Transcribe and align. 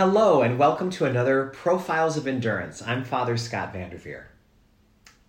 Hello, 0.00 0.40
and 0.40 0.58
welcome 0.58 0.88
to 0.88 1.04
another 1.04 1.48
Profiles 1.48 2.16
of 2.16 2.26
Endurance. 2.26 2.80
I'm 2.80 3.04
Father 3.04 3.36
Scott 3.36 3.74
Vanderveer. 3.74 4.28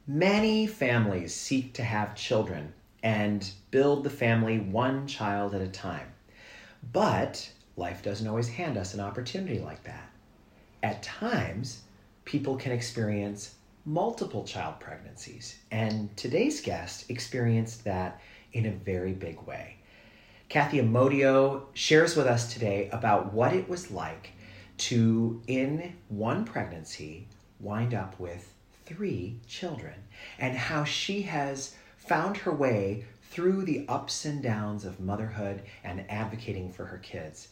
Many 0.07 0.65
families 0.65 1.36
seek 1.36 1.73
to 1.73 1.83
have 1.83 2.15
children 2.15 2.71
and 3.04 3.52
build 3.71 4.05
the 4.05 4.10
family 4.10 4.62
one 4.62 5.07
child 5.07 5.54
at 5.54 5.60
a 5.60 5.68
time. 5.68 6.07
But 6.94 7.52
life 7.76 8.02
doesn't 8.02 8.25
always 8.25 8.47
hand 8.47 8.77
us 8.77 8.93
an 8.93 9.02
opportunity 9.02 9.59
like 9.59 9.84
that. 9.84 10.09
At 10.81 11.03
times, 11.03 11.81
people 12.23 12.55
can 12.55 12.71
experience 12.71 13.55
multiple 13.83 14.45
child 14.45 14.79
pregnancies, 14.79 15.57
and 15.71 16.15
today's 16.15 16.61
guest 16.61 17.09
experienced 17.09 17.83
that 17.83 18.21
in 18.53 18.67
a 18.67 18.71
very 18.71 19.11
big 19.11 19.41
way. 19.41 19.75
Kathy 20.47 20.79
Amodio 20.79 21.63
shares 21.73 22.15
with 22.15 22.25
us 22.25 22.53
today 22.53 22.88
about 22.93 23.33
what 23.33 23.51
it 23.51 23.67
was 23.67 23.91
like 23.91 24.31
to, 24.81 25.41
in 25.48 25.94
one 26.09 26.44
pregnancy, 26.44 27.27
wind 27.59 27.94
up 27.94 28.20
with 28.20 28.52
three 28.85 29.38
children 29.48 29.94
and 30.40 30.57
how 30.57 30.84
she 30.84 31.21
has 31.21 31.76
found 31.98 32.38
her 32.38 32.52
way 32.52 33.05
through 33.30 33.63
the 33.63 33.85
ups 33.88 34.26
and 34.26 34.41
downs 34.41 34.84
of 34.84 34.99
motherhood 34.99 35.62
and 35.84 36.04
advocating 36.09 36.71
for 36.71 36.85
her 36.85 36.98
kids 36.98 37.49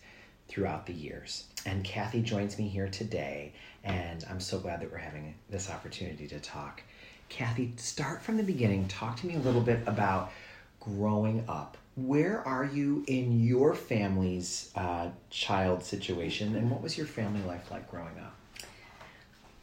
throughout 0.47 0.87
the 0.87 0.93
years. 0.93 1.45
And 1.65 1.83
Kathy 1.83 2.21
joins 2.21 2.57
me 2.57 2.67
here 2.67 2.89
today, 2.89 3.53
and 3.83 4.25
I'm 4.29 4.39
so 4.39 4.57
glad 4.57 4.81
that 4.81 4.91
we're 4.91 4.97
having 4.97 5.35
this 5.49 5.69
opportunity 5.69 6.27
to 6.27 6.39
talk. 6.39 6.81
Kathy, 7.29 7.73
start 7.77 8.23
from 8.23 8.37
the 8.37 8.43
beginning. 8.43 8.87
Talk 8.87 9.17
to 9.17 9.27
me 9.27 9.35
a 9.35 9.39
little 9.39 9.61
bit 9.61 9.81
about 9.85 10.31
growing 10.79 11.45
up. 11.47 11.77
Where 12.05 12.47
are 12.47 12.63
you 12.63 13.03
in 13.07 13.43
your 13.43 13.73
family's 13.73 14.71
uh, 14.75 15.09
child 15.29 15.83
situation, 15.83 16.55
and 16.55 16.71
what 16.71 16.81
was 16.81 16.97
your 16.97 17.07
family 17.07 17.41
life 17.41 17.69
like 17.71 17.91
growing 17.91 18.17
up? 18.19 18.35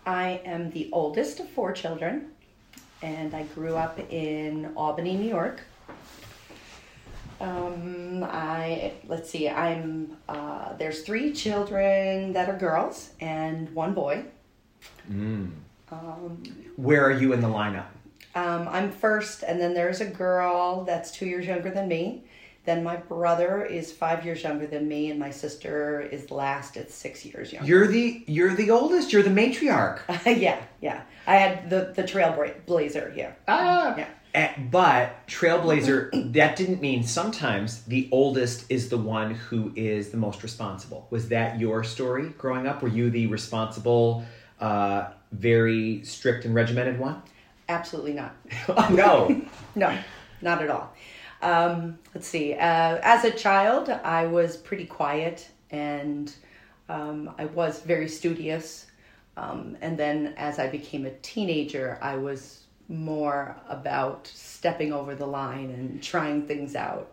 I 0.04 0.42
am 0.44 0.70
the 0.70 0.90
oldest 0.92 1.40
of 1.40 1.48
four 1.48 1.72
children, 1.72 2.32
and 3.00 3.32
I 3.32 3.44
grew 3.44 3.76
up 3.76 3.98
in 4.12 4.70
Albany, 4.76 5.16
New 5.16 5.28
York. 5.28 5.62
Um, 7.40 8.22
I 8.24 8.92
let's 9.06 9.30
see. 9.30 9.48
I'm 9.48 10.18
uh, 10.28 10.74
there's 10.74 11.02
three 11.02 11.32
children 11.32 12.34
that 12.34 12.50
are 12.50 12.58
girls 12.58 13.10
and 13.18 13.70
one 13.70 13.94
boy. 13.94 14.24
Mm. 15.10 15.52
Um, 15.90 16.42
Where 16.76 17.04
are 17.04 17.12
you 17.12 17.32
in 17.32 17.40
the 17.40 17.48
lineup? 17.48 17.86
um, 18.36 18.68
I'm 18.68 18.92
first, 18.92 19.42
and 19.42 19.58
then 19.58 19.72
there's 19.72 20.02
a 20.02 20.06
girl 20.06 20.84
that's 20.84 21.10
two 21.10 21.24
years 21.24 21.46
younger 21.46 21.70
than 21.70 21.88
me. 21.88 22.24
Then 22.66 22.82
my 22.82 22.96
brother 22.96 23.64
is 23.64 23.92
five 23.92 24.24
years 24.24 24.42
younger 24.42 24.66
than 24.66 24.88
me, 24.88 25.10
and 25.10 25.18
my 25.20 25.30
sister 25.30 26.00
is 26.00 26.30
last 26.32 26.76
at 26.76 26.90
six 26.90 27.24
years 27.24 27.52
younger. 27.52 27.68
You're 27.68 27.86
the 27.86 28.24
you're 28.26 28.54
the 28.54 28.70
oldest. 28.70 29.12
You're 29.12 29.22
the 29.22 29.30
matriarch. 29.30 30.00
yeah, 30.40 30.60
yeah. 30.80 31.02
I 31.26 31.36
had 31.36 31.70
the 31.70 31.92
the 31.94 32.02
trailblazer. 32.02 33.16
Yeah, 33.16 33.32
Ah. 33.48 33.94
yeah. 33.96 34.08
Eh, 34.34 34.52
But 34.70 35.26
trailblazer, 35.28 36.32
that 36.34 36.56
didn't 36.56 36.80
mean 36.82 37.04
sometimes 37.04 37.82
the 37.84 38.08
oldest 38.12 38.66
is 38.70 38.88
the 38.90 38.98
one 38.98 39.34
who 39.34 39.72
is 39.76 40.10
the 40.10 40.18
most 40.18 40.42
responsible. 40.42 41.06
Was 41.10 41.28
that 41.30 41.58
your 41.58 41.82
story 41.84 42.30
growing 42.36 42.66
up? 42.66 42.82
Were 42.82 42.88
you 42.88 43.08
the 43.10 43.28
responsible, 43.28 44.24
uh, 44.60 45.10
very 45.32 46.02
strict 46.04 46.44
and 46.44 46.54
regimented 46.54 46.98
one? 46.98 47.22
Absolutely 47.68 48.12
not. 48.12 48.34
oh, 48.68 48.88
no. 48.92 49.40
No, 49.74 49.96
not 50.42 50.62
at 50.62 50.70
all. 50.70 50.92
Um, 51.42 51.98
let's 52.14 52.26
see. 52.26 52.54
Uh, 52.54 52.98
as 53.02 53.24
a 53.24 53.30
child, 53.30 53.88
I 53.88 54.26
was 54.26 54.56
pretty 54.56 54.86
quiet 54.86 55.48
and 55.70 56.32
um, 56.88 57.34
I 57.38 57.46
was 57.46 57.80
very 57.80 58.08
studious. 58.08 58.86
Um, 59.36 59.76
and 59.80 59.98
then 59.98 60.34
as 60.36 60.58
I 60.58 60.68
became 60.68 61.04
a 61.04 61.10
teenager, 61.10 61.98
I 62.00 62.16
was 62.16 62.64
more 62.88 63.56
about 63.68 64.26
stepping 64.26 64.92
over 64.92 65.14
the 65.14 65.26
line 65.26 65.70
and 65.70 66.02
trying 66.02 66.46
things 66.46 66.74
out. 66.74 67.12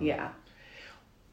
Yeah. 0.00 0.28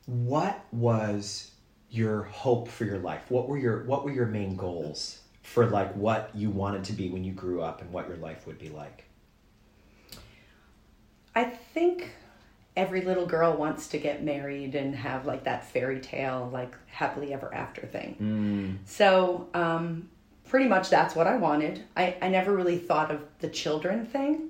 What 0.05 0.65
was 0.71 1.51
your 1.89 2.23
hope 2.23 2.67
for 2.67 2.85
your 2.85 2.99
life? 2.99 3.29
What 3.29 3.47
were 3.47 3.57
your 3.57 3.83
what 3.83 4.03
were 4.03 4.11
your 4.11 4.25
main 4.25 4.55
goals 4.55 5.19
for 5.43 5.65
like 5.65 5.93
what 5.93 6.31
you 6.33 6.49
wanted 6.49 6.83
to 6.85 6.93
be 6.93 7.09
when 7.09 7.23
you 7.23 7.33
grew 7.33 7.61
up 7.61 7.81
and 7.81 7.91
what 7.91 8.07
your 8.07 8.17
life 8.17 8.47
would 8.47 8.57
be 8.57 8.69
like? 8.69 9.06
I 11.37 11.43
think 11.43 12.09
every 12.75 13.01
little 13.01 13.27
girl 13.27 13.55
wants 13.55 13.89
to 13.89 13.99
get 13.99 14.23
married 14.23 14.73
and 14.73 14.95
have 14.95 15.27
like 15.27 15.43
that 15.43 15.69
fairy 15.69 15.99
tale, 15.99 16.49
like 16.51 16.75
happily 16.87 17.31
ever 17.31 17.53
after 17.53 17.85
thing. 17.85 18.15
So, 18.85 19.47
um, 19.53 20.09
pretty 20.49 20.67
much 20.67 20.89
that's 20.89 21.13
what 21.15 21.27
I 21.27 21.37
wanted. 21.37 21.83
I, 21.95 22.15
I 22.23 22.29
never 22.29 22.55
really 22.55 22.79
thought 22.79 23.11
of 23.11 23.21
the 23.37 23.49
children 23.49 24.05
thing. 24.07 24.49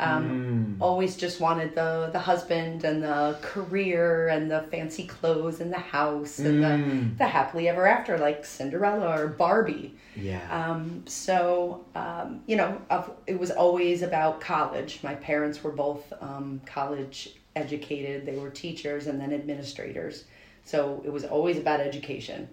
Um, 0.00 0.76
Always 0.80 1.16
just 1.16 1.40
wanted 1.40 1.74
the, 1.74 2.10
the 2.12 2.20
husband 2.20 2.84
and 2.84 3.02
the 3.02 3.36
career 3.42 4.28
and 4.28 4.48
the 4.48 4.62
fancy 4.70 5.06
clothes 5.06 5.60
and 5.60 5.72
the 5.72 5.78
house 5.78 6.38
and 6.38 6.62
the, 6.62 7.18
the 7.18 7.26
happily 7.26 7.68
ever 7.68 7.86
after, 7.86 8.16
like 8.16 8.44
Cinderella 8.44 9.20
or 9.20 9.26
Barbie. 9.26 9.96
Yeah. 10.14 10.40
Um, 10.50 11.02
so, 11.06 11.84
um, 11.96 12.42
you 12.46 12.56
know, 12.56 12.80
of, 12.90 13.10
it 13.26 13.38
was 13.38 13.50
always 13.50 14.02
about 14.02 14.40
college. 14.40 15.00
My 15.02 15.16
parents 15.16 15.64
were 15.64 15.72
both 15.72 16.12
um, 16.20 16.60
college 16.64 17.34
educated, 17.56 18.24
they 18.24 18.36
were 18.36 18.50
teachers 18.50 19.08
and 19.08 19.20
then 19.20 19.32
administrators. 19.32 20.24
So 20.64 21.02
it 21.04 21.12
was 21.12 21.24
always 21.24 21.58
about 21.58 21.80
education. 21.80 22.48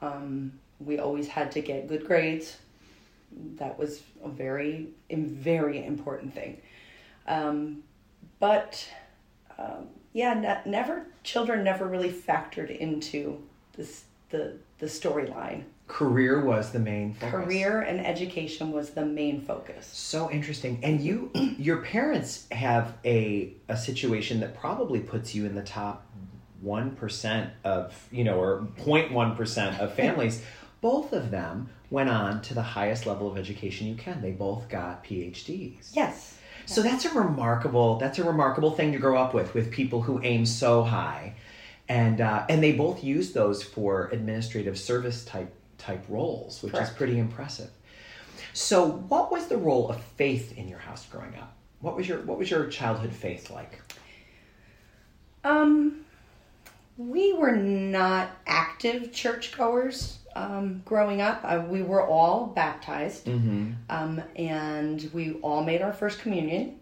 Um, 0.00 0.52
we 0.80 0.98
always 0.98 1.28
had 1.28 1.52
to 1.52 1.60
get 1.60 1.86
good 1.86 2.06
grades. 2.06 2.56
That 3.56 3.78
was 3.78 4.02
a 4.24 4.28
very, 4.28 4.88
very 5.10 5.84
important 5.84 6.34
thing. 6.34 6.60
Um, 7.26 7.82
but 8.38 8.88
um, 9.58 9.88
yeah, 10.12 10.34
ne- 10.34 10.70
never 10.70 11.06
children 11.22 11.64
never 11.64 11.86
really 11.86 12.12
factored 12.12 12.76
into 12.76 13.42
this 13.76 14.04
the 14.30 14.56
the 14.78 14.86
storyline 14.86 15.64
Career 15.88 16.44
was 16.44 16.72
the 16.72 16.80
main 16.80 17.14
focus. 17.14 17.30
career 17.30 17.80
and 17.80 18.04
education 18.04 18.72
was 18.72 18.90
the 18.90 19.06
main 19.06 19.40
focus. 19.40 19.86
So 19.86 20.28
interesting. 20.30 20.80
And 20.82 21.00
you 21.00 21.30
your 21.58 21.78
parents 21.78 22.46
have 22.50 22.94
a 23.04 23.52
a 23.68 23.76
situation 23.76 24.40
that 24.40 24.58
probably 24.58 25.00
puts 25.00 25.34
you 25.34 25.46
in 25.46 25.54
the 25.54 25.62
top 25.62 26.04
1% 26.64 27.50
of, 27.64 28.08
you 28.10 28.24
know, 28.24 28.40
or 28.40 28.66
0.1% 28.78 29.78
of 29.78 29.94
families. 30.02 30.42
Both 30.80 31.12
of 31.12 31.30
them 31.30 31.68
went 31.90 32.10
on 32.10 32.42
to 32.42 32.54
the 32.54 32.62
highest 32.62 33.06
level 33.06 33.30
of 33.30 33.38
education 33.38 33.86
you 33.86 33.94
can. 33.94 34.20
They 34.20 34.32
both 34.32 34.68
got 34.68 35.04
PhDs. 35.04 35.90
Yes. 35.92 36.36
So 36.66 36.82
that's 36.82 37.04
a 37.04 37.10
remarkable 37.14 37.96
that's 37.98 38.18
a 38.18 38.24
remarkable 38.24 38.72
thing 38.72 38.92
to 38.92 38.98
grow 38.98 39.16
up 39.16 39.34
with 39.34 39.54
with 39.54 39.70
people 39.70 40.02
who 40.02 40.20
aim 40.24 40.44
so 40.44 40.82
high, 40.82 41.34
and 41.88 42.20
uh, 42.20 42.44
and 42.48 42.62
they 42.62 42.72
both 42.72 43.04
use 43.04 43.32
those 43.32 43.62
for 43.62 44.08
administrative 44.12 44.76
service 44.76 45.24
type 45.24 45.54
type 45.78 46.04
roles, 46.08 46.62
which 46.62 46.74
is 46.74 46.90
pretty 46.90 47.18
impressive. 47.18 47.70
So, 48.52 48.88
what 49.08 49.30
was 49.30 49.46
the 49.46 49.56
role 49.56 49.88
of 49.90 50.00
faith 50.02 50.56
in 50.56 50.66
your 50.66 50.78
house 50.80 51.06
growing 51.06 51.34
up? 51.36 51.52
What 51.80 51.96
was 51.96 52.08
your 52.08 52.22
what 52.22 52.36
was 52.36 52.50
your 52.50 52.66
childhood 52.66 53.12
faith 53.12 53.50
like? 53.50 53.80
Um, 55.44 56.04
we 56.96 57.32
were 57.32 57.54
not 57.54 58.30
active 58.46 59.12
churchgoers 59.12 60.18
um, 60.36 60.82
growing 60.84 61.20
up. 61.20 61.40
Uh, 61.42 61.64
we 61.68 61.82
were 61.82 62.06
all 62.06 62.46
baptized, 62.46 63.26
Mm-hmm. 63.26 63.72
um, 63.90 64.22
and 64.36 65.10
we 65.12 65.32
all 65.42 65.64
made 65.64 65.82
our 65.82 65.92
first 65.92 66.20
communion. 66.20 66.78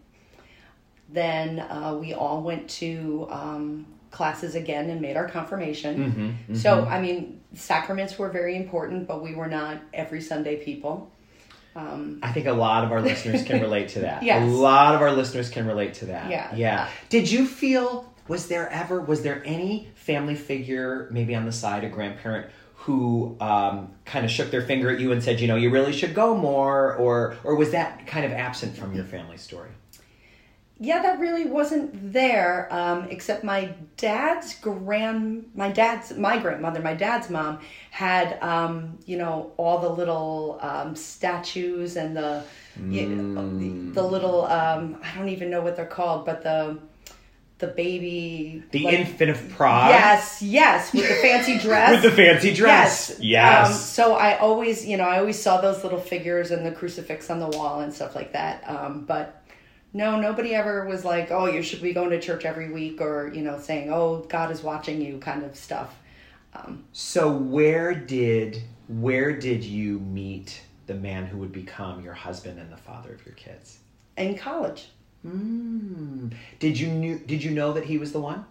Then 1.09 1.59
uh, 1.59 1.97
we 1.99 2.13
all 2.13 2.41
went 2.41 2.69
to 2.81 3.27
um, 3.29 3.85
classes 4.11 4.55
again 4.55 4.89
and 4.89 5.01
made 5.01 5.15
our 5.17 5.29
confirmation. 5.29 6.37
Mm-hmm. 6.47 6.55
So, 6.55 6.83
I 6.85 6.99
mean, 6.99 7.41
sacraments 7.53 8.17
were 8.17 8.29
very 8.29 8.55
important, 8.55 9.07
but 9.07 9.21
we 9.21 9.35
were 9.35 9.47
not 9.47 9.81
every 9.93 10.21
Sunday 10.21 10.57
people. 10.57 11.11
Um, 11.75 12.19
I 12.23 12.31
think 12.31 12.47
a 12.47 12.53
lot 12.53 12.85
of 12.85 12.91
our 12.91 13.01
listeners 13.01 13.43
can 13.43 13.61
relate 13.61 13.89
to 13.89 13.99
that. 13.99 14.23
Yes. 14.29 14.41
A 14.41 14.45
lot 14.45 14.95
of 14.95 15.01
our 15.01 15.11
listeners 15.11 15.49
can 15.49 15.67
relate 15.67 15.95
to 15.95 16.05
that. 16.07 16.31
Yeah. 16.31 16.55
Yeah. 16.55 16.89
Did 17.09 17.29
you 17.29 17.45
feel 17.45 18.11
was 18.27 18.47
there 18.47 18.69
ever 18.69 19.01
was 19.01 19.21
there 19.21 19.43
any 19.45 19.89
family 19.95 20.35
figure 20.35 21.07
maybe 21.11 21.35
on 21.35 21.45
the 21.45 21.51
side 21.51 21.83
a 21.83 21.89
grandparent 21.89 22.49
who 22.85 23.35
um, 23.39 23.91
kind 24.05 24.23
of 24.25 24.29
shook 24.31 24.51
their 24.51 24.61
finger 24.61 24.89
at 24.91 24.99
you 24.99 25.11
and 25.11 25.23
said, 25.23 25.39
you 25.39 25.47
know, 25.47 25.55
you 25.55 25.69
really 25.71 25.91
should 25.91 26.13
go 26.13 26.35
more, 26.35 26.93
or 26.95 27.35
or 27.43 27.55
was 27.55 27.71
that 27.71 28.05
kind 28.05 28.25
of 28.25 28.31
absent 28.31 28.77
from 28.77 28.93
your 28.93 29.05
family 29.05 29.37
story? 29.37 29.69
Yeah, 30.77 31.01
that 31.01 31.19
really 31.19 31.45
wasn't 31.45 32.11
there. 32.13 32.67
Um, 32.69 33.07
except 33.09 33.43
my 33.45 33.73
dad's 33.97 34.59
grand, 34.59 35.49
my 35.55 35.71
dad's 35.71 36.13
my 36.17 36.37
grandmother, 36.37 36.81
my 36.81 36.93
dad's 36.93 37.29
mom 37.29 37.59
had, 37.91 38.37
um, 38.43 38.99
you 39.05 39.17
know, 39.17 39.53
all 39.57 39.79
the 39.79 39.89
little 39.89 40.59
um, 40.61 40.93
statues 40.95 41.95
and 41.95 42.15
the, 42.15 42.43
you- 42.89 43.07
the, 43.93 44.01
the 44.01 44.03
little, 44.07 44.45
um, 44.47 44.97
I 45.01 45.17
don't 45.17 45.29
even 45.29 45.49
know 45.49 45.61
what 45.61 45.75
they're 45.77 45.85
called, 45.85 46.25
but 46.25 46.43
the, 46.43 46.77
the 47.59 47.67
baby. 47.67 48.63
The 48.71 48.83
like- 48.83 48.93
infant 48.99 49.31
of 49.31 49.49
Prague. 49.49 49.89
Yes, 49.91 50.41
yes, 50.41 50.93
with 50.93 51.07
the 51.07 51.15
fancy 51.15 51.57
dress. 51.65 51.91
With 51.91 52.11
the 52.11 52.11
fancy 52.11 52.53
dress. 52.53 53.17
Yes. 53.19 53.67
Um, 53.67 53.73
so 53.73 54.15
I 54.15 54.37
always, 54.37 54.85
you 54.85 54.97
know, 54.97 55.05
I 55.05 55.19
always 55.19 55.41
saw 55.41 55.61
those 55.61 55.83
little 55.83 55.99
figures 55.99 56.51
and 56.51 56.65
the 56.65 56.71
crucifix 56.71 57.29
on 57.29 57.39
the 57.39 57.47
wall 57.47 57.79
and 57.81 57.93
stuff 57.93 58.15
like 58.15 58.33
that. 58.33 58.67
Um, 58.69 59.05
but 59.05 59.41
no, 59.93 60.19
nobody 60.19 60.53
ever 60.53 60.85
was 60.85 61.05
like, 61.05 61.31
"Oh, 61.31 61.45
you 61.45 61.61
should 61.61 61.81
be 61.81 61.93
going 61.93 62.09
to 62.09 62.19
church 62.19 62.43
every 62.43 62.69
week," 62.69 62.99
or 62.99 63.31
you 63.33 63.41
know, 63.41 63.57
saying, 63.59 63.89
"Oh, 63.91 64.25
God 64.27 64.51
is 64.51 64.61
watching 64.61 64.99
you," 65.01 65.17
kind 65.19 65.43
of 65.43 65.55
stuff. 65.55 65.95
um, 66.53 66.83
So 66.91 67.31
where 67.31 67.95
did 67.95 68.61
where 68.89 69.31
did 69.31 69.63
you 69.63 69.99
meet 69.99 70.61
the 70.87 70.93
man 70.93 71.25
who 71.25 71.37
would 71.37 71.53
become 71.53 72.03
your 72.03 72.13
husband 72.13 72.59
and 72.59 72.71
the 72.71 72.77
father 72.77 73.13
of 73.13 73.25
your 73.25 73.35
kids? 73.35 73.79
In 74.17 74.37
college, 74.37 74.89
Mm. 75.25 76.33
Did 76.59 76.79
you 76.79 76.87
knew 76.87 77.19
did 77.19 77.43
you 77.43 77.51
know 77.51 77.73
that 77.73 77.85
he 77.85 77.97
was 77.97 78.11
the 78.11 78.19
one? 78.19 78.45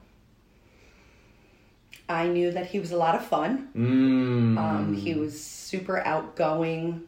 I 2.09 2.27
knew 2.27 2.51
that 2.51 2.67
he 2.67 2.81
was 2.81 2.93
a 2.93 2.97
lot 2.97 3.15
of 3.15 3.25
fun. 3.25 3.69
Mm. 3.75 4.59
Um, 4.59 4.95
he 4.95 5.15
was 5.15 5.43
super 5.43 6.01
outgoing, 6.01 7.03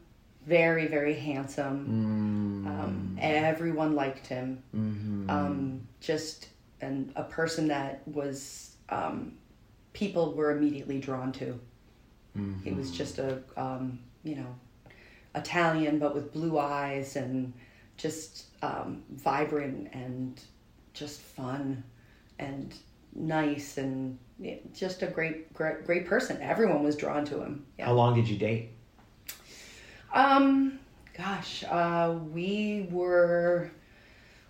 very, 0.46 0.86
very 0.86 1.14
handsome. 1.14 2.64
Mm. 2.64 2.66
Um, 2.66 3.18
everyone 3.20 3.94
liked 3.94 4.26
him. 4.26 4.62
Mhm. 4.74 5.28
Um, 5.28 5.86
just 6.00 6.48
and 6.80 7.12
a 7.16 7.24
person 7.24 7.68
that 7.68 8.02
was 8.06 8.76
um, 8.88 9.32
people 9.92 10.32
were 10.34 10.56
immediately 10.56 10.98
drawn 10.98 11.32
to. 11.32 11.58
He 12.64 12.70
was 12.70 12.90
just 12.90 13.18
a 13.18 13.42
um, 13.56 13.98
you 14.22 14.36
know 14.36 14.54
Italian, 15.34 15.98
but 15.98 16.14
with 16.14 16.34
blue 16.34 16.58
eyes 16.58 17.16
and 17.16 17.54
just 17.96 18.46
um, 18.62 19.02
vibrant 19.10 19.88
and 19.92 20.40
just 20.92 21.20
fun 21.20 21.82
and 22.38 22.74
nice 23.14 23.78
and 23.78 24.18
just 24.74 25.02
a 25.02 25.06
great, 25.06 25.52
great, 25.54 25.86
great 25.86 26.06
person. 26.06 26.40
Everyone 26.40 26.82
was 26.82 26.96
drawn 26.96 27.24
to 27.26 27.42
him. 27.42 27.64
Yeah. 27.78 27.86
How 27.86 27.92
long 27.92 28.14
did 28.14 28.28
you 28.28 28.36
date? 28.36 28.70
Um, 30.12 30.78
gosh, 31.16 31.64
uh, 31.64 32.18
we 32.32 32.86
were 32.90 33.70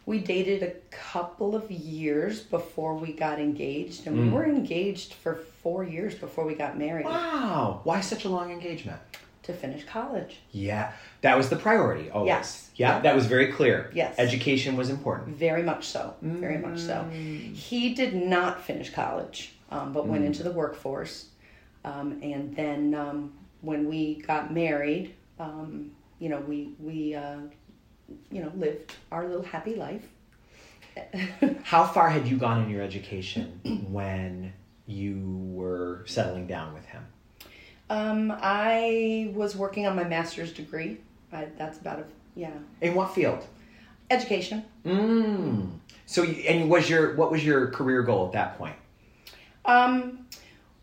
we 0.06 0.20
dated 0.20 0.62
a 0.62 0.70
couple 0.94 1.56
of 1.56 1.68
years 1.68 2.40
before 2.40 2.94
we 2.94 3.12
got 3.12 3.40
engaged, 3.40 4.06
and 4.06 4.16
we 4.16 4.28
were 4.28 4.44
engaged 4.46 5.14
for 5.14 5.34
four 5.34 5.82
years 5.82 6.14
before 6.14 6.46
we 6.46 6.54
got 6.54 6.78
married 6.78 7.06
Wow. 7.06 7.80
Why 7.82 8.00
such 8.00 8.24
a 8.24 8.28
long 8.28 8.52
engagement? 8.52 9.00
To 9.46 9.52
finish 9.52 9.84
college. 9.84 10.40
Yeah. 10.50 10.92
That 11.22 11.36
was 11.36 11.48
the 11.48 11.56
priority 11.56 12.10
always. 12.10 12.28
Yes. 12.28 12.70
Yeah, 12.76 12.96
Yeah. 12.96 13.00
that 13.02 13.14
was 13.14 13.26
very 13.26 13.52
clear. 13.52 13.90
Yes. 13.94 14.14
Education 14.18 14.76
was 14.76 14.90
important. 14.90 15.36
Very 15.36 15.62
much 15.62 15.86
so. 15.86 16.14
Very 16.20 16.58
much 16.58 16.78
so. 16.80 17.04
He 17.10 17.94
did 17.94 18.14
not 18.14 18.62
finish 18.62 18.90
college, 18.90 19.52
um, 19.70 19.92
but 19.92 20.06
went 20.06 20.24
into 20.24 20.42
the 20.42 20.50
workforce. 20.52 21.26
Um, 21.84 22.18
and 22.22 22.54
then 22.56 22.94
um, 22.94 23.32
when 23.60 23.88
we 23.88 24.16
got 24.16 24.52
married, 24.52 25.14
um, 25.38 25.92
you 26.18 26.28
know, 26.28 26.40
we 26.40 26.74
we 26.80 27.14
uh, 27.14 27.38
you 28.30 28.42
know 28.42 28.50
lived 28.56 28.94
our 29.12 29.26
little 29.28 29.44
happy 29.44 29.74
life. 29.76 30.02
How 31.62 31.84
far 31.86 32.08
had 32.08 32.26
you 32.26 32.36
gone 32.38 32.62
in 32.64 32.70
your 32.70 32.82
education 32.82 33.60
when 33.90 34.52
you 34.86 35.20
were 35.52 36.02
settling 36.06 36.46
down 36.46 36.72
with 36.74 36.86
him? 36.86 37.04
Um, 37.88 38.32
I 38.40 39.30
was 39.34 39.54
working 39.56 39.86
on 39.86 39.94
my 39.96 40.04
master's 40.04 40.52
degree. 40.52 40.98
I, 41.32 41.46
that's 41.56 41.78
about 41.78 42.00
a 42.00 42.04
yeah 42.34 42.50
In 42.80 42.94
what 42.94 43.14
field? 43.14 43.44
education. 44.10 44.64
Mm. 44.84 45.70
So, 46.06 46.22
you, 46.22 46.42
and 46.48 46.70
was 46.70 46.88
your 46.88 47.14
what 47.16 47.30
was 47.32 47.44
your 47.44 47.68
career 47.70 48.02
goal 48.02 48.26
at 48.26 48.32
that 48.32 48.58
point? 48.58 48.76
Um, 49.64 50.26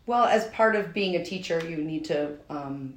well, 0.06 0.24
as 0.24 0.46
part 0.48 0.76
of 0.76 0.92
being 0.92 1.16
a 1.16 1.24
teacher, 1.24 1.58
you 1.66 1.78
need 1.78 2.04
to 2.06 2.32
um, 2.50 2.94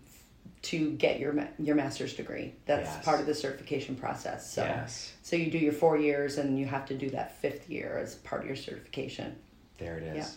to 0.63 0.91
get 0.91 1.19
your 1.19 1.47
your 1.59 1.75
master's 1.75 2.13
degree. 2.13 2.53
That's 2.65 2.89
Yes. 2.89 3.05
part 3.05 3.19
of 3.21 3.25
the 3.25 3.33
certification 3.35 3.95
process. 3.95 4.51
So 4.51 4.63
Yes. 4.63 5.13
so 5.23 5.35
you 5.35 5.49
do 5.49 5.57
your 5.57 5.73
four 5.73 5.97
years, 5.97 6.37
and 6.37 6.59
you 6.59 6.65
have 6.65 6.85
to 6.87 6.93
do 6.97 7.09
that 7.11 7.37
fifth 7.37 7.69
year 7.69 7.97
as 7.97 8.15
part 8.15 8.41
of 8.41 8.47
your 8.47 8.57
certification. 8.57 9.35
There 9.77 9.97
it 9.97 10.03
is. 10.03 10.15
Yeah. 10.17 10.27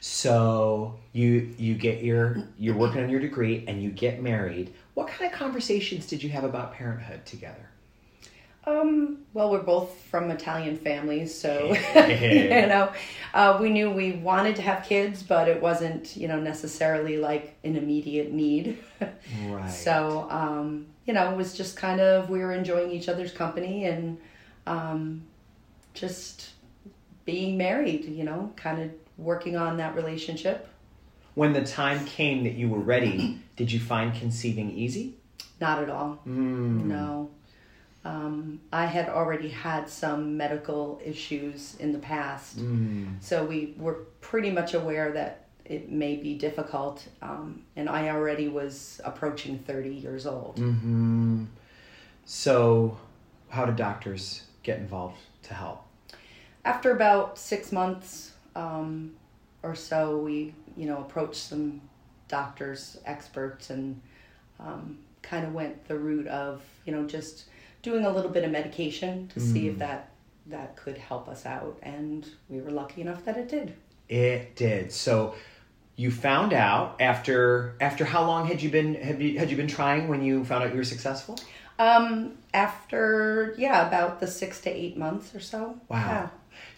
So 0.00 0.98
you 1.12 1.54
you 1.58 1.74
get 1.74 2.02
your 2.02 2.44
you're 2.58 2.76
working 2.76 3.02
on 3.02 3.10
your 3.10 3.20
degree 3.20 3.64
and 3.66 3.82
you 3.82 3.90
get 3.90 4.22
married. 4.22 4.72
What 4.94 5.08
kind 5.08 5.30
of 5.30 5.38
conversations 5.38 6.06
did 6.06 6.22
you 6.22 6.30
have 6.30 6.44
about 6.44 6.72
parenthood 6.72 7.24
together? 7.26 7.70
Um, 8.66 9.24
well, 9.32 9.50
we're 9.50 9.62
both 9.62 9.98
from 10.10 10.30
Italian 10.30 10.76
families, 10.76 11.34
so 11.34 11.72
you 11.94 12.66
know, 12.66 12.92
uh, 13.32 13.58
we 13.60 13.70
knew 13.70 13.90
we 13.90 14.12
wanted 14.12 14.54
to 14.56 14.62
have 14.62 14.84
kids, 14.84 15.22
but 15.22 15.48
it 15.48 15.62
wasn't, 15.62 16.14
you 16.14 16.28
know, 16.28 16.38
necessarily 16.38 17.16
like 17.16 17.56
an 17.64 17.76
immediate 17.76 18.32
need. 18.32 18.78
Right. 19.46 19.70
So, 19.70 20.26
um, 20.30 20.86
you 21.06 21.14
know, 21.14 21.30
it 21.30 21.36
was 21.36 21.56
just 21.56 21.76
kind 21.76 22.00
of 22.00 22.28
we 22.28 22.40
were 22.40 22.52
enjoying 22.52 22.90
each 22.90 23.08
other's 23.08 23.32
company 23.32 23.86
and 23.86 24.18
um, 24.66 25.22
just 25.94 26.50
being 27.24 27.56
married, 27.56 28.04
you 28.04 28.24
know, 28.24 28.52
kind 28.56 28.82
of 28.82 28.90
working 29.20 29.56
on 29.56 29.76
that 29.78 29.94
relationship. 29.94 30.68
when 31.34 31.52
the 31.52 31.64
time 31.64 32.04
came 32.06 32.42
that 32.44 32.54
you 32.54 32.68
were 32.68 32.80
ready, 32.80 33.40
did 33.56 33.70
you 33.70 33.78
find 33.78 34.12
conceiving 34.14 34.70
easy? 34.72 35.14
Not 35.60 35.82
at 35.82 35.88
all. 35.90 36.18
Mm. 36.26 36.84
No. 36.86 37.30
Um, 38.04 38.60
I 38.72 38.86
had 38.86 39.08
already 39.10 39.48
had 39.48 39.88
some 39.88 40.36
medical 40.36 41.00
issues 41.04 41.76
in 41.78 41.92
the 41.92 41.98
past. 41.98 42.58
Mm. 42.58 43.22
So 43.22 43.44
we 43.44 43.74
were 43.76 44.06
pretty 44.22 44.50
much 44.50 44.72
aware 44.74 45.12
that 45.12 45.44
it 45.66 45.90
may 45.90 46.16
be 46.16 46.34
difficult. 46.34 47.06
Um, 47.22 47.62
and 47.76 47.88
I 47.88 48.08
already 48.08 48.48
was 48.48 49.00
approaching 49.04 49.58
30 49.58 49.90
years 49.90 50.26
old. 50.26 50.58
hmm 50.58 51.44
So, 52.24 52.96
how 53.50 53.66
did 53.66 53.76
doctors 53.76 54.44
get 54.62 54.78
involved 54.78 55.18
to 55.44 55.54
help? 55.54 55.86
After 56.64 56.90
about 56.90 57.38
six 57.38 57.70
months 57.70 58.29
um, 58.54 59.12
or 59.62 59.74
so, 59.74 60.18
we, 60.18 60.54
you 60.76 60.86
know, 60.86 60.98
approached 60.98 61.42
some 61.42 61.80
doctors, 62.28 62.98
experts, 63.04 63.70
and 63.70 64.00
um, 64.58 64.98
kind 65.22 65.46
of 65.46 65.52
went 65.52 65.86
the 65.88 65.96
route 65.96 66.26
of, 66.28 66.62
you 66.84 66.92
know, 66.92 67.06
just 67.06 67.44
doing 67.82 68.04
a 68.04 68.10
little 68.10 68.30
bit 68.30 68.44
of 68.44 68.50
medication 68.50 69.28
to 69.28 69.40
see 69.40 69.68
if 69.68 69.78
that 69.78 70.10
that 70.46 70.76
could 70.76 70.98
help 70.98 71.28
us 71.28 71.46
out. 71.46 71.78
And 71.82 72.28
we 72.48 72.60
were 72.60 72.70
lucky 72.70 73.00
enough 73.00 73.24
that 73.24 73.36
it 73.36 73.48
did. 73.48 73.74
It 74.08 74.56
did. 74.56 74.92
So, 74.92 75.34
you 75.96 76.10
found 76.10 76.54
out 76.54 76.96
after 76.98 77.76
after 77.80 78.06
how 78.06 78.24
long 78.24 78.46
had 78.46 78.62
you 78.62 78.70
been 78.70 78.94
had 78.94 79.20
you 79.20 79.38
had 79.38 79.50
you 79.50 79.56
been 79.56 79.68
trying 79.68 80.08
when 80.08 80.22
you 80.22 80.44
found 80.44 80.64
out 80.64 80.70
you 80.70 80.78
were 80.78 80.84
successful? 80.84 81.38
Um, 81.78 82.38
after 82.54 83.54
yeah, 83.58 83.86
about 83.86 84.20
the 84.20 84.26
six 84.26 84.60
to 84.62 84.70
eight 84.70 84.96
months 84.96 85.34
or 85.34 85.40
so. 85.40 85.78
Wow. 85.88 85.98
Yeah. 85.98 86.28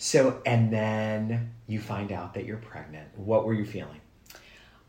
So, 0.02 0.42
and 0.44 0.72
then 0.72 1.52
you 1.68 1.78
find 1.78 2.10
out 2.10 2.34
that 2.34 2.44
you're 2.44 2.56
pregnant. 2.56 3.06
What 3.14 3.46
were 3.46 3.54
you 3.54 3.64
feeling? 3.64 4.00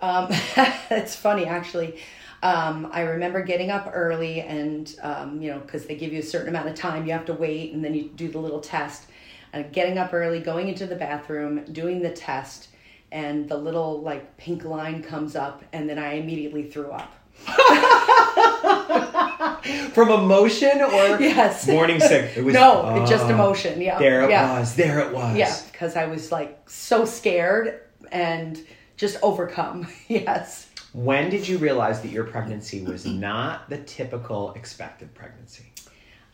Um, 0.02 0.26
it's 0.90 1.16
funny 1.16 1.46
actually. 1.46 2.00
Um, 2.42 2.90
I 2.92 3.02
remember 3.02 3.44
getting 3.44 3.70
up 3.70 3.92
early 3.94 4.42
and 4.42 4.92
um, 5.04 5.40
you 5.40 5.52
know 5.52 5.60
because 5.60 5.86
they 5.86 5.96
give 5.96 6.14
you 6.14 6.20
a 6.20 6.24
certain 6.24 6.50
amount 6.50 6.68
of 6.68 6.74
time 6.74 7.06
you 7.06 7.14
have 7.14 7.26
to 7.26 7.34
wait 7.34 7.74
and 7.74 7.86
then 7.86 7.94
you 7.94 8.10
do 8.16 8.28
the 8.28 8.40
little 8.40 8.60
test. 8.60 9.06
Uh, 9.54 9.62
getting 9.72 10.00
up 10.00 10.16
early, 10.16 10.40
going 10.40 10.68
into 10.68 10.88
the 10.88 10.96
bathroom, 10.96 11.64
doing 11.66 12.02
the 12.02 12.10
test, 12.10 12.70
and 13.12 13.48
the 13.48 13.56
little 13.56 14.02
like 14.02 14.36
pink 14.38 14.66
line 14.66 15.04
comes 15.04 15.36
up, 15.36 15.64
and 15.74 15.88
then 15.88 16.00
I 16.00 16.14
immediately 16.14 16.64
threw 16.64 16.90
up. 16.90 17.14
From 19.94 20.10
emotion 20.10 20.82
or 20.82 21.20
Yes. 21.20 21.68
morning 21.68 22.00
sick? 22.00 22.38
It 22.38 22.44
was 22.44 22.54
no, 22.62 23.02
it 23.04 23.08
just 23.08 23.30
emotion. 23.30 23.82
Yeah. 23.82 24.00
There 24.00 24.24
it 24.24 24.30
yeah. 24.30 24.60
was. 24.60 24.76
There 24.76 25.00
it 25.00 25.14
was. 25.14 25.36
Yeah, 25.36 25.56
because 25.72 25.96
I 25.96 26.06
was 26.06 26.32
like 26.32 26.70
so 26.70 27.06
scared 27.06 27.82
and 28.12 28.60
just 28.98 29.18
overcome. 29.22 29.88
yes. 30.08 30.70
When 30.94 31.30
did 31.30 31.48
you 31.48 31.58
realize 31.58 32.02
that 32.02 32.12
your 32.12 32.24
pregnancy 32.24 32.84
was 32.84 33.06
not 33.06 33.70
the 33.70 33.80
typical 33.80 34.54
expected 34.54 35.14
pregnancy? 35.16 35.66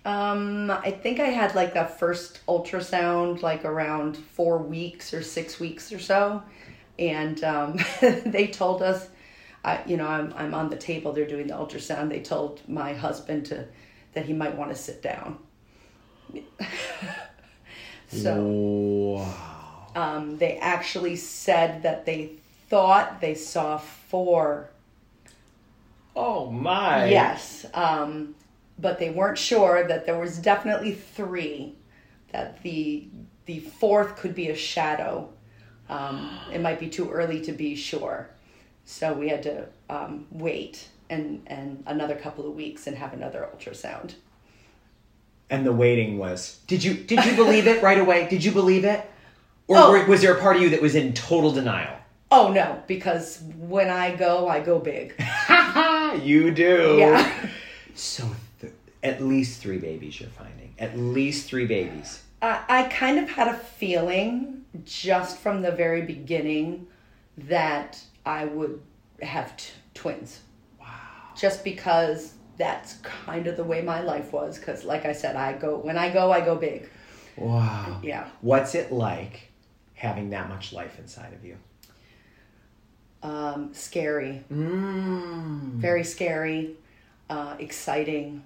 Um, 0.05 0.71
I 0.71 0.91
think 0.91 1.19
I 1.19 1.27
had 1.27 1.55
like 1.55 1.75
a 1.75 1.85
first 1.85 2.39
ultrasound 2.47 3.41
like 3.41 3.63
around 3.65 4.17
four 4.17 4.57
weeks 4.57 5.13
or 5.13 5.21
six 5.23 5.59
weeks 5.59 5.91
or 5.91 5.99
so, 5.99 6.41
and 6.97 7.43
um, 7.43 7.77
they 8.25 8.47
told 8.47 8.81
us, 8.81 9.07
I, 9.63 9.81
you 9.85 9.97
know, 9.97 10.07
I'm 10.07 10.33
I'm 10.35 10.53
on 10.53 10.69
the 10.69 10.77
table. 10.77 11.11
They're 11.13 11.27
doing 11.27 11.47
the 11.47 11.53
ultrasound. 11.53 12.09
They 12.09 12.21
told 12.21 12.61
my 12.67 12.93
husband 12.93 13.45
to 13.47 13.67
that 14.13 14.25
he 14.25 14.33
might 14.33 14.55
want 14.55 14.71
to 14.71 14.75
sit 14.75 15.01
down. 15.01 15.39
so 18.07 18.57
Wow. 19.17 19.87
um, 19.95 20.37
they 20.37 20.57
actually 20.57 21.15
said 21.15 21.83
that 21.83 22.05
they 22.05 22.33
thought 22.69 23.21
they 23.21 23.35
saw 23.35 23.77
four 23.77 24.69
Oh 26.15 26.49
my. 26.51 27.05
Yes, 27.07 27.65
um, 27.73 28.35
but 28.77 28.99
they 28.99 29.09
weren't 29.09 29.37
sure 29.37 29.87
that 29.87 30.05
there 30.05 30.17
was 30.19 30.37
definitely 30.39 30.93
three. 30.93 31.75
That 32.31 32.61
the 32.61 33.07
the 33.45 33.59
fourth 33.59 34.17
could 34.17 34.35
be 34.35 34.49
a 34.49 34.55
shadow. 34.55 35.29
Um, 35.87 36.29
it 36.51 36.61
might 36.61 36.79
be 36.79 36.89
too 36.89 37.09
early 37.09 37.41
to 37.41 37.51
be 37.51 37.75
sure. 37.75 38.29
So 38.89 39.13
we 39.13 39.29
had 39.29 39.43
to 39.43 39.67
um, 39.87 40.25
wait 40.31 40.87
and, 41.11 41.43
and 41.45 41.83
another 41.85 42.15
couple 42.15 42.47
of 42.49 42.55
weeks 42.55 42.87
and 42.87 42.97
have 42.97 43.13
another 43.13 43.47
ultrasound. 43.53 44.15
And 45.51 45.63
the 45.63 45.71
waiting 45.71 46.17
was. 46.17 46.57
Did 46.65 46.83
you 46.83 46.95
did 46.95 47.23
you 47.23 47.35
believe 47.35 47.67
it 47.67 47.83
right 47.83 47.99
away? 47.99 48.27
Did 48.27 48.43
you 48.43 48.51
believe 48.51 48.85
it, 48.85 49.07
or 49.67 49.77
Oh. 49.77 49.91
were- 49.91 50.05
was 50.07 50.21
there 50.21 50.33
a 50.35 50.41
part 50.41 50.55
of 50.55 50.63
you 50.63 50.69
that 50.71 50.81
was 50.81 50.95
in 50.95 51.13
total 51.13 51.51
denial? 51.51 51.97
Oh 52.31 52.51
no, 52.51 52.81
because 52.87 53.43
when 53.59 53.89
I 53.91 54.15
go, 54.15 54.47
I 54.47 54.59
go 54.59 54.79
big. 54.79 55.13
you 56.23 56.49
do. 56.51 56.95
Yeah. 56.97 57.31
So 57.93 58.23
th- 58.59 58.73
at 59.03 59.21
least 59.23 59.61
three 59.61 59.77
babies 59.77 60.19
you're 60.19 60.29
finding. 60.29 60.73
At 60.79 60.97
least 60.97 61.47
three 61.47 61.65
babies. 61.67 62.23
I, 62.41 62.61
I 62.69 62.83
kind 62.83 63.19
of 63.19 63.29
had 63.29 63.47
a 63.49 63.57
feeling 63.57 64.65
just 64.83 65.37
from 65.37 65.61
the 65.61 65.71
very 65.71 66.01
beginning 66.03 66.87
that 67.37 67.99
I 68.29 68.45
would 68.45 68.79
have 69.23 69.57
t- 69.57 69.71
twins. 69.95 70.41
Wow. 70.79 70.87
Just 71.35 71.63
because 71.63 72.33
that's 72.57 72.93
kind 72.97 73.47
of 73.47 73.57
the 73.57 73.63
way 73.63 73.81
my 73.81 74.01
life 74.01 74.31
was. 74.31 74.59
Because, 74.59 74.83
like 74.83 75.05
I 75.05 75.13
said, 75.13 75.35
I 75.35 75.53
go 75.53 75.77
when 75.77 75.97
I 75.97 76.11
go, 76.13 76.31
I 76.31 76.41
go 76.41 76.55
big. 76.55 76.87
Wow. 77.37 77.99
Yeah. 78.03 78.27
What's 78.41 78.75
it 78.75 78.91
like 78.91 79.49
having 79.95 80.29
that 80.29 80.47
much 80.47 80.71
life 80.73 80.99
inside 80.99 81.33
of 81.33 81.43
you? 81.43 81.57
Um, 83.23 83.73
scary, 83.73 84.43
Mm. 84.51 85.71
very 85.73 86.03
scary, 86.05 86.75
uh, 87.29 87.55
exciting. 87.59 88.43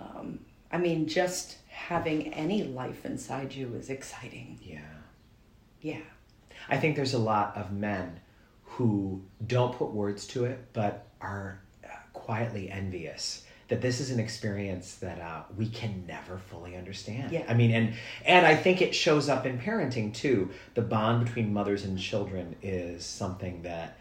Um, 0.00 0.38
I 0.72 0.78
mean, 0.78 1.06
just 1.06 1.58
having 1.68 2.32
any 2.32 2.62
life 2.62 3.04
inside 3.04 3.52
you 3.54 3.74
is 3.74 3.90
exciting. 3.90 4.58
Yeah. 4.62 4.78
Yeah. 5.82 6.00
I 6.68 6.78
think 6.78 6.96
there's 6.96 7.12
a 7.14 7.18
lot 7.18 7.56
of 7.56 7.72
men 7.72 8.20
who 8.76 9.22
don't 9.46 9.72
put 9.74 9.90
words 9.92 10.26
to 10.26 10.44
it, 10.44 10.58
but 10.72 11.06
are 11.20 11.60
uh, 11.84 11.88
quietly 12.12 12.68
envious 12.70 13.44
that 13.68 13.80
this 13.80 14.00
is 14.00 14.10
an 14.10 14.18
experience 14.20 14.96
that 14.96 15.20
uh, 15.20 15.42
we 15.56 15.68
can 15.68 16.04
never 16.06 16.38
fully 16.38 16.76
understand. 16.76 17.30
Yeah. 17.32 17.44
I 17.48 17.54
mean, 17.54 17.70
and 17.70 17.94
and 18.26 18.44
I 18.44 18.56
think 18.56 18.82
it 18.82 18.94
shows 18.94 19.28
up 19.28 19.46
in 19.46 19.58
parenting 19.58 20.12
too. 20.12 20.50
The 20.74 20.82
bond 20.82 21.24
between 21.24 21.52
mothers 21.52 21.84
and 21.84 21.98
children 21.98 22.56
is 22.62 23.04
something 23.04 23.62
that 23.62 23.96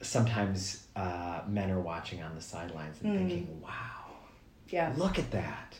sometimes 0.00 0.86
uh, 0.96 1.42
men 1.46 1.70
are 1.70 1.80
watching 1.80 2.22
on 2.22 2.34
the 2.34 2.42
sidelines 2.42 2.96
and 3.02 3.16
thinking, 3.16 3.60
"Wow, 3.62 4.14
Yeah. 4.70 4.92
look 4.96 5.18
at 5.18 5.30
that." 5.32 5.78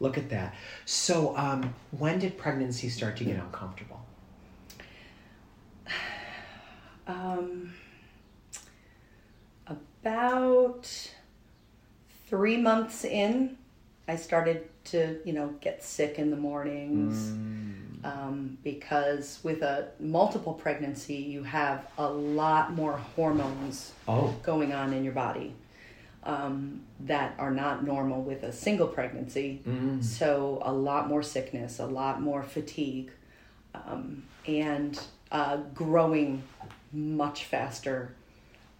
Look 0.00 0.16
at 0.16 0.30
that. 0.30 0.54
So, 0.84 1.36
um, 1.36 1.74
when 1.90 2.20
did 2.20 2.38
pregnancy 2.38 2.88
start 2.88 3.16
to 3.16 3.24
get 3.24 3.34
uncomfortable? 3.34 4.00
Um, 7.08 7.72
about 9.66 11.10
three 12.28 12.56
months 12.58 13.04
in, 13.04 13.56
I 14.06 14.16
started 14.16 14.68
to, 14.84 15.18
you 15.24 15.32
know, 15.32 15.54
get 15.60 15.82
sick 15.82 16.18
in 16.18 16.30
the 16.30 16.36
mornings. 16.36 17.32
Um, 18.04 18.58
because 18.62 19.40
with 19.42 19.62
a 19.62 19.88
multiple 19.98 20.52
pregnancy, 20.52 21.16
you 21.16 21.42
have 21.42 21.84
a 21.98 22.08
lot 22.08 22.72
more 22.72 22.96
hormones 23.16 23.92
Oh, 24.06 24.36
going 24.44 24.72
on 24.72 24.92
in 24.92 25.02
your 25.02 25.14
body 25.14 25.52
um, 26.22 26.82
that 27.00 27.34
are 27.38 27.50
not 27.50 27.84
normal 27.84 28.22
with 28.22 28.44
a 28.44 28.52
single 28.52 28.86
pregnancy. 28.86 29.62
Mm. 29.66 30.04
So, 30.04 30.62
a 30.62 30.72
lot 30.72 31.08
more 31.08 31.24
sickness, 31.24 31.80
a 31.80 31.86
lot 31.86 32.22
more 32.22 32.42
fatigue, 32.44 33.10
um, 33.74 34.22
and 34.46 35.00
uh, 35.32 35.56
growing 35.74 36.42
much 36.92 37.44
faster. 37.44 38.14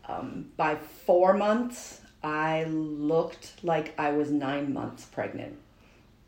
Um, 0.09 0.51
by 0.57 0.77
four 0.77 1.35
months, 1.35 2.01
I 2.23 2.65
looked 2.65 3.53
like 3.63 3.95
I 3.99 4.11
was 4.13 4.31
nine 4.31 4.73
months 4.73 5.05
pregnant. 5.05 5.57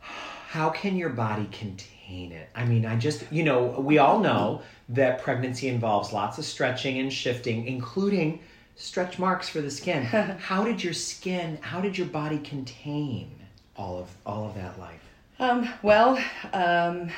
how 0.00 0.70
can 0.70 0.96
your 0.96 1.10
body 1.10 1.48
contain 1.52 2.32
it? 2.32 2.48
I 2.54 2.64
mean, 2.64 2.84
I 2.84 2.96
just, 2.96 3.24
you 3.30 3.42
know, 3.44 3.66
we 3.78 3.98
all 3.98 4.20
know 4.20 4.62
that 4.90 5.22
pregnancy 5.22 5.68
involves 5.68 6.12
lots 6.12 6.38
of 6.38 6.44
stretching 6.44 6.98
and 6.98 7.12
shifting, 7.12 7.66
including 7.66 8.40
stretch 8.76 9.18
marks 9.18 9.48
for 9.48 9.60
the 9.60 9.70
skin. 9.70 10.02
how 10.40 10.64
did 10.64 10.82
your 10.82 10.92
skin, 10.92 11.58
how 11.60 11.80
did 11.80 11.96
your 11.96 12.08
body 12.08 12.38
contain 12.38 13.30
all 13.76 13.98
of 13.98 14.08
all 14.26 14.48
of 14.48 14.54
that 14.54 14.78
life? 14.78 15.00
Um, 15.38 15.68
well, 15.82 16.22
um, 16.52 17.10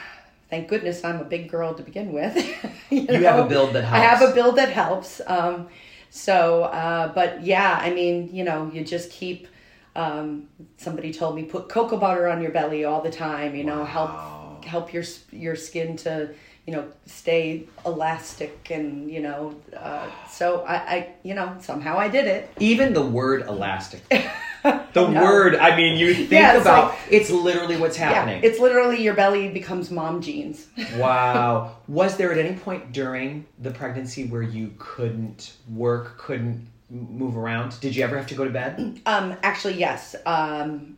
thank 0.52 0.68
goodness 0.68 1.02
I'm 1.02 1.18
a 1.18 1.24
big 1.24 1.48
girl 1.48 1.72
to 1.72 1.82
begin 1.82 2.12
with. 2.12 2.36
you, 2.90 3.06
You 3.08 3.24
have 3.24 3.38
a 3.38 3.48
build 3.48 3.72
that 3.72 3.84
helps. 3.84 3.96
I 3.96 4.00
have 4.00 4.20
a 4.20 4.34
build 4.34 4.56
that 4.56 4.68
helps. 4.68 5.22
Um, 5.26 5.68
so, 6.10 6.64
uh, 6.64 7.10
but 7.14 7.42
yeah, 7.42 7.78
I 7.80 7.88
mean, 7.88 8.28
you 8.34 8.44
know, 8.44 8.70
you 8.72 8.84
just 8.84 9.10
keep. 9.10 9.48
Um, 9.96 10.48
somebody 10.78 11.12
told 11.12 11.36
me 11.36 11.44
put 11.44 11.68
cocoa 11.68 11.96
butter 11.98 12.26
on 12.28 12.40
your 12.42 12.50
belly 12.50 12.84
all 12.84 13.00
the 13.02 13.10
time. 13.10 13.54
You 13.54 13.64
know, 13.64 13.80
Wow. 13.80 14.58
help 14.60 14.64
help 14.66 14.92
your 14.92 15.04
your 15.30 15.56
skin 15.56 15.96
to 15.98 16.30
you 16.66 16.72
know 16.74 16.86
stay 17.06 17.66
elastic 17.86 18.70
and 18.70 19.10
you 19.10 19.20
know. 19.20 19.54
Uh, 19.74 20.06
so 20.30 20.62
I, 20.64 20.74
I 20.74 21.12
you 21.22 21.34
know 21.34 21.56
somehow 21.60 21.98
I 21.98 22.08
did 22.08 22.26
it. 22.26 22.50
Even 22.58 22.92
the 22.92 23.04
word 23.04 23.46
elastic. 23.48 24.02
The 24.62 24.86
No. 25.08 25.22
word, 25.22 25.56
I 25.56 25.76
mean, 25.76 25.96
you 25.96 26.14
think 26.14 26.30
Yeah, 26.32 26.54
it's 26.56 26.62
about 26.62 26.90
like- 26.90 26.98
it's 27.10 27.30
literally 27.30 27.76
what's 27.76 27.96
happening. 27.96 28.42
Yeah, 28.42 28.48
it's 28.48 28.58
literally 28.60 29.02
your 29.02 29.14
belly 29.14 29.48
becomes 29.48 29.90
mom 29.90 30.20
jeans. 30.22 30.66
wow. 30.96 31.76
Was 31.88 32.16
there 32.16 32.32
at 32.32 32.38
any 32.38 32.56
point 32.56 32.92
during 32.92 33.46
the 33.58 33.70
pregnancy 33.70 34.26
where 34.26 34.42
you 34.42 34.72
couldn't 34.78 35.54
work, 35.72 36.18
couldn't 36.18 36.68
move 36.90 37.36
around? 37.36 37.78
Did 37.80 37.96
you 37.96 38.04
ever 38.04 38.16
have 38.16 38.26
to 38.28 38.34
go 38.34 38.44
to 38.44 38.50
bed? 38.50 39.00
Um, 39.06 39.36
actually, 39.42 39.74
yes. 39.74 40.14
Um, 40.26 40.96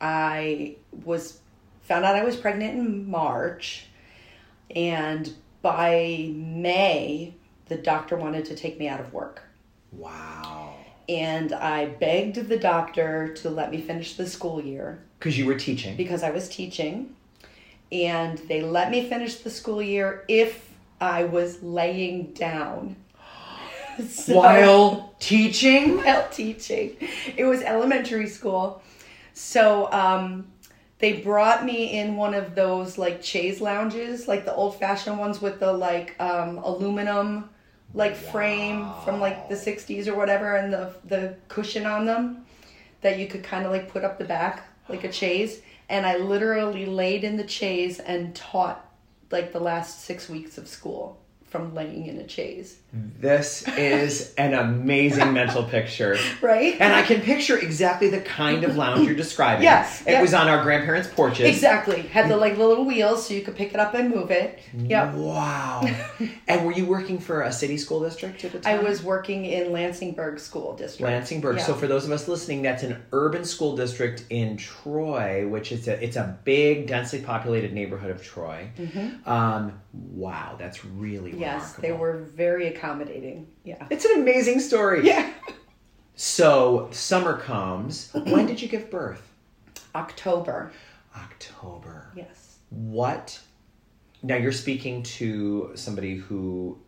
I 0.00 0.76
was 1.04 1.38
found 1.82 2.04
out 2.04 2.16
I 2.16 2.24
was 2.24 2.36
pregnant 2.36 2.74
in 2.78 3.08
March, 3.10 3.86
and 4.74 5.32
by 5.62 6.30
May, 6.34 7.34
the 7.66 7.76
doctor 7.76 8.16
wanted 8.16 8.44
to 8.46 8.54
take 8.56 8.78
me 8.78 8.88
out 8.88 9.00
of 9.00 9.12
work. 9.12 9.42
Wow. 9.92 10.65
And 11.08 11.52
I 11.52 11.86
begged 11.86 12.48
the 12.48 12.58
doctor 12.58 13.32
to 13.34 13.50
let 13.50 13.70
me 13.70 13.80
finish 13.80 14.14
the 14.16 14.26
school 14.26 14.60
year 14.60 14.98
Because 15.18 15.38
you 15.38 15.46
were 15.46 15.54
teaching. 15.58 15.96
because 15.96 16.22
I 16.22 16.30
was 16.30 16.48
teaching. 16.48 17.14
And 17.92 18.38
they 18.48 18.62
let 18.62 18.90
me 18.90 19.08
finish 19.08 19.36
the 19.36 19.50
school 19.50 19.80
year 19.80 20.24
if 20.28 20.68
I 21.00 21.24
was 21.24 21.62
laying 21.62 22.32
down. 22.32 22.96
So- 24.08 24.36
While 24.36 25.14
teaching? 25.20 25.98
while 26.04 26.28
teaching. 26.30 26.96
It 27.36 27.44
was 27.44 27.62
elementary 27.62 28.26
school. 28.28 28.82
So 29.32 29.90
um, 29.92 30.48
they 30.98 31.14
brought 31.14 31.64
me 31.64 31.98
in 31.98 32.16
one 32.16 32.34
of 32.34 32.54
those 32.54 32.98
like 32.98 33.22
chaise 33.22 33.60
lounges, 33.60 34.28
like 34.28 34.44
the 34.44 34.54
old 34.54 34.78
fashioned 34.78 35.18
ones 35.18 35.40
with 35.40 35.60
the 35.60 35.72
like 35.72 36.14
um, 36.20 36.58
aluminum 36.58 37.48
like 37.94 38.14
frame 38.14 38.90
from 39.04 39.20
like 39.20 39.48
the 39.48 39.54
60s 39.54 40.06
or 40.06 40.14
whatever 40.14 40.56
and 40.56 40.72
the 40.72 40.94
the 41.04 41.36
cushion 41.48 41.86
on 41.86 42.06
them 42.06 42.44
that 43.00 43.18
you 43.18 43.26
could 43.26 43.42
kind 43.42 43.64
of 43.64 43.72
like 43.72 43.90
put 43.90 44.04
up 44.04 44.18
the 44.18 44.24
back 44.24 44.68
like 44.88 45.04
a 45.04 45.12
chaise. 45.12 45.60
And 45.88 46.04
I 46.04 46.16
literally 46.16 46.86
laid 46.86 47.24
in 47.24 47.36
the 47.36 47.46
chaise 47.46 47.98
and 48.00 48.34
taught 48.34 48.84
like 49.30 49.52
the 49.52 49.60
last 49.60 50.04
6 50.04 50.28
weeks 50.28 50.58
of 50.58 50.68
school 50.68 51.20
from 51.44 51.74
laying 51.74 52.06
in 52.06 52.18
a 52.18 52.28
chaise 52.28 52.78
This 52.92 53.66
is 53.76 54.32
an 54.36 54.54
amazing 54.54 55.32
mental 55.34 55.64
picture. 55.64 56.16
right 56.40 56.76
And 56.80 56.94
I 56.94 57.02
can 57.02 57.20
picture 57.20 57.58
exactly 57.58 58.08
the 58.08 58.20
kind 58.20 58.64
of 58.64 58.76
lounge 58.76 59.06
you're 59.06 59.16
describing. 59.16 59.62
Yes, 59.66 60.02
It 60.06 60.20
was 60.22 60.32
on 60.32 60.48
our 60.48 60.62
grandparents' 60.62 61.08
porches. 61.08 61.46
Exactly. 61.46 62.02
Had 62.02 62.30
the 62.30 62.36
like 62.36 62.56
little 62.56 62.84
wheels 62.84 63.26
so 63.26 63.34
you 63.34 63.42
could 63.42 63.56
pick 63.56 63.74
it 63.74 63.80
up 63.80 63.94
and 63.94 64.08
move 64.14 64.30
it. 64.30 64.60
Yep. 64.74 65.14
Wow. 65.14 65.86
and 66.48 66.64
were 66.64 66.72
you 66.72 66.86
working 66.86 67.18
for 67.18 67.42
a 67.42 67.52
city 67.52 67.76
school 67.76 68.00
district 68.00 68.42
at 68.44 68.52
the 68.62 68.68
I 68.68 68.78
was 68.78 69.02
working 69.02 69.44
in 69.44 69.72
Lansingburgh 69.72 70.38
School 70.40 70.74
District. 70.76 71.10
Lansingburgh. 71.10 71.56
Yeah. 71.56 71.64
So 71.64 71.74
for 71.74 71.86
those 71.86 72.04
of 72.06 72.12
us 72.12 72.28
listening, 72.28 72.62
that's 72.62 72.82
an 72.82 73.02
urban 73.12 73.44
school 73.44 73.76
district 73.76 74.24
in 74.30 74.56
Troy, 74.56 75.46
which 75.48 75.72
is 75.72 75.88
a 75.88 76.02
it's 76.02 76.16
a 76.16 76.38
big, 76.44 76.86
densely 76.86 77.20
populated 77.20 77.72
neighborhood 77.74 78.10
of 78.10 78.22
Troy. 78.22 78.68
Um, 79.26 79.80
wow, 79.92 80.54
that's 80.58 80.84
really 80.84 81.32
Mm-hmm. 81.32 81.40
Yes, 81.40 81.54
remarkable. 81.78 81.82
they 81.82 81.92
were 81.92 82.16
very 82.34 82.66
accommodating. 82.90 83.46
Yeah. 83.64 83.86
It's 83.90 84.04
an 84.04 84.20
amazing 84.20 84.60
story. 84.60 85.04
Yeah. 85.06 85.30
So 86.14 86.88
summer 86.92 87.38
comes. 87.38 88.10
when 88.12 88.46
did 88.46 88.60
you 88.62 88.68
give 88.68 88.90
birth? 88.90 89.22
October. 89.94 90.72
October. 91.16 92.10
Yes. 92.14 92.58
What? 92.70 93.38
Now 94.22 94.36
you're 94.36 94.52
speaking 94.52 95.02
to 95.02 95.72
somebody 95.74 96.16
who 96.16 96.78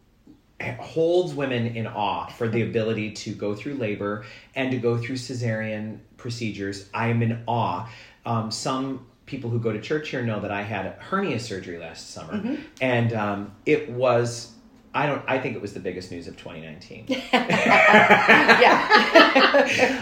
holds 0.81 1.35
women 1.35 1.67
in 1.76 1.87
awe 1.87 2.26
for 2.26 2.49
the 2.49 2.62
ability 2.62 3.12
to 3.12 3.33
go 3.35 3.55
through 3.55 3.75
labor 3.75 4.25
and 4.57 4.71
to 4.73 4.78
go 4.78 4.97
through 4.99 5.17
cesarean 5.17 5.99
procedures. 6.17 6.88
I 6.95 7.09
am 7.09 7.23
in 7.23 7.43
awe. 7.47 7.88
Um, 8.26 8.50
some 8.50 9.07
people 9.26 9.50
who 9.50 9.61
go 9.61 9.73
to 9.73 9.81
church 9.81 10.09
here 10.09 10.23
know 10.23 10.40
that 10.40 10.50
I 10.50 10.62
had 10.62 10.87
hernia 10.99 11.38
surgery 11.38 11.78
last 11.78 12.11
summer, 12.11 12.35
Mm-hmm. 12.35 12.55
and 12.81 13.12
um, 13.12 13.52
it 13.67 13.90
was. 13.90 14.52
I 14.99 15.07
don't. 15.07 15.23
I 15.28 15.38
think 15.38 15.55
it 15.55 15.62
was 15.62 15.75
the 15.75 15.81
biggest 15.81 16.11
news 16.11 16.26
of 16.26 16.37
2019. 16.37 17.05
yeah. 17.33 17.49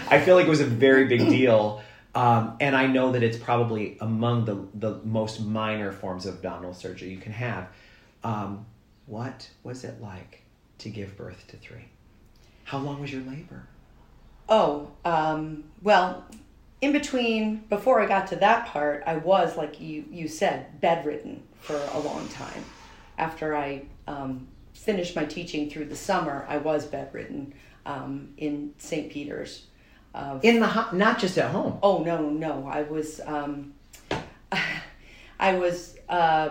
I 0.09 0.19
feel 0.19 0.35
like 0.35 0.47
it 0.47 0.49
was 0.49 0.59
a 0.59 0.65
very 0.65 1.05
big 1.05 1.19
deal. 1.29 1.83
Um, 2.15 2.57
and 2.59 2.75
I 2.75 2.87
know 2.87 3.11
that 3.11 3.21
it's 3.21 3.37
probably 3.37 3.99
among 4.01 4.45
the, 4.45 4.67
the 4.73 4.99
most 5.03 5.39
minor 5.39 5.91
forms 5.91 6.25
of 6.25 6.33
abdominal 6.37 6.73
surgery 6.73 7.09
you 7.09 7.17
can 7.17 7.31
have. 7.31 7.67
Um, 8.23 8.65
what 9.05 9.47
was 9.63 9.83
it 9.83 10.01
like 10.01 10.41
to 10.79 10.89
give 10.89 11.15
birth 11.15 11.45
to 11.49 11.57
three? 11.57 11.85
How 12.63 12.79
long 12.79 12.99
was 12.99 13.13
your 13.13 13.21
labor? 13.21 13.67
Oh, 14.49 14.93
um, 15.05 15.65
well, 15.83 16.25
in 16.81 16.91
between, 16.91 17.57
before 17.69 18.01
I 18.01 18.07
got 18.07 18.25
to 18.27 18.35
that 18.37 18.65
part, 18.65 19.03
I 19.05 19.17
was, 19.17 19.57
like 19.57 19.79
you, 19.79 20.05
you 20.09 20.27
said, 20.27 20.81
bedridden 20.81 21.43
for 21.61 21.79
a 21.93 21.99
long 21.99 22.27
time. 22.29 22.65
After 23.19 23.55
I 23.55 23.83
um, 24.07 24.47
finished 24.77 25.15
my 25.15 25.25
teaching 25.25 25.69
through 25.69 25.85
the 25.85 25.95
summer, 25.95 26.45
I 26.47 26.57
was 26.57 26.85
bedridden 26.85 27.53
um, 27.85 28.29
in 28.37 28.73
St. 28.77 29.11
Peter's. 29.11 29.65
Uh, 30.15 30.39
In 30.43 30.59
the 30.59 30.67
ho- 30.67 30.95
not 30.95 31.19
just 31.19 31.37
at 31.37 31.51
home. 31.51 31.79
oh, 31.83 32.03
no, 32.03 32.29
no. 32.29 32.67
I 32.67 32.83
was, 32.83 33.19
um, 33.25 33.73
I 35.39 35.53
was 35.57 35.97
uh, 36.09 36.49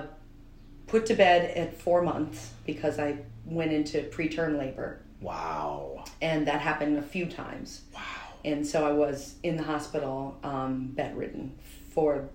put 0.87 1.07
to 1.07 1.15
bed 1.15 1.51
at 1.57 1.75
four 1.81 2.03
months 2.03 2.51
because 2.67 2.99
I 2.99 3.19
went 3.45 3.73
into 3.73 4.03
preterm 4.05 4.59
labor. 4.59 5.01
Wow. 5.21 6.05
And 6.23 6.47
that 6.47 6.61
happened 6.61 6.99
a 6.99 7.03
few 7.03 7.27
times. 7.27 7.83
Wow. 7.95 8.03
and 8.45 8.67
so 8.67 8.87
I 8.87 8.93
was 8.93 9.35
in 9.43 9.57
the 9.57 9.63
hospital, 9.63 10.39
um, 10.45 10.89
bedridden 10.95 11.59
for 11.93 12.29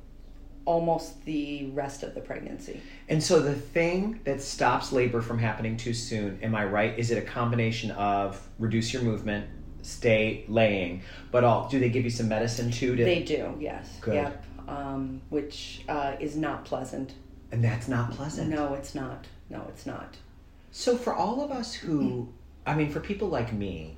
almost 0.65 1.23
the 1.25 1.69
rest 1.71 2.03
of 2.03 2.13
the 2.13 2.21
pregnancy. 2.21 2.79
And 3.09 3.21
so 3.21 3.39
the 3.39 3.53
thing 3.55 4.19
that 4.23 4.41
stops 4.41 4.91
labor 4.91 5.21
from 5.21 5.39
happening 5.39 5.77
too 5.77 5.93
soon, 5.93 6.39
am 6.41 6.55
I 6.55 6.65
right? 6.65 6.97
Is 6.97 7.11
it 7.11 7.17
a 7.17 7.21
combination 7.21 7.91
of 7.91 8.39
reduce 8.59 8.93
your 8.93 9.01
movement, 9.01 9.47
stay 9.81 10.45
laying, 10.47 11.01
but 11.31 11.43
all 11.43 11.67
do 11.67 11.79
they 11.79 11.89
give 11.89 12.03
you 12.03 12.09
some 12.11 12.27
medicine 12.27 12.71
too? 12.71 12.95
To, 12.95 13.03
They 13.03 13.23
do, 13.23 13.55
yes. 13.59 13.97
Good. 14.01 14.15
Yep. 14.15 14.45
Um, 14.67 15.21
which 15.29 15.81
uh, 15.89 16.13
is 16.19 16.37
not 16.37 16.63
pleasant. 16.65 17.13
and 17.51 17.63
that's 17.63 17.87
not 17.87 18.11
pleasant. 18.11 18.49
No, 18.49 18.73
it's 18.75 18.95
not. 18.95 19.25
No, 19.49 19.65
it's 19.67 19.85
not. 19.85 20.15
So 20.71 20.95
for 20.95 21.13
all 21.13 21.43
of 21.43 21.51
us 21.51 21.73
who, 21.73 22.29
I 22.65 22.75
mean, 22.75 22.89
for 22.89 23.01
people 23.01 23.27
like 23.27 23.51
me, 23.51 23.97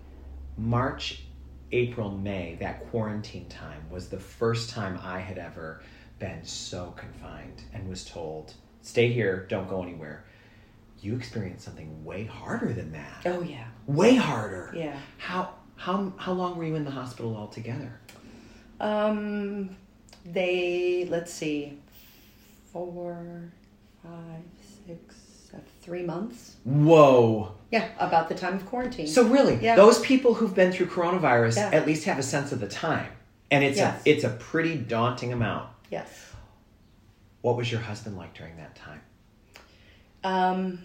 March, 0.58 1.24
April, 1.72 2.10
May, 2.10 2.56
that 2.60 2.90
quarantine 2.90 3.48
time 3.50 3.82
was 3.92 4.08
the 4.08 4.20
first 4.20 4.70
time 4.72 5.00
I 5.04 5.20
had 5.20 5.38
ever 5.38 5.82
been 6.24 6.46
so 6.46 6.94
confined 6.96 7.64
and 7.74 7.90
was 7.90 8.06
told, 8.06 8.54
stay 8.82 9.12
here, 9.12 9.46
don't 9.50 9.68
go 9.70 9.84
anywhere. 9.84 10.24
You 11.02 11.18
experienced 11.18 11.66
something 11.66 12.06
way 12.06 12.24
harder 12.24 12.72
than 12.72 12.94
that. 12.94 13.24
Oh 13.26 13.42
yeah, 13.42 13.66
Way 13.88 14.16
harder. 14.16 14.74
yeah. 14.74 14.98
How 15.18 15.50
how 15.76 16.14
how 16.16 16.32
long 16.32 16.56
were 16.56 16.64
you 16.64 16.76
in 16.76 16.86
the 16.86 16.92
hospital 16.92 17.36
altogether? 17.36 18.00
Um, 18.80 19.76
they 20.26 21.06
let's 21.10 21.34
see, 21.34 21.78
four, 22.72 23.52
five, 24.02 24.44
six, 24.88 25.16
seven, 25.52 25.66
three 25.82 26.04
months. 26.04 26.56
Whoa. 26.64 27.52
Yeah, 27.70 27.90
about 28.00 28.30
the 28.30 28.36
time 28.36 28.54
of 28.56 28.66
quarantine. 28.66 29.08
So 29.08 29.28
really, 29.28 29.56
Yeah. 29.62 29.76
those 29.76 30.00
people 30.00 30.36
who've 30.36 30.56
been 30.56 30.72
through 30.72 30.86
coronavirus 30.88 31.58
Yeah. 31.58 31.70
at 31.74 31.86
least 31.86 32.06
have 32.06 32.18
a 32.18 32.24
sense 32.24 32.54
of 32.54 32.62
the 32.62 32.68
time. 32.70 33.12
And 33.52 33.62
it's 33.62 33.78
Yes. 33.78 34.02
a 34.06 34.10
it's 34.10 34.24
a 34.24 34.30
pretty 34.30 34.78
daunting 34.78 35.34
amount. 35.34 35.68
Yes. 35.94 36.32
What 37.42 37.56
was 37.58 37.72
your 37.72 37.82
husband 37.82 38.18
like 38.18 38.34
during 38.34 38.56
that 38.58 38.76
time? 38.76 39.02
Um, 40.24 40.80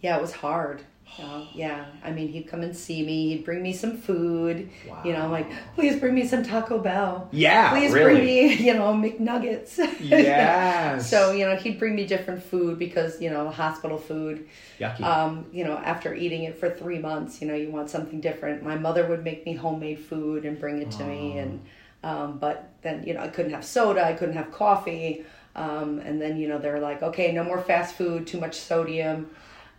yeah, 0.00 0.16
it 0.16 0.22
was 0.22 0.32
hard. 0.32 0.82
Uh, 1.20 1.44
yeah, 1.54 1.86
I 2.04 2.10
mean, 2.12 2.28
he'd 2.28 2.46
come 2.48 2.62
and 2.62 2.76
see 2.76 3.04
me. 3.04 3.30
He'd 3.30 3.44
bring 3.44 3.62
me 3.62 3.72
some 3.72 3.96
food. 3.96 4.70
You 5.04 5.12
know, 5.12 5.24
Wow. 5.24 5.30
like, 5.32 5.46
please 5.74 5.98
bring 5.98 6.14
me 6.14 6.24
some 6.26 6.44
Taco 6.44 6.78
Bell. 6.78 7.28
Yeah, 7.32 7.70
Please 7.70 7.92
really. 7.92 8.14
bring 8.14 8.24
me, 8.26 8.54
you 8.66 8.74
know, 8.74 8.92
McNuggets. 8.94 9.78
Yes. 10.00 11.10
so, 11.10 11.32
you 11.32 11.44
know, 11.46 11.56
he'd 11.56 11.78
bring 11.78 11.96
me 11.96 12.06
different 12.06 12.42
food 12.42 12.78
because, 12.78 13.20
you 13.20 13.30
know, 13.30 13.50
hospital 13.50 13.98
food. 13.98 14.46
Yucky. 14.78 15.00
Um, 15.02 15.46
you 15.52 15.64
know, 15.64 15.76
after 15.78 16.14
eating 16.14 16.44
it 16.44 16.56
for 16.60 16.70
three 16.70 16.98
months, 17.00 17.40
you 17.42 17.48
know, 17.48 17.54
you 17.54 17.70
want 17.70 17.90
something 17.90 18.20
different. 18.20 18.62
My 18.62 18.76
mother 18.76 19.06
would 19.08 19.24
make 19.24 19.44
me 19.44 19.54
homemade 19.54 19.98
food 19.98 20.44
and 20.44 20.60
bring 20.60 20.80
it 20.80 20.90
to 20.92 21.04
me, 21.04 21.38
and 21.38 21.60
um, 22.02 22.38
but 22.38 22.70
then 22.82 23.04
you 23.06 23.14
know, 23.14 23.20
I 23.20 23.28
couldn't 23.28 23.52
have 23.52 23.64
soda, 23.64 24.04
I 24.04 24.12
couldn't 24.12 24.36
have 24.36 24.52
coffee, 24.52 25.24
um, 25.56 25.98
and 26.00 26.20
then 26.20 26.36
you 26.36 26.48
know, 26.48 26.58
they're 26.58 26.80
like, 26.80 27.02
okay, 27.02 27.32
no 27.32 27.44
more 27.44 27.60
fast 27.60 27.94
food, 27.96 28.26
too 28.26 28.38
much 28.40 28.54
sodium. 28.56 29.30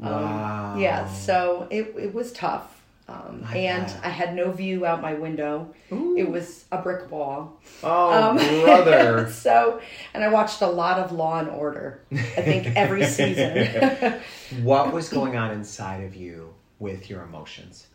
Um, 0.02 0.12
Wow. 0.14 0.78
Yeah, 0.78 1.08
so 1.10 1.68
it 1.70 1.94
it 1.98 2.14
was 2.14 2.32
tough. 2.32 2.76
Um, 3.08 3.44
and. 3.56 3.92
I 4.04 4.10
had 4.10 4.36
no 4.36 4.52
view 4.52 4.86
out 4.86 5.02
my 5.02 5.16
window. 5.16 5.74
Ooh. 5.92 6.16
It 6.16 6.30
was 6.30 6.66
a 6.72 6.78
brick 6.80 7.10
wall. 7.10 7.60
oh, 7.84 8.12
Um, 8.12 8.38
brother. 8.64 9.30
so, 9.32 9.82
and 10.14 10.24
I 10.24 10.30
watched 10.30 10.62
a 10.62 10.68
lot 10.68 11.00
of 11.00 11.12
Law 11.12 11.40
and 11.40 11.50
Order. 11.50 12.02
I 12.12 12.16
think 12.44 12.68
every 12.76 13.04
season. 13.18 14.22
what 14.62 14.94
was 14.94 15.10
going 15.10 15.36
on 15.36 15.50
inside 15.52 16.04
of 16.04 16.16
you 16.16 16.54
with 16.78 17.10
your 17.10 17.24
emotions? 17.24 17.88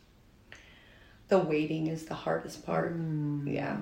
the 1.28 1.38
waiting 1.38 1.86
is 1.86 2.04
the 2.06 2.14
hardest 2.14 2.66
part. 2.66 2.96
Mm. 2.98 3.52
Yeah. 3.52 3.76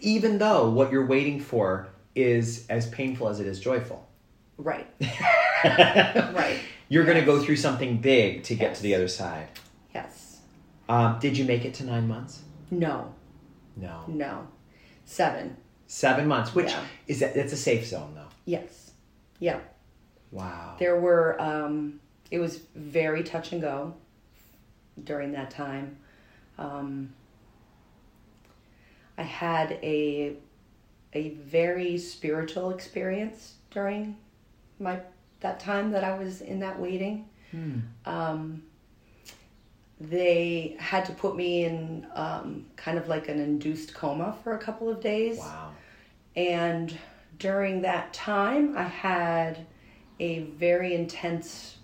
Even 0.00 0.38
though 0.38 0.70
what 0.70 0.92
you're 0.92 1.06
waiting 1.06 1.40
for 1.40 1.88
is 2.14 2.66
as 2.68 2.86
painful 2.88 3.28
as 3.28 3.40
it 3.40 3.46
is 3.46 3.60
joyful. 3.60 4.06
Right. 4.58 4.86
right. 5.64 6.58
You're 6.88 7.04
going 7.04 7.18
to 7.18 7.24
go 7.24 7.42
through 7.42 7.56
something 7.56 7.98
big 7.98 8.44
to 8.44 8.54
get 8.54 8.68
Yes. 8.70 8.76
to 8.78 8.82
the 8.82 8.94
other 8.94 9.08
side. 9.08 9.48
Yes. 9.94 10.38
Um, 10.88 11.18
did 11.18 11.36
you 11.36 11.44
make 11.44 11.64
it 11.64 11.74
to 11.74 11.84
nine 11.84 12.06
months? 12.08 12.42
No. 12.70 13.12
No. 13.76 14.04
No. 14.06 14.46
Seven. 15.04 15.56
Seven 15.88 16.26
months, 16.26 16.54
which 16.54 16.70
Yeah. 16.70 16.84
is 17.06 17.20
that, 17.20 17.34
that's 17.34 17.52
a 17.52 17.56
safe 17.56 17.86
zone 17.86 18.12
though. 18.14 18.28
Yes. 18.44 18.92
Yeah. 19.40 19.60
Wow. 20.30 20.76
There 20.78 20.98
were. 20.98 21.40
Um, 21.40 22.00
it 22.30 22.38
was 22.38 22.60
very 22.74 23.22
touch 23.22 23.52
and 23.52 23.60
go 23.60 23.94
during 25.04 25.32
that 25.32 25.50
time. 25.50 25.96
Um, 26.58 27.12
I 29.18 29.22
had 29.22 29.72
a 29.82 30.36
a 31.12 31.30
very 31.30 31.96
spiritual 31.98 32.70
experience 32.70 33.54
during 33.70 34.16
my 34.78 35.00
that 35.40 35.60
time 35.60 35.90
that 35.92 36.04
I 36.04 36.18
was 36.18 36.40
in 36.40 36.60
that 36.60 36.78
waiting. 36.78 37.28
Hmm. 37.50 37.78
um, 38.04 38.62
they 39.98 40.76
had 40.78 41.06
to 41.06 41.12
put 41.12 41.36
me 41.36 41.64
in 41.64 42.06
um, 42.14 42.66
kind 42.76 42.98
of 42.98 43.08
like 43.08 43.28
an 43.28 43.38
induced 43.38 43.94
coma 43.94 44.36
for 44.42 44.54
a 44.54 44.58
couple 44.58 44.90
of 44.90 45.00
days. 45.00 45.38
Wow. 45.38 45.72
And 46.34 46.98
during 47.38 47.80
that 47.82 48.12
time, 48.12 48.76
I 48.76 48.82
had 48.82 49.64
a 50.20 50.40
very 50.40 50.94
intense 50.94 51.76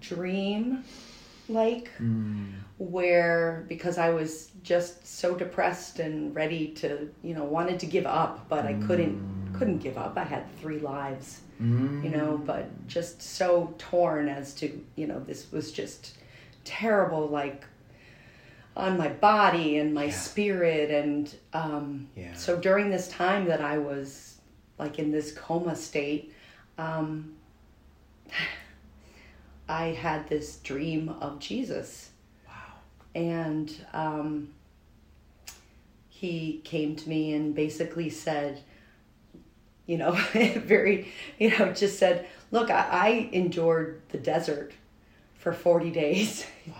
dream 0.00 0.84
like 1.48 1.90
Mm. 1.98 2.52
Where 2.78 3.64
because 3.68 3.98
I 3.98 4.10
was 4.10 4.50
just 4.62 5.06
so 5.06 5.34
depressed 5.34 5.98
and 5.98 6.34
ready 6.34 6.68
to, 6.76 7.10
you 7.22 7.34
know, 7.34 7.44
wanted 7.44 7.80
to 7.80 7.86
give 7.86 8.06
up, 8.06 8.48
but 8.48 8.64
I 8.64 8.74
couldn't 8.74 9.52
couldn't 9.52 9.78
give 9.78 9.98
up. 9.98 10.16
I 10.16 10.24
had 10.24 10.44
three 10.58 10.78
lives 10.78 11.40
Mm. 11.60 12.04
you 12.04 12.10
know, 12.10 12.40
but 12.46 12.86
just 12.86 13.20
so 13.20 13.74
torn 13.78 14.28
as 14.28 14.54
to, 14.54 14.84
you 14.94 15.06
know, 15.08 15.18
this 15.18 15.50
was 15.50 15.72
just 15.72 16.16
terrible, 16.64 17.26
like 17.26 17.64
on 18.76 18.96
my 18.96 19.08
body 19.08 19.78
and 19.78 19.92
my 19.92 20.04
Yeah. 20.04 20.10
spirit. 20.12 20.90
And 20.92 21.34
um, 21.52 22.08
Yeah. 22.14 22.32
so 22.34 22.56
during 22.56 22.90
this 22.90 23.08
time 23.08 23.46
that 23.46 23.60
I 23.60 23.78
was 23.78 24.36
like 24.78 25.00
in 25.00 25.10
this 25.10 25.32
coma 25.32 25.74
state, 25.74 26.32
um, 26.78 27.34
I 29.68 29.86
had 29.88 30.28
this 30.28 30.56
dream 30.58 31.08
of 31.08 31.40
Jesus. 31.40 32.10
And 33.14 33.74
um, 33.92 34.50
he 36.08 36.60
came 36.64 36.96
to 36.96 37.08
me 37.08 37.32
and 37.32 37.54
basically 37.54 38.10
said, 38.10 38.60
you 39.86 39.98
know, 39.98 40.12
very, 40.32 41.12
you 41.38 41.56
know, 41.58 41.72
just 41.72 41.98
said, 41.98 42.26
look, 42.50 42.70
I, 42.70 42.88
I 42.90 43.28
endured 43.32 44.02
the 44.10 44.18
desert 44.18 44.72
for 45.34 45.52
40 45.52 45.90
days. 45.90 46.46
Wow. 46.66 46.74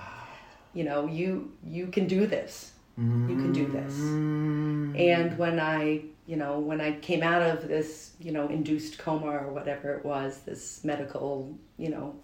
you 0.75 0.85
know, 0.85 1.07
you, 1.07 1.53
you 1.65 1.87
can 1.87 2.07
do 2.07 2.27
this. 2.27 2.73
You 2.99 3.37
can 3.37 3.53
do 3.53 3.67
this. 3.69 3.95
Mm. 3.95 4.99
And 4.99 5.39
when 5.39 5.61
I, 5.61 6.03
you 6.27 6.35
know, 6.35 6.59
when 6.59 6.81
I 6.81 6.93
came 6.99 7.23
out 7.23 7.43
of 7.43 7.69
this, 7.69 8.15
you 8.19 8.33
know, 8.33 8.49
induced 8.49 8.99
coma 8.99 9.27
or 9.27 9.53
whatever 9.53 9.95
it 9.95 10.05
was, 10.05 10.41
this 10.41 10.83
medical, 10.83 11.57
you 11.77 11.91
know, 11.91 12.17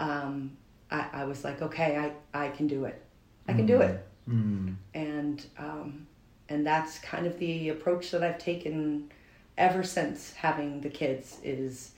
um, 0.00 0.56
I, 0.90 1.06
I 1.12 1.24
was 1.24 1.44
like, 1.44 1.62
okay, 1.62 2.12
I, 2.34 2.46
I 2.46 2.48
can 2.48 2.66
do 2.66 2.84
it. 2.84 3.00
I 3.48 3.54
can 3.54 3.66
do 3.66 3.80
it. 3.80 4.06
Mm. 4.28 4.76
And, 4.94 5.44
um, 5.58 6.06
and 6.48 6.66
that's 6.66 6.98
kind 6.98 7.26
of 7.26 7.38
the 7.38 7.70
approach 7.70 8.10
that 8.10 8.22
I've 8.22 8.38
taken 8.38 9.10
ever 9.56 9.82
since 9.82 10.32
having 10.34 10.80
the 10.80 10.90
kids 10.90 11.38
is 11.42 11.92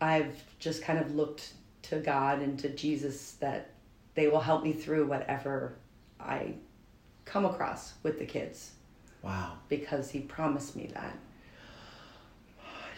I've 0.00 0.42
just 0.58 0.82
kind 0.82 0.98
of 0.98 1.14
looked 1.14 1.52
to 1.82 1.98
God 2.00 2.40
and 2.40 2.58
to 2.58 2.68
Jesus 2.70 3.32
that 3.40 3.70
they 4.14 4.28
will 4.28 4.40
help 4.40 4.64
me 4.64 4.72
through 4.72 5.06
whatever 5.06 5.74
I 6.18 6.54
come 7.24 7.44
across 7.44 7.94
with 8.02 8.18
the 8.18 8.24
kids 8.26 8.72
Wow. 9.22 9.52
because 9.68 10.10
he 10.10 10.20
promised 10.20 10.76
me 10.76 10.90
that. 10.94 11.16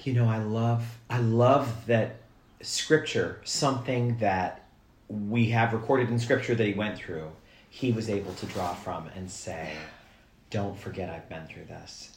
You 0.05 0.15
know, 0.15 0.27
I 0.29 0.39
love 0.39 0.99
I 1.11 1.19
love 1.19 1.87
that 1.87 2.17
scripture, 2.63 3.41
something 3.45 4.19
that 4.19 4.65
we 5.09 5.51
have 5.51 5.73
recorded 5.73 6.11
in 6.11 6.19
scripture 6.19 6.55
that 6.55 6.67
he 6.67 6.75
went 6.75 6.99
through, 6.99 7.31
he 7.71 7.93
was 7.93 8.09
able 8.09 8.35
to 8.35 8.47
draw 8.47 8.75
from 8.75 9.09
and 9.15 9.31
say, 9.31 9.73
Don't 10.51 10.79
forget 10.79 11.11
I've 11.11 11.29
been 11.29 11.47
through 11.47 11.65
this. 11.65 12.17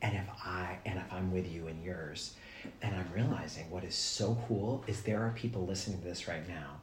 And 0.00 0.16
if 0.16 0.28
I 0.44 0.78
and 0.84 0.98
if 0.98 1.12
I'm 1.12 1.32
with 1.32 1.50
you 1.50 1.68
in 1.68 1.82
yours, 1.82 2.34
and 2.82 2.94
I'm 2.94 3.10
realizing 3.14 3.70
what 3.70 3.84
is 3.84 3.94
so 3.94 4.36
cool 4.48 4.84
is 4.86 5.02
there 5.02 5.22
are 5.22 5.30
people 5.30 5.66
listening 5.66 6.00
to 6.00 6.04
this 6.04 6.28
right 6.28 6.46
now 6.48 6.80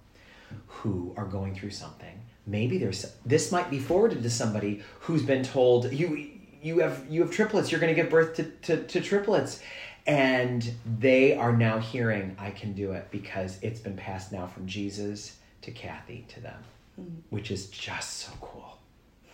who 0.67 1.13
are 1.17 1.25
going 1.25 1.53
through 1.53 1.71
something. 1.71 2.21
Maybe 2.47 2.77
there's 2.77 3.13
this 3.25 3.51
might 3.51 3.69
be 3.69 3.79
forwarded 3.79 4.23
to 4.23 4.29
somebody 4.29 4.83
who's 5.01 5.23
been 5.23 5.43
told 5.43 5.91
you 5.91 6.29
you 6.61 6.79
have 6.79 7.05
you 7.09 7.21
have 7.21 7.31
triplets. 7.31 7.71
You're 7.71 7.81
to 7.81 7.93
give 7.93 8.09
birth 8.09 8.35
to, 8.35 8.43
to, 8.43 8.83
to 8.83 9.01
triplets, 9.01 9.61
and 10.09 10.73
they 10.99 11.35
are 11.35 11.55
now 11.55 11.77
hearing 11.77 12.35
I 12.39 12.49
can 12.49 12.73
do 12.73 12.93
it 12.93 13.09
because 13.11 13.59
it's 13.61 13.79
been 13.79 13.95
passed 13.95 14.31
now 14.31 14.47
from 14.47 14.65
Jesus 14.65 15.37
to 15.61 15.69
Kathy 15.69 16.25
to 16.29 16.39
them, 16.39 16.63
hmm. 16.95 17.03
which 17.29 17.51
is 17.51 17.67
just 17.67 18.17
so 18.17 18.31
cool. 18.41 18.79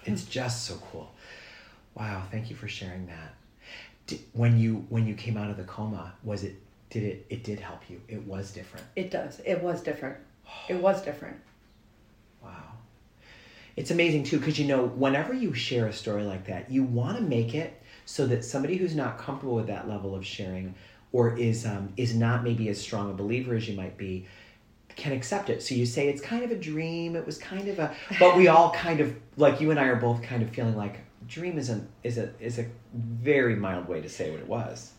It's 0.04 0.26
hmm. 0.26 0.32
just 0.32 0.66
so 0.66 0.76
cool. 0.92 1.12
Wow, 1.96 2.24
thank 2.30 2.50
you 2.50 2.58
for 2.58 2.68
sharing 2.68 3.08
that. 3.08 3.36
Did, 4.06 4.20
when 4.34 4.60
you 4.60 4.86
when 4.90 5.08
you 5.08 5.16
came 5.16 5.38
out 5.38 5.50
of 5.50 5.56
the 5.56 5.64
coma, 5.64 6.14
was 6.24 6.44
it 6.44 6.56
did 6.90 7.04
it 7.04 7.26
it 7.30 7.44
did 7.46 7.62
help 7.62 7.90
you? 7.90 8.02
It 8.10 8.28
was 8.28 8.52
different. 8.52 8.86
It 8.98 9.12
does. 9.12 9.40
It 9.46 9.62
was 9.62 9.82
different. 9.82 10.18
It 10.70 10.76
was 10.76 11.02
different. 11.02 11.38
Wow. 12.44 12.52
It's 13.78 13.92
amazing 13.92 14.26
too 14.26 14.40
because 14.40 14.60
you 14.60 14.68
know 14.68 14.88
whenever 14.88 15.34
you 15.34 15.54
share 15.54 15.88
a 15.88 15.94
story 15.94 16.24
like 16.24 16.48
that, 16.48 16.70
you 16.70 16.84
want 16.84 17.16
to 17.18 17.24
make 17.24 17.56
it 17.56 17.82
so 18.06 18.28
that 18.28 18.46
somebody 18.46 18.78
who's 18.78 18.96
not 18.96 19.18
comfortable 19.18 19.56
with 19.56 19.68
that 19.68 19.88
level 19.90 20.16
of 20.16 20.26
sharing 20.26 20.76
or 21.12 21.38
is 21.38 21.66
um, 21.66 21.92
is 21.98 22.16
not 22.16 22.44
maybe 22.44 22.70
as 22.70 22.80
strong 22.80 23.10
a 23.10 23.14
believer 23.14 23.56
as 23.56 23.68
you 23.68 23.76
might 23.76 23.98
be 23.98 24.26
can 24.96 25.12
accept 25.12 25.50
it. 25.50 25.62
So 25.62 25.76
you 25.76 25.86
say 25.86 26.08
it's 26.08 26.22
kind 26.22 26.44
of 26.44 26.52
a 26.52 26.56
dream. 26.56 27.16
It 27.16 27.26
was 27.26 27.38
kind 27.38 27.68
of 27.68 27.80
a, 27.80 27.94
but 28.20 28.38
we 28.38 28.48
all 28.48 28.72
kind 28.72 29.00
of 29.00 29.16
like 29.38 29.60
you 29.60 29.72
and 29.72 29.80
I 29.80 29.86
are 29.86 29.96
both 29.96 30.22
kind 30.22 30.42
of 30.42 30.50
feeling 30.50 30.76
like 30.76 31.00
dream 31.28 31.58
isn't 31.58 31.90
is 32.04 32.18
a 32.18 32.32
is 32.40 32.60
a 32.60 32.68
very 32.94 33.56
mild 33.56 33.88
way 33.88 34.02
to 34.02 34.10
say 34.10 34.32
what 34.32 34.40
it 34.40 34.48
was. 34.48 34.92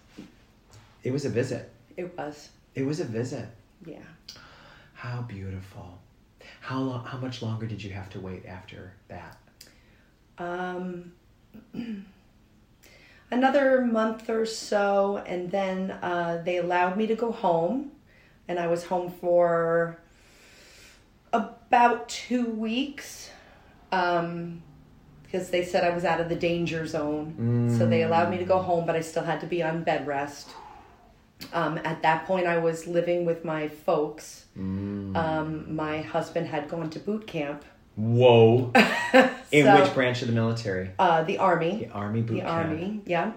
It 1.03 1.12
was 1.12 1.25
a 1.25 1.29
visit. 1.29 1.71
It 1.97 2.16
was. 2.16 2.51
It 2.75 2.85
was 2.85 3.01
a 3.01 3.05
visit. 3.05 3.49
Yeah. 3.85 3.99
How 4.95 5.23
beautiful. 5.23 5.99
How 6.61 6.81
long? 6.81 7.05
How 7.05 7.19
much 7.19 7.42
longer 7.42 7.66
did 7.66 7.83
you 7.83 7.90
have 7.90 8.11
to 8.11 8.21
wait 8.21 8.45
after 8.47 8.92
that? 9.09 9.38
Um, 10.38 11.12
another 13.31 13.83
month 13.83 14.29
or 14.31 14.47
so, 14.47 15.23
and 15.27 15.51
then 15.51 15.91
uh, 15.91 16.43
they 16.45 16.59
allowed 16.59 16.97
me 16.97 17.07
to 17.07 17.15
go 17.15 17.33
home, 17.33 17.93
and 18.49 18.59
I 18.59 18.67
was 18.67 18.85
home 18.85 19.11
for 19.11 19.99
about 21.33 22.09
two 22.09 22.47
weeks. 22.47 23.31
Um, 23.93 24.62
because 25.23 25.51
they 25.51 25.65
said 25.65 25.83
I 25.85 25.91
was 25.95 26.05
out 26.05 26.21
of 26.21 26.29
the 26.29 26.37
danger 26.37 26.87
zone. 26.87 27.35
So 27.77 27.87
they 27.87 28.03
allowed 28.03 28.31
me 28.31 28.39
to 28.39 28.45
go 28.45 28.59
home, 28.59 28.87
but 28.87 28.95
I 28.95 29.01
still 29.01 29.25
had 29.25 29.41
to 29.41 29.47
be 29.47 29.62
on 29.62 29.83
bed 29.83 30.07
rest. 30.07 30.49
Um, 31.53 31.79
at 31.85 32.01
that 32.03 32.27
point, 32.27 32.47
I 32.47 32.59
was 32.59 32.87
living 32.87 33.25
with 33.27 33.45
my 33.45 33.69
folks. 33.69 34.45
Um, 35.17 35.75
my 35.75 36.01
husband 36.01 36.47
had 36.47 36.69
gone 36.69 36.91
to 36.91 36.99
boot 37.01 37.27
camp, 37.27 37.65
Whoa! 37.97 38.73
In 39.53 39.65
So- 39.65 39.81
which 39.83 39.95
branch 39.95 40.23
of 40.23 40.29
the 40.29 40.35
military? 40.35 40.91
uh, 40.99 41.23
the 41.25 41.39
army. 41.39 41.85
The 41.87 41.91
army 41.91 42.21
boot 42.23 42.35
the 42.35 42.41
camp. 42.41 42.51
army 42.53 43.01
yeah 43.07 43.33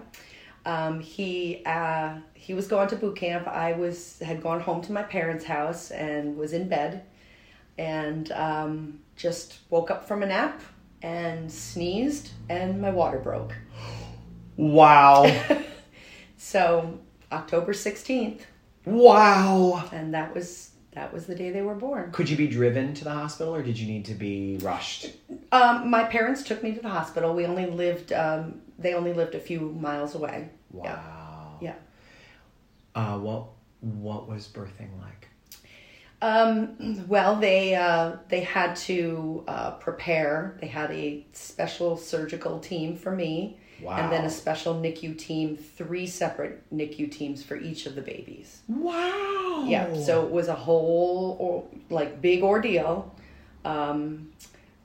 um, 0.66 1.00
he 1.00 1.62
uh, 1.64 2.14
he 2.34 2.52
was 2.54 2.66
going 2.68 2.88
to 2.88 2.96
boot 2.96 3.16
camp 3.16 3.46
i 3.48 3.72
was 3.72 4.18
had 4.18 4.42
gone 4.42 4.60
home 4.60 4.82
to 4.82 4.92
my 4.92 5.02
parents 5.02 5.44
house 5.44 5.90
and 5.90 6.36
was 6.36 6.52
in 6.52 6.68
bed 6.68 7.04
and 7.78 8.30
um, 8.32 9.00
just 9.16 9.60
woke 9.70 9.90
up 9.90 10.06
from 10.06 10.22
a 10.22 10.26
nap 10.26 10.60
and 11.02 11.50
sneezed 11.50 12.30
and 12.50 12.80
my 12.80 12.90
water 12.90 13.18
broke 13.18 13.54
Wow! 14.56 15.24
so 16.36 16.98
october 17.32 17.72
16th 17.72 18.40
wow! 18.84 19.88
and 19.92 20.12
that 20.14 20.34
was 20.34 20.69
that 20.92 21.12
was 21.12 21.26
the 21.26 21.34
day 21.34 21.50
they 21.50 21.62
were 21.62 21.74
born 21.74 22.10
Could 22.12 22.28
you 22.28 22.36
be 22.36 22.48
driven 22.48 22.94
to 22.94 23.04
the 23.04 23.10
hospital, 23.12 23.54
or 23.54 23.62
did 23.62 23.78
you 23.78 23.86
need 23.86 24.04
to 24.06 24.14
be 24.14 24.58
rushed? 24.62 25.08
um, 25.52 25.90
my 25.90 26.04
parents 26.04 26.42
took 26.42 26.62
me 26.62 26.72
to 26.74 26.80
the 26.80 26.88
hospital 26.88 27.34
we 27.34 27.46
only 27.46 27.66
lived 27.66 28.12
um, 28.12 28.60
they 28.78 28.94
only 28.94 29.12
lived 29.12 29.34
a 29.34 29.40
few 29.40 29.60
miles 29.80 30.14
away 30.14 30.48
yeah 30.74 30.94
Wow. 30.96 31.58
yeah 31.60 31.74
Uh, 32.94 33.18
what 33.18 33.46
What 33.80 34.28
was 34.28 34.46
birthing 34.48 34.90
like? 35.00 35.28
Um, 36.22 37.06
well, 37.08 37.36
they 37.36 37.74
uh, 37.74 38.16
they 38.28 38.40
had 38.42 38.76
to 38.90 39.42
uh, 39.48 39.70
prepare. 39.72 40.58
They 40.60 40.66
had 40.66 40.90
a 40.90 41.24
special 41.32 41.96
surgical 41.96 42.58
team 42.58 42.94
for 42.96 43.10
me, 43.10 43.58
and 43.86 44.12
then 44.12 44.24
a 44.24 44.30
special 44.30 44.74
NICU 44.74 45.16
team. 45.16 45.56
Three 45.56 46.06
separate 46.06 46.62
NICU 46.74 47.10
teams 47.10 47.42
for 47.42 47.56
each 47.56 47.86
of 47.86 47.94
the 47.94 48.02
babies. 48.02 48.60
Wow! 48.68 49.64
Yeah, 49.66 49.94
so 50.00 50.24
it 50.24 50.30
was 50.30 50.48
a 50.48 50.54
whole 50.54 51.36
or, 51.38 51.64
like 51.88 52.20
big 52.20 52.42
ordeal. 52.42 53.14
Um, 53.64 54.32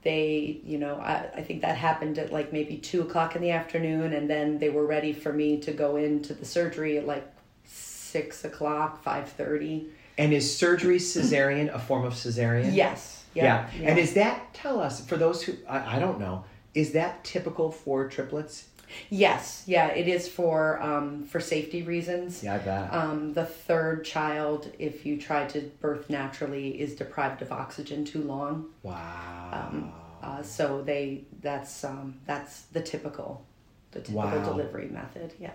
they, 0.03 0.61
you 0.63 0.77
know, 0.77 0.95
I, 0.97 1.29
I 1.35 1.41
think 1.41 1.61
that 1.61 1.77
happened 1.77 2.19
at 2.19 2.31
like 2.31 2.53
maybe 2.53 2.77
two 2.77 3.01
o'clock 3.01 3.35
in 3.35 3.41
the 3.41 3.51
afternoon, 3.51 4.13
and 4.13 4.29
then 4.29 4.59
they 4.59 4.69
were 4.69 4.85
ready 4.85 5.13
for 5.13 5.33
me 5.33 5.57
to 5.61 5.71
go 5.71 5.95
into 5.95 6.33
the 6.33 6.45
surgery 6.45 6.97
at 6.97 7.07
like 7.07 7.27
six 7.63 8.45
o'clock, 8.45 9.03
five 9.03 9.27
thirty. 9.29 9.87
And 10.17 10.31
is 10.31 10.55
surgery 10.57 10.97
cesarean 10.97 11.73
a 11.73 11.79
form 11.79 12.05
of 12.05 12.13
cesarean? 12.13 12.73
Yes. 12.73 13.25
Yeah. 13.33 13.67
Yeah. 13.77 13.89
And 13.89 13.99
is 13.99 14.13
that 14.13 14.53
tell 14.53 14.79
us 14.79 15.05
for 15.05 15.17
those 15.17 15.41
who 15.43 15.53
I, 15.67 15.97
I 15.97 15.99
don't 15.99 16.19
know? 16.19 16.45
Is 16.73 16.91
that 16.91 17.23
typical 17.23 17.71
for 17.71 18.07
triplets? 18.07 18.67
Yes, 19.09 19.63
yeah, 19.65 19.87
it 19.87 20.07
is 20.07 20.27
for 20.27 20.81
um, 20.81 21.23
for 21.25 21.39
safety 21.39 21.81
reasons. 21.83 22.43
Yeah, 22.43 22.55
I 22.55 22.57
bet. 22.59 22.93
Um, 22.93 23.33
the 23.33 23.45
third 23.45 24.05
child, 24.05 24.71
if 24.79 25.05
you 25.05 25.17
try 25.19 25.45
to 25.47 25.61
birth 25.81 26.09
naturally, 26.09 26.79
is 26.79 26.95
deprived 26.95 27.41
of 27.41 27.51
oxygen 27.51 28.05
too 28.05 28.21
long. 28.23 28.67
wow. 28.83 29.49
Um, 29.71 29.93
uh, 30.23 30.41
so 30.43 30.81
they 30.81 31.23
that's 31.41 31.83
um, 31.83 32.15
that's 32.25 32.61
the 32.73 32.81
typical 32.81 33.45
the 33.91 33.99
typical 34.01 34.23
Wow. 34.23 34.43
delivery 34.43 34.87
method. 34.87 35.33
Yeah. 35.39 35.51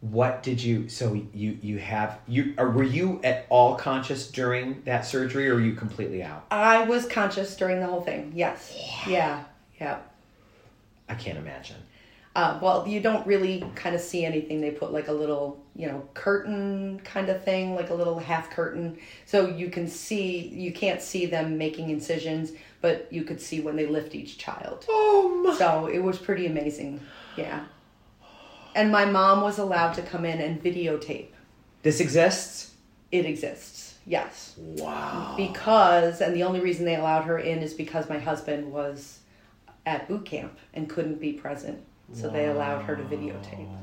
What 0.00 0.42
did 0.42 0.60
you? 0.62 0.88
So 0.88 1.14
you 1.32 1.58
you 1.62 1.78
have 1.78 2.18
you 2.26 2.54
or 2.58 2.70
were 2.70 2.82
you 2.82 3.20
at 3.22 3.46
all 3.50 3.76
conscious 3.76 4.28
during 4.30 4.82
that 4.84 5.06
surgery, 5.06 5.48
or 5.48 5.54
were 5.54 5.60
you 5.60 5.74
completely 5.74 6.22
out? 6.24 6.44
I 6.50 6.84
was 6.84 7.06
conscious 7.06 7.54
during 7.56 7.78
the 7.80 7.86
whole 7.86 8.00
thing. 8.02 8.32
Yes. 8.34 8.76
Yeah. 9.06 9.44
Yeah. 9.80 9.98
I 11.08 11.14
can't 11.14 11.38
imagine. 11.38 11.76
Uh, 12.34 12.58
well, 12.62 12.88
you 12.88 12.98
don't 13.00 13.26
really 13.26 13.62
kind 13.74 13.94
of 13.94 14.00
see 14.00 14.24
anything. 14.24 14.60
They 14.60 14.70
put 14.70 14.90
like 14.90 15.08
a 15.08 15.12
little, 15.12 15.62
you 15.76 15.86
know, 15.86 16.08
curtain 16.14 17.00
kind 17.04 17.28
of 17.28 17.44
thing, 17.44 17.74
like 17.74 17.90
a 17.90 17.94
little 17.94 18.18
half 18.18 18.50
curtain. 18.50 18.98
So 19.26 19.48
you 19.48 19.68
can 19.68 19.86
see, 19.86 20.48
you 20.48 20.72
can't 20.72 21.02
see 21.02 21.26
them 21.26 21.58
making 21.58 21.90
incisions, 21.90 22.52
but 22.80 23.06
you 23.12 23.24
could 23.24 23.40
see 23.40 23.60
when 23.60 23.76
they 23.76 23.86
lift 23.86 24.14
each 24.14 24.38
child. 24.38 24.86
Oh 24.88 25.42
my! 25.44 25.54
So 25.56 25.86
it 25.86 25.98
was 25.98 26.18
pretty 26.18 26.46
amazing. 26.46 27.00
Yeah. 27.36 27.64
And 28.74 28.90
my 28.90 29.04
mom 29.04 29.42
was 29.42 29.58
allowed 29.58 29.92
to 29.94 30.02
come 30.02 30.24
in 30.24 30.40
and 30.40 30.62
videotape. 30.62 31.28
This 31.82 32.00
exists. 32.00 32.72
It 33.10 33.26
exists. 33.26 33.98
Yes. 34.06 34.54
Wow. 34.56 35.34
Because, 35.36 36.22
and 36.22 36.34
the 36.34 36.44
only 36.44 36.60
reason 36.60 36.86
they 36.86 36.96
allowed 36.96 37.24
her 37.24 37.38
in 37.38 37.58
is 37.58 37.74
because 37.74 38.08
my 38.08 38.18
husband 38.18 38.72
was 38.72 39.18
at 39.84 40.08
boot 40.08 40.24
camp 40.24 40.58
and 40.72 40.88
couldn't 40.88 41.20
be 41.20 41.32
present. 41.34 41.84
So 42.12 42.28
they 42.30 42.46
allowed 42.46 42.82
her 42.82 42.96
to 42.96 43.02
videotape. 43.02 43.68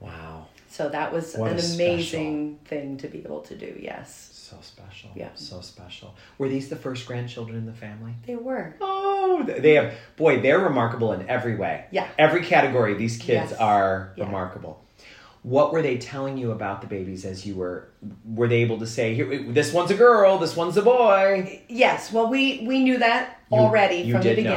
Wow. 0.00 0.46
So 0.68 0.88
that 0.88 1.12
was 1.12 1.34
What 1.34 1.52
an 1.52 1.58
special- 1.60 1.74
amazing 1.94 2.58
thing 2.64 2.96
to 2.98 3.08
be 3.08 3.18
able 3.20 3.40
to 3.42 3.54
do. 3.54 3.74
Yes, 3.80 4.30
So 4.32 4.56
special. 4.60 5.08
Yeah. 5.14 5.28
So 5.34 5.60
special. 5.62 6.14
Were 6.36 6.48
these 6.48 6.68
the 6.68 6.76
first 6.76 7.06
grandchildren 7.06 7.56
in 7.56 7.64
the 7.66 7.72
family? 7.72 8.12
they 8.26 8.36
were. 8.36 8.74
Oh, 8.80 9.42
they 9.46 9.74
have. 9.74 9.94
Boy, 10.16 10.40
they're 10.42 10.58
remarkable 10.58 11.12
in 11.12 11.26
every 11.28 11.56
way. 11.56 11.86
Yeah. 11.90 12.06
Every 12.18 12.42
category, 12.44 12.94
these 12.94 13.16
kids 13.16 13.52
Yes. 13.52 13.60
are 13.60 14.12
Yeah. 14.16 14.24
remarkable. 14.26 14.82
What 15.42 15.72
were 15.72 15.80
they 15.82 15.96
telling 15.98 16.36
you 16.38 16.50
about 16.52 16.80
the 16.82 16.86
babies 16.86 17.24
as 17.24 17.46
you 17.46 17.54
were? 17.54 17.88
Were 18.26 18.48
they 18.48 18.56
able 18.62 18.78
to 18.78 18.86
say, 18.86 19.14
"Here, 19.14 19.26
this 19.52 19.72
one's 19.72 19.90
a 19.90 19.94
girl, 19.94 20.38
this 20.38 20.54
one's 20.56 20.76
a 20.76 20.82
boy"? 20.82 21.62
Yes. 21.68 22.12
Well, 22.12 22.28
we 22.28 22.64
we 22.66 22.82
knew 22.82 22.98
that 22.98 23.38
already 23.50 23.96
you 23.96 24.12
from 24.14 24.22
the 24.22 24.34
did 24.34 24.44
know. 24.44 24.54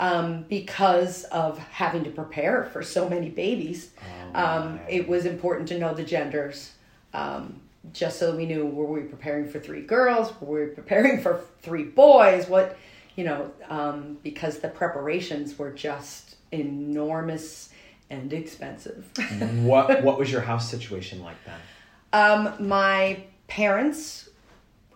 Um, 0.00 0.44
because 0.48 1.24
of 1.24 1.58
having 1.58 2.04
to 2.04 2.10
prepare 2.10 2.64
for 2.64 2.82
so 2.82 3.08
many 3.08 3.30
babies. 3.30 3.90
Oh, 4.34 4.40
um, 4.40 4.80
it 4.88 5.08
was 5.08 5.26
important 5.26 5.68
to 5.68 5.78
know 5.78 5.94
the 5.94 6.04
genders, 6.04 6.72
um, 7.14 7.60
just 7.92 8.18
so 8.18 8.36
we 8.36 8.46
knew 8.46 8.66
were 8.66 8.86
we 8.86 9.02
preparing 9.02 9.48
for 9.48 9.58
three 9.58 9.82
girls, 9.82 10.32
were 10.40 10.66
we 10.66 10.74
preparing 10.74 11.20
for 11.20 11.40
three 11.62 11.84
boys, 11.84 12.48
what, 12.48 12.76
you 13.16 13.24
know, 13.24 13.50
um, 13.68 14.18
because 14.22 14.58
the 14.58 14.68
preparations 14.68 15.58
were 15.58 15.70
just 15.70 16.36
enormous 16.52 17.70
and 18.10 18.32
expensive. 18.32 19.06
what 19.62 20.02
what 20.02 20.18
was 20.18 20.30
your 20.30 20.40
house 20.40 20.70
situation 20.70 21.22
like 21.22 21.36
then? 21.44 21.60
Um, 22.12 22.54
my 22.68 23.22
parents' 23.48 24.30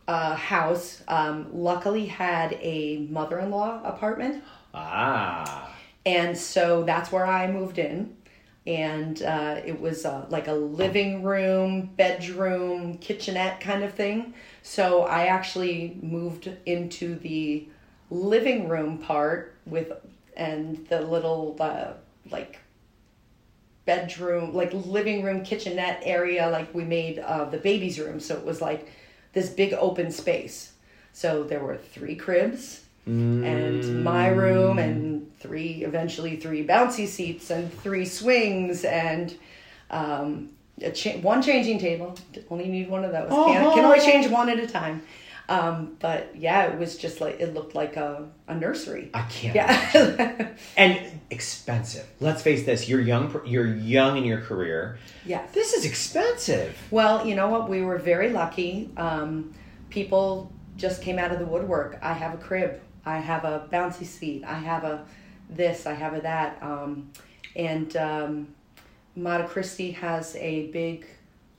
uh, 0.08 0.34
house 0.34 1.02
um, 1.08 1.46
luckily 1.52 2.06
had 2.06 2.54
a 2.60 3.06
mother-in-law 3.10 3.82
apartment, 3.84 4.42
Ah. 4.74 5.74
and 6.06 6.36
so 6.36 6.82
that's 6.84 7.12
where 7.12 7.26
I 7.26 7.50
moved 7.50 7.78
in. 7.78 8.16
And 8.64 9.20
uh, 9.22 9.60
it 9.64 9.80
was 9.80 10.04
uh, 10.04 10.26
like 10.28 10.46
a 10.46 10.52
living 10.52 11.24
room, 11.24 11.90
bedroom, 11.96 12.98
kitchenette 12.98 13.60
kind 13.60 13.82
of 13.82 13.92
thing. 13.94 14.34
So 14.62 15.02
I 15.02 15.26
actually 15.26 15.98
moved 16.00 16.48
into 16.64 17.16
the 17.16 17.66
living 18.08 18.68
room 18.68 18.98
part 18.98 19.56
with, 19.66 19.90
and 20.36 20.86
the 20.86 21.00
little 21.00 21.56
uh, 21.58 21.94
like 22.30 22.60
bedroom, 23.84 24.54
like 24.54 24.72
living 24.72 25.24
room, 25.24 25.42
kitchenette 25.44 26.00
area, 26.04 26.48
like 26.48 26.72
we 26.72 26.84
made 26.84 27.18
uh, 27.18 27.46
the 27.46 27.58
baby's 27.58 27.98
room. 27.98 28.20
So 28.20 28.36
it 28.36 28.44
was 28.44 28.60
like 28.60 28.92
this 29.32 29.50
big 29.50 29.72
open 29.74 30.12
space. 30.12 30.72
So 31.12 31.42
there 31.42 31.60
were 31.60 31.76
three 31.76 32.14
cribs 32.14 32.82
and 33.06 34.04
my 34.04 34.28
room 34.28 34.78
and 34.78 35.36
three, 35.40 35.84
eventually 35.84 36.36
three 36.36 36.64
bouncy 36.66 37.06
seats 37.06 37.50
and 37.50 37.72
three 37.80 38.04
swings 38.04 38.84
and 38.84 39.36
um, 39.90 40.50
a 40.80 40.90
cha- 40.90 41.18
one 41.18 41.42
changing 41.42 41.78
table. 41.78 42.16
Only 42.48 42.68
need 42.68 42.88
one 42.88 43.04
of 43.04 43.12
those. 43.12 43.28
Can, 43.30 43.74
can 43.74 43.84
only 43.84 44.00
change 44.00 44.28
one 44.28 44.48
at 44.48 44.58
a 44.58 44.66
time. 44.66 45.02
Um, 45.48 45.96
but 45.98 46.34
yeah, 46.36 46.66
it 46.66 46.78
was 46.78 46.96
just 46.96 47.20
like, 47.20 47.40
it 47.40 47.52
looked 47.52 47.74
like 47.74 47.96
a, 47.96 48.28
a 48.46 48.54
nursery. 48.54 49.10
I 49.12 49.22
can't. 49.22 49.54
Yeah. 49.54 50.48
And 50.76 51.20
expensive. 51.30 52.06
Let's 52.20 52.42
face 52.42 52.64
this. 52.64 52.88
You're 52.88 53.00
young. 53.00 53.40
You're 53.44 53.66
young 53.66 54.16
in 54.16 54.24
your 54.24 54.40
career. 54.40 54.98
yeah 55.26 55.44
This 55.52 55.72
is 55.72 55.84
expensive. 55.84 56.78
Well, 56.90 57.26
you 57.26 57.34
know 57.34 57.48
what? 57.48 57.68
We 57.68 57.82
were 57.82 57.98
very 57.98 58.30
lucky. 58.30 58.90
Um, 58.96 59.52
people 59.90 60.52
just 60.76 61.02
came 61.02 61.18
out 61.18 61.32
of 61.32 61.38
the 61.40 61.46
woodwork. 61.46 61.98
I 62.00 62.12
have 62.12 62.34
a 62.34 62.38
crib. 62.38 62.80
I 63.04 63.18
have 63.18 63.44
a 63.44 63.68
bouncy 63.72 64.04
seat. 64.06 64.44
I 64.44 64.54
have 64.54 64.84
a 64.84 65.04
this. 65.50 65.86
I 65.86 65.94
have 65.94 66.14
a 66.14 66.20
that. 66.20 66.62
Um, 66.62 67.10
and 67.56 67.96
um, 67.96 68.48
Mater 69.16 69.44
Christi 69.44 69.90
has 69.92 70.34
a 70.36 70.68
big 70.68 71.06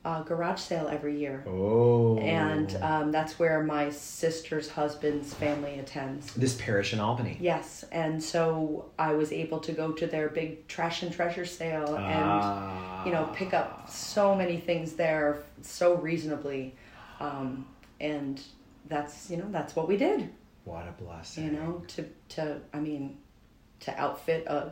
uh, 0.06 0.21
garage 0.23 0.60
sale 0.60 0.89
every 0.89 1.17
year. 1.17 1.43
Oh. 1.47 2.17
And 2.17 2.75
um, 2.82 3.12
that's 3.12 3.39
where 3.39 3.63
my 3.63 3.89
sister's 3.89 4.67
husband's 4.69 5.34
family 5.34 5.79
attends. 5.79 6.34
this 6.34 6.56
parish 6.56 6.91
in 6.93 6.99
Albany. 6.99 7.38
Yes, 7.39 7.86
and 7.91 8.21
so 8.21 8.86
I 8.99 9.13
was 9.13 9.32
able 9.32 9.60
to 9.62 9.71
go 9.71 9.91
to 9.93 10.06
their 10.08 10.27
big 10.29 10.67
trash 10.67 11.03
and 11.03 11.13
treasure 11.13 11.45
sale 11.45 11.95
and 11.95 12.23
Ah. 12.29 13.06
you 13.06 13.12
know 13.12 13.29
pick 13.34 13.53
up 13.53 13.89
so 13.89 14.36
many 14.36 14.58
things 14.58 14.93
there 14.93 15.43
so 15.62 15.95
reasonably 15.95 16.75
um, 17.21 17.65
and 18.01 18.41
that's 18.89 19.29
you 19.29 19.38
know 19.38 19.47
that's 19.51 19.73
what 19.75 19.88
we 19.88 19.95
did 19.95 20.29
What 20.65 20.86
a 20.88 21.02
blessing. 21.04 21.45
you 21.45 21.52
know 21.52 21.84
to 21.89 22.06
to 22.30 22.60
i 22.73 22.80
mean 22.80 23.17
to 23.82 23.99
outfit 23.99 24.47
uh, 24.47 24.69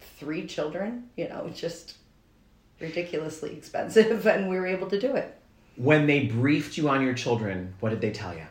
three 0.00 0.46
children 0.46 1.08
you 1.16 1.28
know 1.28 1.50
just 1.54 1.96
ridiculously 2.80 3.52
expensive 3.56 4.26
and 4.32 4.48
we 4.48 4.56
were 4.56 4.66
able 4.66 4.88
to 4.88 4.98
do 5.00 5.14
it 5.16 5.36
When 5.76 6.06
they 6.06 6.26
briefed 6.26 6.76
you 6.78 6.88
on 6.88 7.02
your 7.02 7.14
children, 7.14 7.74
what 7.80 7.90
did 7.90 8.00
they 8.00 8.10
tell 8.12 8.34
you? 8.34 8.46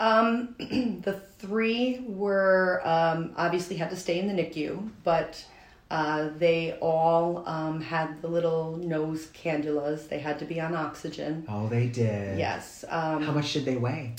Um, 0.00 0.54
the 0.58 1.20
three 1.38 2.04
were 2.06 2.82
um, 2.84 3.32
obviously 3.36 3.76
had 3.76 3.90
to 3.90 3.96
stay 3.96 4.18
in 4.18 4.26
the 4.28 4.34
NICU, 4.42 4.90
but 5.04 5.42
uh, 5.90 6.30
they 6.36 6.72
all 6.80 7.44
um, 7.46 7.80
had 7.80 8.20
the 8.20 8.28
little 8.28 8.76
nose 8.76 9.28
cannulas. 9.28 10.08
They 10.08 10.18
had 10.18 10.38
to 10.40 10.44
be 10.44 10.60
on 10.60 10.74
oxygen. 10.74 11.46
Oh, 11.48 11.68
they 11.68 11.86
did. 11.86 12.38
Yes. 12.38 12.84
Um, 12.88 13.22
How 13.22 13.32
much 13.32 13.52
did 13.52 13.64
they 13.64 13.76
weigh? 13.76 14.14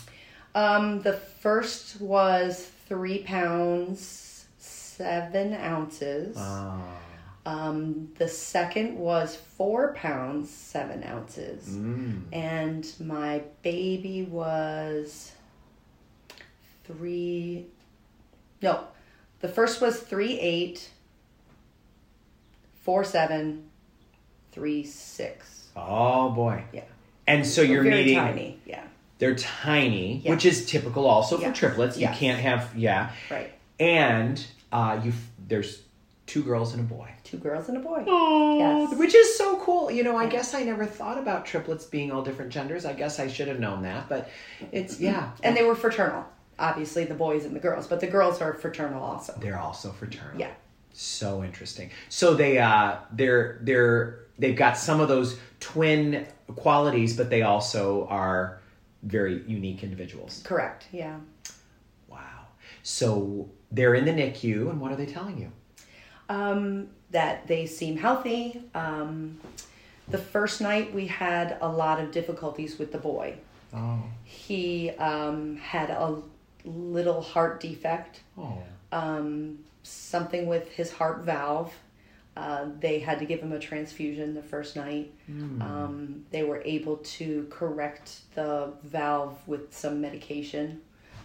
Um, 0.58 1.02
the 1.04 1.14
first 1.14 2.02
was 2.02 2.68
three 2.88 3.20
pounds 3.20 4.48
seven 4.58 5.54
ounces. 5.54 6.36
Ah. 6.38 6.82
Um, 7.46 8.10
the 8.18 8.28
second 8.28 8.98
was 8.98 9.36
four 9.36 9.94
pounds 9.94 10.50
seven 10.50 11.04
ounces. 11.04 11.70
Mm. 11.70 12.24
and 12.34 12.92
my 13.00 13.44
baby 13.62 14.24
was 14.24 15.32
three 16.86 17.68
no 18.62 18.88
the 19.40 19.48
first 19.48 19.80
was 19.80 20.00
three 20.00 20.40
eight 20.40 20.90
four 22.82 23.04
seven 23.04 23.70
three 24.52 24.84
six 24.84 25.70
Oh 25.76 26.32
boy. 26.32 26.64
Yeah. 26.74 26.84
And 27.28 27.46
so 27.46 27.62
you're 27.62 27.84
very 27.84 28.06
needing 28.06 28.18
tiny 28.18 28.60
yeah 28.66 28.84
they're 29.20 29.36
tiny, 29.36 30.22
Yeah. 30.24 30.32
which 30.32 30.46
is 30.46 30.66
typical 30.66 31.06
also 31.06 31.38
for 31.38 31.44
Yeah. 31.44 31.54
triplets. 31.54 31.98
You 31.98 32.08
can't 32.10 32.40
have 32.40 32.70
yeah. 32.76 33.12
right 33.32 33.52
And 33.80 34.44
uh 34.72 35.00
you 35.04 35.14
there's 35.48 35.82
two 36.26 36.44
girls 36.44 36.74
and 36.74 36.82
a 36.82 36.94
boy. 36.96 37.10
two 37.24 37.38
girls 37.38 37.70
and 37.70 37.78
a 37.78 37.80
boy 37.80 38.04
Oh, 38.08 38.58
Yes. 38.90 38.98
which 39.00 39.16
is 39.16 39.38
so 39.38 39.58
cool. 39.58 39.90
You 39.90 40.04
know, 40.04 40.18
I 40.18 40.24
Yeah. 40.26 40.30
guess 40.30 40.54
I 40.54 40.64
never 40.64 40.86
thought 40.86 41.18
about 41.18 41.46
triplets 41.46 41.86
being 41.86 42.12
all 42.12 42.22
different 42.22 42.52
genders. 42.52 42.86
I 42.86 42.94
guess 42.94 43.20
I 43.20 43.28
should 43.28 43.48
have 43.48 43.60
known 43.60 43.84
that, 43.84 44.08
but 44.10 44.30
it's 44.72 45.00
yeah. 45.00 45.30
and 45.44 45.56
they 45.56 45.64
were 45.64 45.76
fraternal 45.76 46.26
obviously 46.60 47.06
the 47.06 47.14
boys 47.14 47.46
and 47.46 47.56
the 47.56 47.60
girls 47.60 47.86
but 47.86 48.00
the 48.00 48.08
girls 48.08 48.42
are 48.42 48.52
fraternal 48.56 49.04
also 49.04 49.32
they're 49.40 49.60
also 49.60 49.92
fraternal. 49.92 50.40
yeah 50.40 50.50
So 50.94 51.44
interesting. 51.44 51.92
So 52.10 52.34
they 52.34 52.58
uh 52.58 52.96
they're 53.14 53.60
they're 53.62 54.20
they've 54.40 54.56
got 54.56 54.76
some 54.78 55.00
of 55.00 55.08
those 55.08 55.38
twin 55.60 56.26
qualities, 56.56 57.16
but 57.16 57.30
they 57.30 57.44
also 57.44 58.08
are 58.10 58.60
very 59.04 59.44
unique 59.48 59.84
individuals. 59.84 60.42
correct 60.46 60.88
yeah 60.92 61.18
Wow. 62.08 62.20
So 62.84 63.50
they're 63.72 63.94
in 63.96 64.06
the 64.06 64.12
NICU, 64.12 64.70
and 64.70 64.80
what 64.80 64.92
are 64.92 64.96
they 64.96 65.06
telling 65.06 65.38
you? 65.38 65.52
um, 66.30 66.88
that 67.12 67.48
they 67.48 67.66
seem 67.66 67.96
healthy. 67.98 68.62
Um, 68.74 69.40
the 70.10 70.18
first 70.18 70.60
night 70.62 70.94
we 70.94 71.08
had 71.08 71.58
a 71.62 71.68
lot 71.68 72.00
of 72.02 72.12
difficulties 72.12 72.78
with 72.80 72.92
the 72.92 72.98
boy. 72.98 73.36
Oh. 73.74 74.02
He 74.24 74.90
um, 74.92 75.58
had 75.58 75.90
a 75.90 76.22
little 76.66 77.22
heart 77.22 77.60
defect, 77.60 78.22
Oh. 78.38 78.62
um, 78.92 79.60
something 79.84 80.48
with 80.48 80.70
his 80.72 80.92
heart 80.92 81.20
valve. 81.24 81.74
Uh, 82.38 82.68
they 82.80 83.00
had 83.00 83.18
to 83.20 83.26
give 83.26 83.40
him 83.40 83.52
a 83.52 83.60
transfusion 83.60 84.34
the 84.36 84.44
first 84.44 84.76
night. 84.76 85.12
Um, 85.62 86.24
they 86.30 86.44
were 86.44 86.62
able 86.66 86.98
to 87.18 87.48
correct 87.50 88.08
the 88.36 88.74
valve 88.84 89.36
with 89.48 89.74
some 89.74 90.00
medication, 90.00 90.82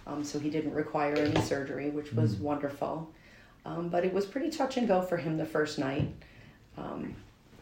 um, 0.07 0.25
so 0.25 0.38
he 0.38 0.48
didn't 0.48 0.72
require 0.72 1.14
any 1.16 1.40
surgery, 1.42 1.90
which 1.90 2.12
was 2.14 2.37
wonderful. 2.37 3.11
Um, 3.66 3.90
but 3.90 4.05
it 4.05 4.12
was 4.14 4.25
pretty 4.27 4.51
touch 4.51 4.77
and 4.79 4.88
go 4.88 5.03
for 5.03 5.18
him 5.18 5.37
the 5.37 5.44
first 5.44 5.79
night. 5.79 6.09
Um, 6.79 7.14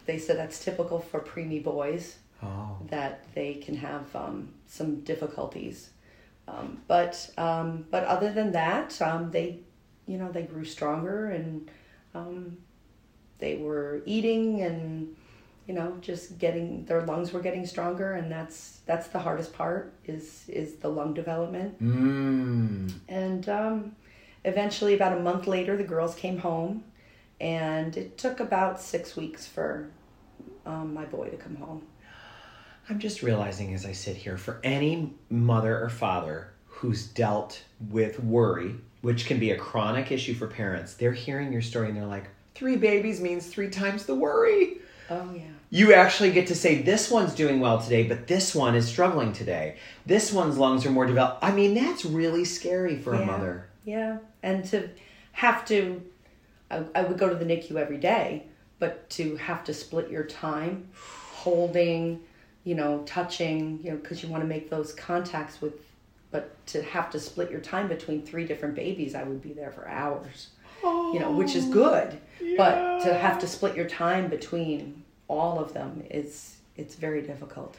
they 0.06 0.16
said 0.18 0.38
that's 0.38 0.64
typical 0.64 1.00
for 1.00 1.20
preemie 1.20 1.62
boys 1.62 2.16
Oh. 2.42 2.78
that 2.88 3.24
they 3.34 3.54
can 3.54 3.74
have 3.76 4.04
um, 4.16 4.48
some 4.66 5.00
difficulties. 5.00 5.90
Um, 6.48 6.80
but 6.88 7.28
um, 7.36 7.84
but 7.90 8.04
other 8.04 8.32
than 8.32 8.52
that, 8.52 9.00
um, 9.02 9.30
they 9.30 9.58
you 10.06 10.16
know 10.18 10.30
they 10.32 10.44
grew 10.44 10.64
stronger 10.64 11.26
and 11.30 11.70
um, 12.14 12.56
they 13.40 13.57
were 13.57 14.03
eating 14.07 14.62
and 14.62 15.16
you 15.66 15.74
know 15.74 15.96
just 16.00 16.38
getting 16.38 16.85
their 16.87 17.03
lungs 17.03 17.33
were 17.33 17.40
getting 17.40 17.66
stronger 17.66 18.14
and 18.14 18.31
that's 18.31 18.81
that's 18.87 19.09
the 19.09 19.18
hardest 19.18 19.53
part 19.53 19.92
is 20.07 20.44
is 20.48 20.76
the 20.76 20.88
lung 20.88 21.14
development 21.14 21.83
Mmm. 21.83 22.92
and 23.09 23.48
um, 23.48 23.96
eventually 24.44 24.94
about 24.94 25.16
a 25.16 25.20
month 25.20 25.46
later 25.46 25.76
the 25.76 25.85
girls 25.85 26.14
came 26.14 26.38
home 26.38 26.85
and 27.40 27.96
it 27.96 28.18
took 28.18 28.40
about 28.40 28.81
six 28.81 29.16
weeks 29.16 29.46
for 29.46 29.90
um, 30.66 30.92
my 30.92 31.05
boy 31.05 31.29
to 31.29 31.37
come 31.37 31.57
home 31.57 31.83
I'm 32.90 32.98
just 32.98 33.22
realizing 33.22 33.72
as 33.72 33.87
I 33.87 33.92
sit 33.92 34.16
here, 34.16 34.37
for 34.37 34.59
any 34.64 35.14
mother 35.31 35.81
or 35.81 35.88
father 35.88 36.53
who's 36.66 37.07
dealt 37.07 37.62
with 37.88 38.18
worry, 38.18 38.74
which 39.00 39.26
can 39.26 39.38
be 39.38 39.53
a 39.53 39.57
chronic 39.57 40.11
issue 40.11 40.35
for 40.35 40.48
parents, 40.48 40.94
they're 40.94 41.12
hearing 41.12 41.53
your 41.53 41.62
story 41.62 41.87
and 41.88 41.96
they're 41.96 42.05
like, 42.05 42.26
three 42.61 42.77
babies 42.77 43.23
means 43.23 43.46
three 43.46 43.70
times 43.70 44.05
the 44.05 44.14
worry. 44.14 44.77
oh 45.09 45.33
yeah 45.35 45.44
You 45.70 45.94
actually 45.94 46.31
get 46.31 46.46
to 46.49 46.55
say, 46.55 46.83
this 46.83 47.11
one's 47.11 47.35
doing 47.35 47.59
well 47.59 47.81
today, 47.81 48.03
but 48.07 48.27
this 48.27 48.55
one 48.55 48.75
is 48.75 48.87
struggling 48.87 49.33
today. 49.33 49.79
This 50.05 50.31
one's 50.31 50.59
lungs 50.59 50.85
are 50.85 50.90
more 50.90 51.07
developed. 51.07 51.42
I 51.42 51.53
mean, 51.53 51.73
that's 51.73 52.05
really 52.05 52.44
scary 52.44 52.99
for 52.99 53.14
a 53.14 53.25
mother. 53.25 53.66
Yeah, 53.87 54.18
and 54.42 54.62
to 54.66 54.90
have 55.33 55.64
to, 55.68 56.03
I, 56.70 56.85
I 56.94 57.03
would 57.03 57.16
go 57.16 57.31
to 57.31 57.35
the 57.35 57.46
NICU 57.46 57.77
every 57.77 57.96
day, 57.96 58.44
but 58.79 59.09
to 59.11 59.37
have 59.37 59.64
to 59.64 59.73
split 59.73 60.11
your 60.11 60.25
time 60.25 60.87
holding, 61.33 62.20
you 62.64 62.75
know, 62.75 63.03
touching, 63.07 63.81
you 63.83 63.92
know, 63.92 63.96
because 63.96 64.23
you 64.23 64.29
want 64.29 64.42
to 64.42 64.46
make 64.46 64.68
those 64.68 64.92
contacts 64.92 65.62
with, 65.62 65.73
but 66.31 66.55
to 66.66 66.83
have 66.83 67.11
to 67.12 67.18
split 67.18 67.51
your 67.51 67.61
time 67.61 67.88
between 67.88 68.20
three 68.20 68.44
different 68.44 68.75
babies, 68.75 69.14
I 69.14 69.23
would 69.23 69.40
be 69.40 69.55
there 69.55 69.73
for 69.73 69.88
hours, 69.88 70.49
oh. 70.85 71.14
you 71.14 71.20
know, 71.20 71.33
which 71.33 71.55
is 71.57 71.64
oh. 71.64 71.73
good. 71.73 72.20
But 72.57 73.00
to 73.05 73.14
have 73.14 73.38
to 73.40 73.46
split 73.46 73.76
your 73.76 73.88
time 73.88 74.29
between 74.29 75.05
all 75.29 75.59
of 75.59 75.72
them 75.72 76.03
is, 76.11 76.57
it's 76.76 76.94
very 76.94 77.22
difficult. 77.22 77.76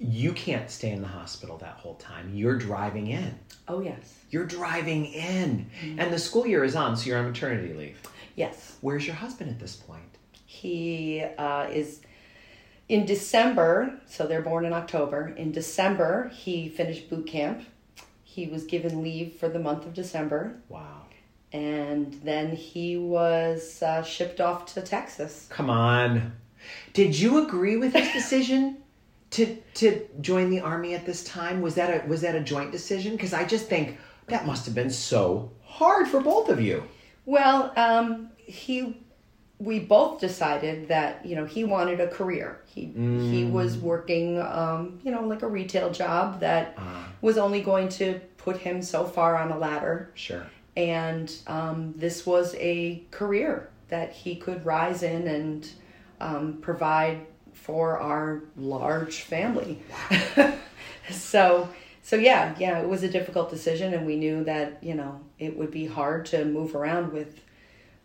You 0.00 0.32
can't 0.32 0.70
stay 0.70 0.90
in 0.90 1.02
the 1.02 1.08
hospital 1.08 1.58
that 1.58 1.74
whole 1.74 1.96
time. 1.96 2.32
You're 2.34 2.56
driving 2.56 3.08
in. 3.08 3.36
Oh, 3.66 3.80
yes. 3.80 4.14
You're 4.30 4.44
driving 4.46 5.06
in. 5.06 5.68
And 5.82 6.12
the 6.12 6.18
school 6.18 6.46
year 6.46 6.62
is 6.64 6.76
on, 6.76 6.96
so 6.96 7.06
you're 7.06 7.18
on 7.18 7.26
maternity 7.26 7.74
leave. 7.74 8.00
Yes. 8.36 8.76
Where's 8.80 9.06
your 9.06 9.16
husband 9.16 9.50
at 9.50 9.58
this 9.58 9.74
point? 9.74 10.02
He 10.46 11.24
uh, 11.36 11.68
is 11.72 12.00
in 12.88 13.04
December, 13.06 14.00
so 14.06 14.26
they're 14.26 14.40
born 14.42 14.64
in 14.64 14.72
October. 14.72 15.28
In 15.36 15.50
December, 15.52 16.28
he 16.28 16.68
finished 16.68 17.10
boot 17.10 17.26
camp. 17.26 17.64
He 18.22 18.46
was 18.46 18.64
given 18.64 19.02
leave 19.02 19.34
for 19.34 19.48
the 19.48 19.58
month 19.58 19.84
of 19.84 19.94
December, 19.94 20.54
Wow. 20.68 20.97
And 21.52 22.12
then 22.24 22.54
he 22.54 22.96
was 22.96 23.82
uh, 23.82 24.02
shipped 24.02 24.40
off 24.40 24.66
to 24.74 24.82
Texas. 24.82 25.46
Come 25.50 25.70
on. 25.70 26.32
Did 26.92 27.18
you 27.18 27.44
agree 27.46 27.76
with 27.76 27.92
his 27.94 28.12
decision 28.12 28.78
to 29.30 29.56
to 29.74 30.06
join 30.20 30.50
the 30.50 30.60
army 30.60 30.94
at 30.94 31.06
this 31.06 31.24
time? 31.24 31.60
Was 31.62 31.74
that 31.76 32.04
a 32.04 32.06
was 32.08 32.20
that 32.22 32.34
a 32.34 32.40
joint 32.40 32.72
decision? 32.72 33.12
Because 33.12 33.32
I 33.32 33.44
just 33.44 33.66
think 33.68 33.98
that 34.26 34.46
must 34.46 34.66
have 34.66 34.74
been 34.74 34.90
so 34.90 35.50
hard 35.64 36.08
for 36.08 36.20
both 36.20 36.48
of 36.48 36.60
you. 36.60 36.82
Well, 37.24 37.72
um, 37.76 38.30
he, 38.36 38.96
we 39.58 39.78
both 39.80 40.20
decided 40.20 40.88
that 40.88 41.24
you 41.26 41.36
know 41.36 41.44
he 41.44 41.64
wanted 41.64 42.00
a 42.00 42.08
career. 42.08 42.60
He 42.66 42.86
he 43.30 43.44
was 43.44 43.76
working, 43.78 44.40
um, 44.40 44.98
you 45.04 45.10
know, 45.10 45.22
like 45.22 45.42
a 45.42 45.48
retail 45.48 45.90
job 45.92 46.40
that 46.40 46.74
Ah. 46.78 47.08
was 47.22 47.38
only 47.38 47.60
going 47.62 47.88
to 47.90 48.20
put 48.38 48.56
him 48.58 48.82
so 48.82 49.04
far 49.04 49.36
on 49.36 49.50
a 49.50 49.58
ladder. 49.58 50.10
Sure. 50.14 50.46
And 50.78 51.34
um, 51.48 51.92
this 51.96 52.24
was 52.24 52.54
a 52.54 53.02
career 53.10 53.68
that 53.88 54.12
he 54.12 54.36
could 54.36 54.64
rise 54.64 55.02
in 55.02 55.26
and 55.26 55.68
um, 56.20 56.58
provide 56.60 57.26
for 57.52 57.98
our 57.98 58.44
large 58.56 59.22
family. 59.22 59.82
so, 61.10 61.68
so 62.02 62.14
yeah, 62.14 62.54
yeah, 62.60 62.78
it 62.78 62.88
was 62.88 63.02
a 63.02 63.08
difficult 63.08 63.50
decision, 63.50 63.92
and 63.92 64.06
we 64.06 64.14
knew 64.14 64.44
that 64.44 64.78
you 64.80 64.94
know 64.94 65.20
it 65.40 65.58
would 65.58 65.72
be 65.72 65.86
hard 65.86 66.26
to 66.26 66.44
move 66.44 66.76
around 66.76 67.12
with 67.12 67.40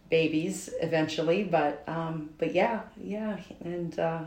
babies 0.09 0.71
eventually, 0.81 1.43
but 1.43 1.83
um, 1.87 2.31
but 2.39 2.55
yeah, 2.55 2.81
yeah, 2.99 3.37
and 3.63 3.99
uh, 3.99 4.21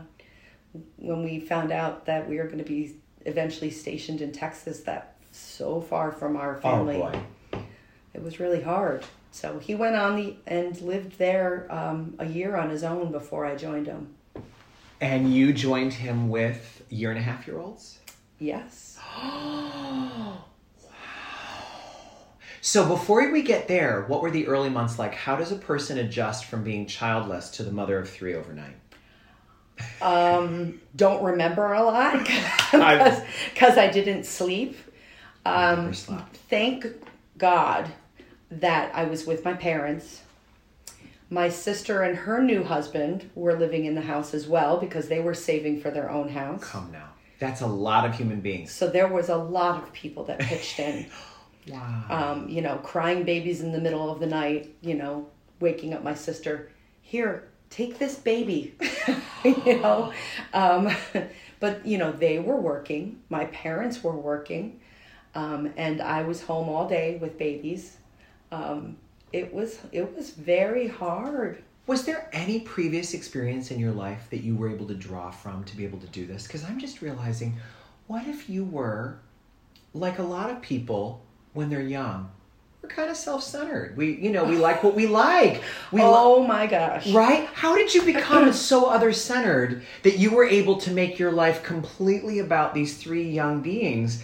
when 0.95 1.21
we 1.21 1.41
found 1.41 1.73
out 1.73 2.05
that 2.05 2.29
we 2.29 2.37
were 2.37 2.45
going 2.45 2.59
to 2.59 2.63
be 2.63 2.95
eventually 3.25 3.71
stationed 3.71 4.21
in 4.21 4.31
Texas, 4.31 4.83
that 4.83 5.17
so 5.33 5.81
far 5.81 6.13
from 6.13 6.37
our 6.37 6.55
family 6.61 6.95
Oh 6.95 7.11
boy. 7.11 7.19
It 8.17 8.23
was 8.23 8.39
really 8.39 8.61
hard. 8.61 9.05
So 9.31 9.59
he 9.59 9.75
went 9.75 9.95
on 9.95 10.15
the 10.15 10.35
and 10.47 10.79
lived 10.81 11.17
there 11.19 11.67
um, 11.69 12.15
a 12.19 12.25
year 12.25 12.57
on 12.57 12.69
his 12.69 12.83
own 12.83 13.11
before 13.11 13.45
I 13.45 13.55
joined 13.55 13.85
him. 13.85 14.15
And 14.99 15.31
you 15.33 15.53
joined 15.53 15.93
him 15.93 16.29
with 16.29 16.83
year 16.89 17.11
and 17.11 17.19
a 17.19 17.21
half 17.21 17.45
year 17.47 17.59
olds? 17.59 17.99
Yes. 18.39 18.99
So 22.59 22.85
before 22.85 23.31
we 23.31 23.43
get 23.43 23.69
there, 23.69 24.03
what 24.07 24.21
were 24.21 24.31
the 24.31 24.45
early 24.47 24.69
months 24.69 24.99
like? 24.99 25.13
How 25.13 25.37
does 25.37 25.53
a 25.53 25.55
person 25.55 25.99
adjust 25.99 26.45
from 26.45 26.65
being 26.65 26.85
childless 26.85 27.49
to 27.51 27.63
the 27.63 27.71
mother 27.71 27.97
of 27.97 28.09
three 28.09 28.35
overnight? 28.35 28.75
Um, 30.01 30.81
don't 30.93 31.23
remember 31.23 31.71
a 31.71 31.83
lot 31.83 32.17
because 32.73 33.77
I 33.77 33.89
didn't 33.89 34.25
sleep. 34.25 34.77
Um, 35.45 35.83
Never 35.83 35.93
slept. 35.93 36.35
thank 36.49 36.87
God 37.37 37.89
that 38.49 38.93
I 38.95 39.05
was 39.05 39.25
with 39.25 39.43
my 39.43 39.53
parents. 39.53 40.21
My 41.29 41.49
sister 41.49 42.03
and 42.03 42.17
her 42.17 42.41
new 42.41 42.63
husband 42.63 43.29
were 43.35 43.57
living 43.57 43.85
in 43.85 43.95
the 43.95 44.01
house 44.01 44.33
as 44.33 44.47
well 44.47 44.77
because 44.77 45.09
they 45.09 45.19
were 45.19 45.33
saving 45.33 45.81
for 45.81 45.91
their 45.91 46.09
own 46.09 46.29
house. 46.29 46.63
Come 46.63 46.91
now. 46.91 47.09
That's 47.39 47.61
a 47.61 47.67
lot 47.67 48.05
of 48.05 48.15
human 48.15 48.39
beings. 48.39 48.71
So 48.71 48.87
there 48.87 49.07
was 49.07 49.29
a 49.29 49.35
lot 49.35 49.83
of 49.83 49.91
people 49.93 50.23
that 50.25 50.39
pitched 50.39 50.79
in. 50.79 51.07
Wow. 51.69 52.05
um, 52.09 52.47
you 52.47 52.61
know, 52.61 52.77
crying 52.77 53.23
babies 53.23 53.59
in 53.59 53.73
the 53.73 53.81
middle 53.81 54.09
of 54.09 54.21
the 54.21 54.25
night, 54.25 54.73
you 54.79 54.93
know, 54.93 55.27
waking 55.59 55.93
up 55.93 56.01
my 56.01 56.13
sister, 56.13 56.71
here, 57.01 57.49
take 57.69 57.99
this 57.99 58.15
baby, 58.15 58.73
you 59.43 59.81
know. 59.81 60.13
Um, 60.53 60.89
but, 61.59 61.85
you 61.85 61.97
know, 61.97 62.11
they 62.11 62.39
were 62.39 62.55
working, 62.55 63.21
my 63.29 63.45
parents 63.45 64.03
were 64.03 64.15
working, 64.15 64.79
um, 65.35 65.73
and 65.75 66.01
I 66.01 66.23
was 66.23 66.41
home 66.43 66.69
all 66.69 66.87
day 66.87 67.17
with 67.17 67.37
babies. 67.37 67.96
Um, 68.51 68.97
it 69.33 69.53
was 69.53 69.79
it 69.91 70.15
was 70.15 70.31
very 70.31 70.87
hard. 70.87 71.63
Was 71.85 72.03
there 72.03 72.29
any 72.33 72.59
previous 72.59 73.13
experience 73.13 73.71
in 73.71 73.79
your 73.79 73.93
life 73.93 74.27
that 74.29 74.41
you 74.41 74.55
were 74.55 74.69
able 74.69 74.87
to 74.87 74.93
draw 74.93 75.31
from 75.31 75.63
to 75.65 75.77
be 75.77 75.85
able 75.85 75.99
to 75.99 76.07
do 76.07 76.25
this? 76.25 76.43
Because 76.43 76.65
I'm 76.65 76.79
just 76.79 77.01
realizing, 77.01 77.57
what 78.07 78.27
if 78.27 78.49
you 78.49 78.65
were 78.65 79.19
like 79.93 80.19
a 80.19 80.23
lot 80.23 80.49
of 80.49 80.61
people 80.61 81.25
when 81.53 81.69
they're 81.69 81.81
young? 81.81 82.29
We're 82.81 82.89
kind 82.89 83.09
of 83.09 83.17
self-centered. 83.17 83.97
We, 83.97 84.17
you 84.17 84.31
know, 84.31 84.43
we 84.43 84.57
like 84.67 84.83
what 84.83 84.95
we 84.95 85.07
like. 85.07 85.61
We 85.91 86.01
oh 86.03 86.45
my 86.45 86.67
gosh. 86.67 87.11
right? 87.11 87.47
How 87.53 87.75
did 87.75 87.93
you 87.93 88.03
become 88.03 88.51
so 88.69 88.89
other-centered 88.89 89.83
that 90.03 90.17
you 90.17 90.31
were 90.31 90.45
able 90.45 90.77
to 90.77 90.91
make 90.91 91.17
your 91.17 91.31
life 91.31 91.63
completely 91.63 92.39
about 92.39 92.73
these 92.73 92.97
three 92.97 93.29
young 93.29 93.61
beings? 93.61 94.21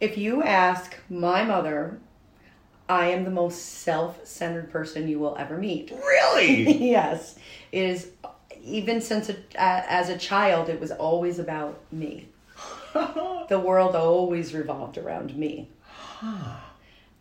If 0.00 0.18
you 0.18 0.42
ask 0.42 0.96
my 1.08 1.44
mother, 1.44 1.98
I 2.88 3.06
am 3.06 3.24
the 3.24 3.30
most 3.30 3.80
self-centered 3.80 4.70
person 4.70 5.08
you 5.08 5.18
will 5.18 5.36
ever 5.38 5.56
meet. 5.56 5.90
Really? 5.90 6.88
yes, 6.90 7.36
it 7.72 7.82
is. 7.82 8.10
Even 8.62 9.00
since 9.00 9.28
a, 9.28 9.36
as 9.56 10.08
a 10.08 10.16
child, 10.16 10.68
it 10.68 10.80
was 10.80 10.90
always 10.90 11.38
about 11.38 11.80
me. 11.92 12.28
the 13.48 13.58
world 13.58 13.94
always 13.94 14.54
revolved 14.54 14.96
around 14.96 15.36
me, 15.36 15.68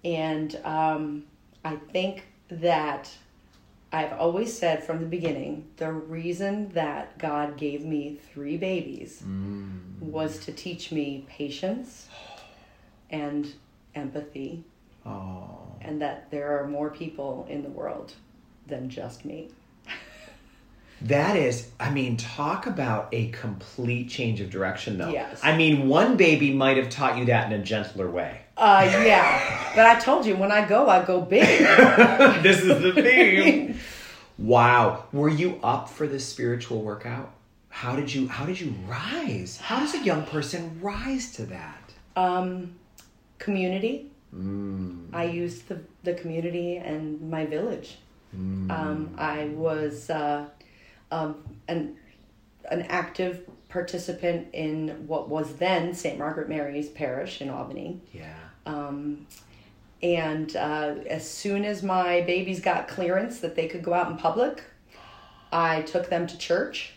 and 0.06 0.56
um, 0.64 1.24
I 1.66 1.76
think 1.92 2.26
that 2.50 3.10
I've 3.92 4.14
always 4.14 4.58
said 4.58 4.84
from 4.84 5.00
the 5.00 5.06
beginning 5.06 5.66
the 5.78 5.92
reason 5.92 6.70
that 6.70 7.18
God 7.18 7.58
gave 7.58 7.84
me 7.84 8.20
three 8.34 8.58
babies 8.58 9.24
was 10.00 10.40
to 10.46 10.52
teach 10.52 10.92
me 10.92 11.26
patience 11.30 12.08
and 13.10 13.52
empathy, 13.96 14.64
oh. 15.06 15.60
and 15.82 16.02
that 16.02 16.30
there 16.32 16.60
are 16.60 16.68
more 16.68 16.90
people 16.90 17.46
in 17.50 17.64
the 17.64 17.70
world 17.70 18.14
than 18.68 18.90
just 18.90 19.26
me. 19.26 19.50
That 21.02 21.36
is, 21.36 21.70
I 21.82 21.90
mean, 21.90 22.16
talk 22.16 22.66
about 22.66 23.10
a 23.12 23.28
complete 23.32 24.08
change 24.08 24.40
of 24.40 24.50
direction, 24.50 24.98
though. 24.98 25.10
Yes. 25.10 25.42
I 25.44 25.58
mean, 25.58 25.90
one 25.90 26.16
baby 26.16 26.54
might 26.54 26.78
have 26.78 26.90
taught 26.90 27.18
you 27.18 27.26
that 27.26 27.52
in 27.52 27.60
a 27.60 27.62
gentler 27.62 28.10
way. 28.10 28.40
Uh, 28.56 28.88
yeah, 29.04 29.72
but 29.76 29.86
I 29.86 30.00
told 30.00 30.26
you 30.26 30.38
when 30.38 30.52
I 30.52 30.66
go, 30.66 30.88
I 30.88 31.04
go 31.04 31.20
big. 31.20 31.42
this 32.44 32.62
is 32.62 32.82
the 32.82 32.94
theme. 32.94 33.80
wow. 34.38 35.06
Were 35.12 35.30
you 35.30 35.60
up 35.64 35.90
for 35.90 36.08
this 36.08 36.26
spiritual 36.26 36.82
workout? 36.82 37.34
How 37.70 37.96
did 37.96 38.14
you 38.14 38.28
how 38.28 38.46
did 38.46 38.62
you 38.62 38.76
rise? 38.88 39.58
How 39.58 39.80
does 39.80 39.96
a 39.96 40.04
young 40.04 40.24
person 40.28 40.80
rise 40.80 41.32
to 41.34 41.48
that? 41.48 41.92
Um, 42.16 42.76
community. 43.40 44.12
Mm. 44.34 45.14
I 45.14 45.26
used 45.26 45.68
the 45.68 45.80
the 46.04 46.14
community 46.14 46.78
and 46.78 47.30
my 47.30 47.46
village. 47.46 47.98
Mm. 48.36 48.72
Um, 48.72 49.16
I 49.18 49.46
was 49.46 50.10
uh, 50.10 50.46
um, 51.12 51.44
an 51.68 51.98
an 52.70 52.84
active 52.84 53.48
participant 53.70 54.48
in 54.54 55.08
what 55.08 55.30
was 55.30 55.56
then 55.56 55.94
St. 55.94 56.18
Margaret 56.18 56.48
Mary's 56.48 56.90
Parish 56.90 57.42
in 57.42 57.50
Albany. 57.50 58.02
Yeah. 58.14 58.36
Um, 58.66 59.28
and 60.02 60.56
uh, 60.56 60.96
as 61.08 61.28
soon 61.30 61.66
as 61.66 61.82
my 61.82 62.22
babies 62.22 62.60
got 62.60 62.88
clearance 62.88 63.40
that 63.40 63.56
they 63.56 63.68
could 63.68 63.84
go 63.84 63.94
out 63.94 64.12
in 64.12 64.18
public, 64.18 64.64
I 65.52 65.82
took 65.84 66.10
them 66.10 66.28
to 66.28 66.38
church. 66.38 66.94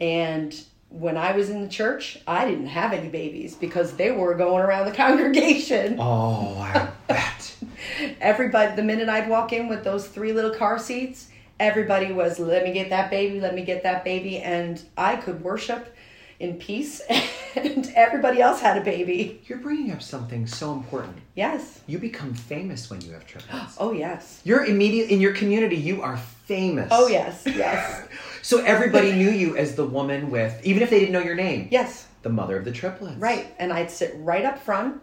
And 0.00 0.54
when 0.90 1.16
I 1.16 1.32
was 1.32 1.50
in 1.50 1.62
the 1.62 1.68
church, 1.68 2.18
I 2.26 2.48
didn't 2.48 2.66
have 2.66 2.92
any 2.92 3.08
babies 3.08 3.54
because 3.54 3.94
they 3.94 4.10
were 4.10 4.34
going 4.34 4.62
around 4.62 4.86
the 4.86 4.92
congregation. 4.96 5.96
Oh, 5.98 6.58
I 6.58 6.88
bet. 7.06 7.56
Everybody, 8.20 8.76
the 8.76 8.82
minute 8.82 9.08
I'd 9.08 9.28
walk 9.28 9.52
in 9.52 9.68
with 9.68 9.84
those 9.84 10.06
three 10.06 10.32
little 10.32 10.54
car 10.54 10.78
seats, 10.78 11.28
everybody 11.58 12.12
was, 12.12 12.38
let 12.38 12.64
me 12.64 12.72
get 12.72 12.90
that 12.90 13.10
baby, 13.10 13.40
let 13.40 13.54
me 13.54 13.64
get 13.64 13.82
that 13.84 14.04
baby. 14.04 14.38
And 14.38 14.82
I 14.96 15.16
could 15.16 15.42
worship, 15.42 15.94
in 16.40 16.54
peace, 16.56 17.00
and 17.54 17.92
everybody 17.94 18.40
else 18.40 18.60
had 18.60 18.78
a 18.78 18.80
baby. 18.80 19.42
You're 19.46 19.58
bringing 19.58 19.92
up 19.92 20.02
something 20.02 20.46
so 20.46 20.72
important. 20.72 21.18
Yes. 21.36 21.80
You 21.86 21.98
become 21.98 22.34
famous 22.34 22.90
when 22.90 23.00
you 23.02 23.12
have 23.12 23.26
triplets. 23.26 23.76
Oh 23.78 23.92
yes. 23.92 24.40
You're 24.44 24.64
immediate 24.64 25.10
in 25.10 25.20
your 25.20 25.32
community. 25.32 25.76
You 25.76 26.02
are 26.02 26.16
famous. 26.16 26.88
Oh 26.90 27.06
yes. 27.06 27.42
Yes. 27.46 28.08
So 28.42 28.64
everybody 28.64 29.12
knew 29.12 29.28
you 29.28 29.54
as 29.58 29.74
the 29.76 29.84
woman 29.84 30.30
with, 30.30 30.58
even 30.64 30.82
if 30.82 30.88
they 30.88 30.98
didn't 30.98 31.12
know 31.12 31.20
your 31.20 31.34
name, 31.34 31.68
yes. 31.70 32.06
the 32.22 32.30
mother 32.30 32.56
of 32.56 32.64
the 32.64 32.72
triplets. 32.72 33.18
Right. 33.18 33.54
And 33.58 33.70
I'd 33.70 33.90
sit 33.90 34.14
right 34.16 34.46
up 34.46 34.58
front. 34.58 34.98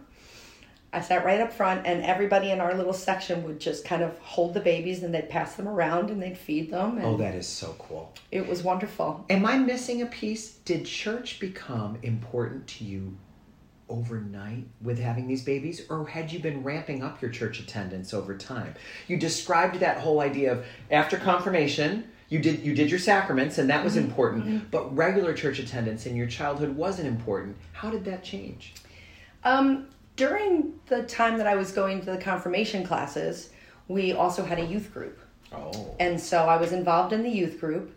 I 0.92 1.00
sat 1.00 1.24
right 1.24 1.40
up 1.40 1.52
front, 1.52 1.86
and 1.86 2.02
everybody 2.02 2.50
in 2.50 2.60
our 2.60 2.74
little 2.74 2.94
section 2.94 3.44
would 3.44 3.60
just 3.60 3.84
kind 3.84 4.02
of 4.02 4.18
hold 4.20 4.54
the 4.54 4.60
babies, 4.60 5.02
and 5.02 5.14
they'd 5.14 5.28
pass 5.28 5.54
them 5.54 5.68
around, 5.68 6.08
and 6.10 6.22
they'd 6.22 6.38
feed 6.38 6.70
them. 6.70 6.96
And 6.96 7.04
Oh, 7.06 7.16
that 7.18 7.34
is 7.34 7.46
so 7.46 7.74
cool. 7.78 8.12
it 8.32 8.46
was 8.48 8.62
wonderful. 8.62 9.24
Am 9.28 9.44
I 9.44 9.58
missing 9.58 10.00
a 10.00 10.06
piece? 10.06 10.52
Did 10.64 10.86
church 10.86 11.40
become 11.40 11.98
important 12.02 12.66
to 12.68 12.84
you 12.84 13.16
overnight 13.88 14.66
with 14.82 14.98
having 14.98 15.26
these 15.28 15.44
babies, 15.44 15.82
or 15.90 16.06
had 16.06 16.30
you 16.32 16.38
been 16.38 16.62
ramping 16.62 17.02
up 17.02 17.20
your 17.22 17.30
church 17.30 17.60
attendance 17.60 18.12
over 18.14 18.36
time? 18.36 18.74
You 19.08 19.16
described 19.18 19.80
that 19.80 19.98
whole 19.98 20.20
idea 20.20 20.52
of 20.52 20.66
after 20.90 21.16
confirmation, 21.16 22.04
you 22.28 22.38
did 22.38 22.60
you 22.60 22.74
did 22.74 22.90
your 22.90 22.98
sacraments, 23.00 23.56
and 23.58 23.68
that 23.70 23.82
was 23.84 23.96
important. 23.96 24.70
But 24.70 24.94
regular 24.94 25.32
church 25.32 25.58
attendance 25.58 26.04
in 26.06 26.16
your 26.16 26.26
childhood 26.26 26.76
wasn't 26.76 27.08
important. 27.08 27.56
How 27.72 27.90
did 27.90 28.04
that 28.06 28.22
change? 28.22 28.74
Um, 29.44 29.88
during 30.18 30.74
the 30.86 31.04
time 31.04 31.38
that 31.38 31.46
I 31.46 31.54
was 31.54 31.70
going 31.72 32.00
to 32.00 32.06
the 32.06 32.18
confirmation 32.18 32.84
classes, 32.84 33.50
we 33.86 34.12
also 34.12 34.44
had 34.44 34.58
a 34.58 34.64
youth 34.64 34.92
group. 34.92 35.18
Oh, 35.52 35.94
And 35.98 36.20
so 36.20 36.40
I 36.40 36.58
was 36.58 36.72
involved 36.72 37.14
in 37.14 37.22
the 37.22 37.30
youth 37.30 37.58
group. 37.58 37.94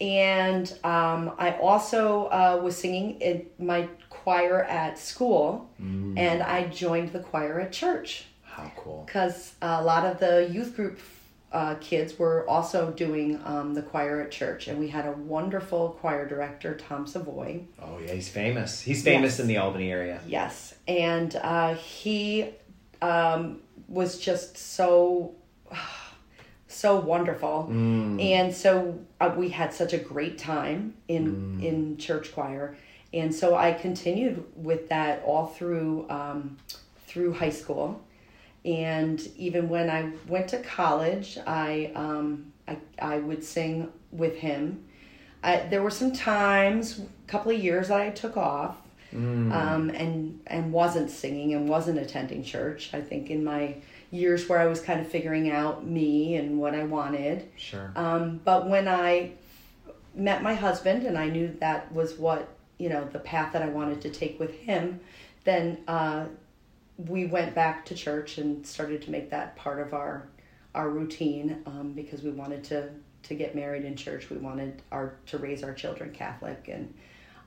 And 0.00 0.70
um, 0.84 1.32
I 1.38 1.56
also 1.60 2.26
uh, 2.26 2.60
was 2.62 2.76
singing 2.76 3.20
in 3.20 3.46
my 3.58 3.88
choir 4.10 4.62
at 4.64 4.98
school. 4.98 5.70
And 6.18 6.42
I 6.42 6.68
joined 6.68 7.12
the 7.12 7.20
choir 7.20 7.58
at 7.60 7.72
church 7.72 8.26
how 8.42 8.70
cool! 8.76 9.02
because 9.06 9.54
a 9.62 9.82
lot 9.82 10.04
of 10.04 10.20
the 10.20 10.48
youth 10.52 10.76
group 10.76 10.98
uh, 11.54 11.76
kids 11.76 12.18
were 12.18 12.46
also 12.48 12.90
doing 12.90 13.40
um, 13.44 13.74
the 13.74 13.80
choir 13.82 14.20
at 14.20 14.30
church. 14.32 14.66
And 14.66 14.78
we 14.78 14.88
had 14.88 15.06
a 15.06 15.12
wonderful 15.12 15.90
choir 16.00 16.26
director, 16.28 16.74
Tom 16.74 17.06
Savoy. 17.06 17.62
Oh 17.80 17.98
yeah, 18.04 18.12
he's 18.12 18.28
famous. 18.28 18.80
He's 18.80 19.02
famous 19.02 19.34
Yes. 19.34 19.40
in 19.40 19.46
the 19.46 19.56
Albany 19.58 19.90
area. 19.90 20.20
Yes, 20.26 20.74
and 20.88 21.34
uh, 21.36 21.74
he 21.76 22.50
um, 23.00 23.60
was 23.88 24.18
just 24.18 24.58
so 24.58 25.34
so 26.66 26.98
wonderful, 26.98 27.68
and 27.70 28.52
so 28.52 28.98
uh, 29.20 29.32
we 29.36 29.48
had 29.50 29.72
such 29.72 29.92
a 29.92 29.98
great 29.98 30.36
time 30.38 30.94
in 31.06 31.60
in 31.62 31.96
church 31.98 32.32
choir, 32.34 32.76
and 33.12 33.32
so 33.32 33.54
I 33.54 33.72
continued 33.72 34.44
with 34.56 34.88
that 34.88 35.22
all 35.24 35.46
through 35.46 36.10
um, 36.10 36.56
through 37.06 37.34
high 37.34 37.50
school, 37.50 38.02
and 38.64 39.20
even 39.36 39.68
when 39.68 39.90
I 39.90 40.10
went 40.26 40.48
to 40.48 40.58
college, 40.58 41.38
I 41.46 41.92
um, 41.94 42.52
I, 42.66 42.78
I 42.98 43.18
would 43.18 43.44
sing 43.44 43.92
with 44.10 44.36
him. 44.36 44.84
I, 45.42 45.58
there 45.68 45.82
were 45.82 45.90
some 45.90 46.12
times, 46.12 47.00
a 47.00 47.30
couple 47.30 47.52
of 47.52 47.62
years 47.62 47.88
that 47.88 48.00
I 48.00 48.10
took 48.10 48.36
off, 48.36 48.76
um, 49.52 49.90
and 49.90 50.40
and 50.46 50.72
wasn't 50.72 51.10
singing 51.10 51.54
and 51.54 51.68
wasn't 51.68 51.98
attending 51.98 52.42
church. 52.42 52.90
I 52.94 53.00
think 53.00 53.30
in 53.30 53.44
my 53.44 53.76
years 54.10 54.48
where 54.48 54.58
I 54.58 54.66
was 54.66 54.80
kind 54.80 55.00
of 55.00 55.08
figuring 55.08 55.50
out 55.50 55.86
me 55.86 56.36
and 56.36 56.58
what 56.58 56.74
I 56.74 56.84
wanted. 56.84 57.50
Sure. 57.56 57.92
Um, 57.96 58.40
but 58.44 58.68
when 58.68 58.88
I 58.88 59.32
met 60.14 60.42
my 60.42 60.54
husband 60.54 61.04
and 61.04 61.18
I 61.18 61.28
knew 61.28 61.54
that 61.60 61.92
was 61.92 62.14
what 62.14 62.48
you 62.78 62.88
know 62.88 63.04
the 63.12 63.18
path 63.18 63.52
that 63.52 63.62
I 63.62 63.68
wanted 63.68 64.00
to 64.02 64.10
take 64.10 64.40
with 64.40 64.54
him, 64.54 65.00
then 65.44 65.78
uh, 65.86 66.26
we 66.96 67.26
went 67.26 67.54
back 67.54 67.84
to 67.86 67.94
church 67.94 68.38
and 68.38 68.66
started 68.66 69.02
to 69.02 69.10
make 69.10 69.30
that 69.30 69.56
part 69.56 69.80
of 69.80 69.94
our 69.94 70.28
our 70.74 70.88
routine 70.90 71.62
um, 71.66 71.92
because 71.92 72.22
we 72.22 72.30
wanted 72.30 72.64
to 72.64 72.90
to 73.24 73.34
get 73.34 73.54
married 73.54 73.84
in 73.84 73.96
church. 73.96 74.28
We 74.30 74.36
wanted 74.36 74.82
our 74.92 75.16
to 75.26 75.38
raise 75.38 75.62
our 75.62 75.72
children 75.74 76.12
Catholic, 76.12 76.68
and 76.68 76.92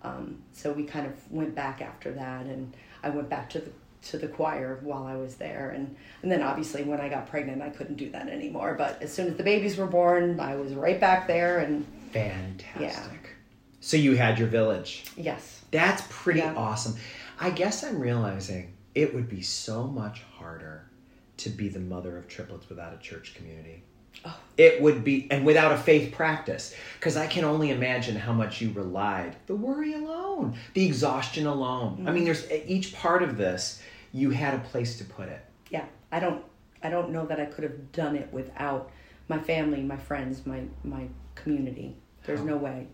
um, 0.03 0.39
so 0.53 0.71
we 0.73 0.83
kind 0.83 1.05
of 1.05 1.13
went 1.31 1.53
back 1.55 1.81
after 1.81 2.11
that. 2.13 2.45
And 2.45 2.75
I 3.03 3.09
went 3.09 3.29
back 3.29 3.49
to 3.51 3.59
the 3.59 3.71
to 4.09 4.17
the 4.17 4.27
choir 4.27 4.79
while 4.81 5.05
I 5.05 5.15
was 5.15 5.35
there, 5.35 5.71
and 5.71 5.95
and 6.23 6.31
then 6.31 6.41
obviously 6.41 6.83
when 6.83 6.99
I 7.01 7.09
got 7.09 7.27
pregnant, 7.27 7.61
I 7.61 7.69
couldn't 7.69 7.95
do 7.97 8.09
that 8.11 8.27
anymore. 8.29 8.75
But 8.77 9.01
as 9.01 9.13
soon 9.13 9.27
as 9.27 9.35
the 9.37 9.43
babies 9.43 9.77
were 9.77 9.87
born, 9.87 10.39
I 10.39 10.55
was 10.55 10.73
right 10.73 10.99
back 10.99 11.27
there, 11.27 11.59
and 11.59 11.85
Fantastic. 12.11 13.35
So 13.79 13.97
you 13.97 14.15
had 14.15 14.39
your 14.39 14.47
village. 14.47 15.03
yes, 15.15 15.61
That's 15.71 16.01
pretty 16.09 16.39
Yeah. 16.39 16.53
awesome. 16.55 16.95
I 17.39 17.49
guess 17.51 17.83
I'm 17.83 17.99
realizing 17.99 18.73
it 18.97 19.13
would 19.13 19.29
be 19.29 19.43
so 19.43 19.83
much 19.83 20.23
harder 20.37 20.89
to 21.37 21.49
be 21.49 21.69
the 21.69 21.79
mother 21.79 22.17
of 22.17 22.27
triplets 22.27 22.67
without 22.67 22.95
a 22.95 22.97
church 22.97 23.35
community. 23.35 23.83
Oh. 24.25 24.35
It 24.57 24.81
would 24.81 25.03
be, 25.03 25.27
and 25.29 25.45
without 25.45 25.71
a 25.71 25.77
faith 25.77 26.11
practice, 26.11 26.73
because 26.95 27.15
I 27.15 27.27
can 27.27 27.43
only 27.43 27.69
imagine 27.69 28.15
how 28.15 28.33
much 28.33 28.59
you 28.59 28.71
relied. 28.71 29.35
The 29.45 29.55
worry 29.55 29.93
alone, 29.93 30.57
the 30.73 30.83
exhaustion 30.83 31.45
alone. 31.45 32.05
I 32.07 32.11
mean, 32.11 32.25
mm-hmm. 32.25 32.47
there's 32.49 32.67
each 32.67 32.95
part 32.95 33.21
of 33.21 33.37
this, 33.37 33.79
you 34.13 34.31
had 34.31 34.55
a 34.55 34.59
place 34.59 34.97
to 34.97 35.03
put 35.03 35.29
it. 35.29 35.45
yeah. 35.69 35.85
I 36.11 36.19
don't 36.19 36.43
I 36.81 36.89
don't 36.89 37.11
know 37.11 37.25
that 37.27 37.39
I 37.39 37.45
could 37.45 37.65
have 37.65 37.91
done 37.91 38.15
it 38.15 38.29
without 38.31 38.89
my 39.27 39.37
family, 39.37 39.81
my 39.83 39.97
friends, 39.97 40.45
my 40.45 40.63
my 40.83 41.07
community. 41.35 41.95
There's 42.25 42.41
no 42.41 42.57
way. 42.57 42.87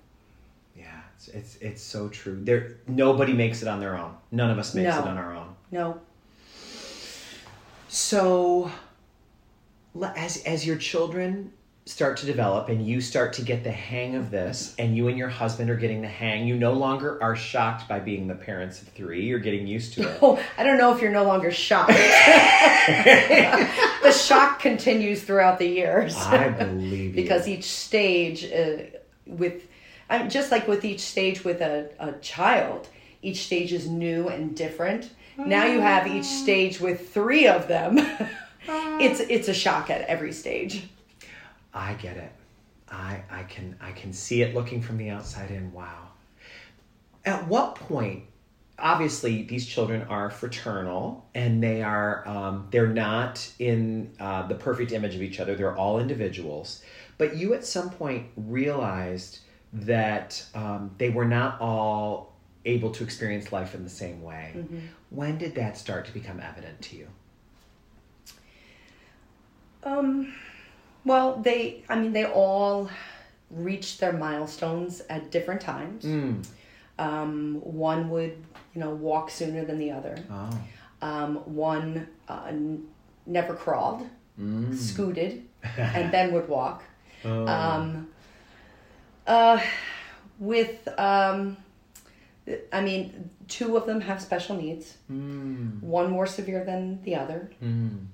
Yeah, 0.76 1.02
it's 1.16 1.28
it's, 1.30 1.56
it's 1.58 1.82
so 1.82 2.10
true. 2.10 2.40
There, 2.44 2.78
nobody 2.88 3.32
makes 3.34 3.62
it 3.62 3.68
on 3.68 3.80
their 3.80 3.96
own. 3.98 4.16
None 4.32 4.50
of 4.50 4.58
us 4.58 4.74
makes 4.74 4.94
No. 4.96 5.00
it 5.02 5.08
on 5.08 5.18
our 5.18 5.34
own. 5.36 5.53
No. 5.74 6.00
So, 7.88 8.72
as 10.16 10.44
as 10.44 10.68
your 10.68 10.78
children 10.78 11.52
start 11.86 12.18
to 12.18 12.28
develop 12.28 12.70
and 12.70 12.86
you 12.86 13.02
start 13.02 13.34
to 13.34 13.42
get 13.42 13.64
the 13.64 13.72
hang 13.72 14.16
of 14.16 14.30
this, 14.30 14.76
and 14.78 14.96
you 14.96 15.08
and 15.08 15.18
your 15.18 15.30
husband 15.30 15.72
are 15.72 15.76
getting 15.76 16.04
the 16.04 16.08
hang, 16.08 16.48
you 16.48 16.56
no 16.56 16.74
longer 16.74 17.18
are 17.24 17.36
shocked 17.36 17.90
by 17.90 18.00
being 18.00 18.28
the 18.28 18.36
parents 18.36 18.84
of 18.84 18.90
three. 18.90 19.26
You're 19.26 19.40
getting 19.40 19.66
used 19.66 19.96
to 19.96 20.04
it. 20.04 20.20
Oh, 20.22 20.40
I 20.60 20.64
don't 20.64 20.78
know 20.78 20.96
if 20.96 21.02
you're 21.02 21.12
no 21.12 21.24
longer 21.24 21.50
shocked. 21.50 21.88
the 21.88 24.12
shock 24.12 24.60
continues 24.60 25.24
throughout 25.24 25.58
the 25.58 25.68
years. 25.68 26.16
I 26.18 26.50
believe 26.50 27.16
you. 27.16 27.24
because 27.24 27.48
each 27.48 27.66
stage 27.66 28.46
uh, 28.46 28.84
with 29.26 29.68
I'm 30.08 30.30
just 30.30 30.52
like 30.52 30.68
with 30.68 30.86
each 30.86 31.00
stage 31.00 31.44
with 31.44 31.62
a, 31.62 31.90
a 31.98 32.12
child 32.20 32.90
each 33.24 33.46
stage 33.46 33.74
is 33.74 33.88
new 33.88 34.28
and 34.28 34.56
different 34.56 35.10
now 35.38 35.66
you 35.66 35.80
have 35.80 36.08
each 36.08 36.26
stage 36.26 36.80
with 36.80 37.14
three 37.14 37.48
of 37.48 37.68
them 37.68 37.98
it's 38.68 39.20
it's 39.20 39.48
a 39.48 39.54
shock 39.54 39.90
at 39.90 40.02
every 40.02 40.32
stage 40.32 40.84
I 41.74 41.94
get 41.96 42.18
it. 42.18 42.32
I 42.90 43.24
I 43.32 43.44
can 43.44 43.76
I 43.82 43.92
can 43.92 44.14
see 44.14 44.42
it 44.42 44.54
looking 44.54 44.82
from 44.82 44.98
the 44.98 45.10
outside 45.10 45.50
in. 45.52 45.72
Wow. 45.74 46.10
At 47.26 47.48
what 47.48 47.76
point? 47.76 48.26
Obviously, 48.80 49.44
these 49.44 49.66
children 49.66 50.02
are 50.10 50.30
fraternal, 50.30 51.26
and 51.36 51.64
they 51.64 51.82
are 51.82 52.28
um, 52.28 52.68
they're 52.72 52.88
not 52.88 53.50
in 53.60 54.12
uh, 54.20 54.48
the 54.48 54.56
perfect 54.56 54.92
image 54.92 55.16
of 55.16 55.22
each 55.22 55.40
other. 55.40 55.56
They're 55.56 55.76
all 55.76 56.00
individuals. 56.00 56.84
But 57.18 57.38
you, 57.38 57.54
at 57.54 57.66
some 57.66 57.90
point, 57.90 58.28
realized 58.36 59.40
that 59.74 60.44
um, 60.54 60.92
they 60.98 61.10
were 61.10 61.26
not 61.26 61.62
all 61.62 62.33
able 62.66 62.92
to 62.92 63.04
experience 63.04 63.52
life 63.52 63.76
in 63.76 63.84
the 63.84 63.90
same 63.90 64.22
way. 64.22 64.66
When 65.10 65.38
did 65.38 65.56
that 65.56 65.78
start 65.78 66.06
to 66.06 66.12
become 66.14 66.40
evident 66.40 66.82
to 66.84 66.96
you? 66.98 67.08
um 69.84 70.34
well 71.04 71.36
they 71.38 71.84
i 71.90 72.00
mean 72.00 72.14
they 72.14 72.26
all 72.26 72.90
reached 73.52 74.00
their 74.00 74.14
milestones 74.14 75.02
at 75.10 75.30
different 75.32 75.60
times 75.62 76.06
Mm. 76.06 76.46
um 77.00 77.60
one 77.62 78.10
would 78.10 78.36
you 78.74 78.80
know 78.82 78.92
walk 78.92 79.30
sooner 79.30 79.66
than 79.66 79.78
the 79.80 79.92
other 79.92 80.16
Oh. 80.32 80.58
um 81.02 81.36
one 81.54 82.08
uh, 82.30 82.46
n- 82.48 82.88
never 83.26 83.54
crawled 83.54 84.08
Mm. 84.40 84.74
scooted 84.74 85.44
and 85.78 86.12
then 86.12 86.32
would 86.34 86.48
walk. 86.50 86.82
Oh. 87.24 87.46
Um, 87.46 88.08
uh, 89.28 89.60
with, 90.40 90.88
um, 90.98 91.56
I 92.72 92.82
mean, 92.82 93.30
two 93.48 93.78
of 93.78 93.86
them 93.86 94.02
have 94.02 94.22
special 94.22 94.56
needs. 94.56 94.98
Mm. 95.12 95.82
One 95.82 96.12
more 96.12 96.26
severe 96.26 96.64
than 96.64 97.02
the 97.04 97.16
other. 97.16 97.50
Mm. 97.64 98.06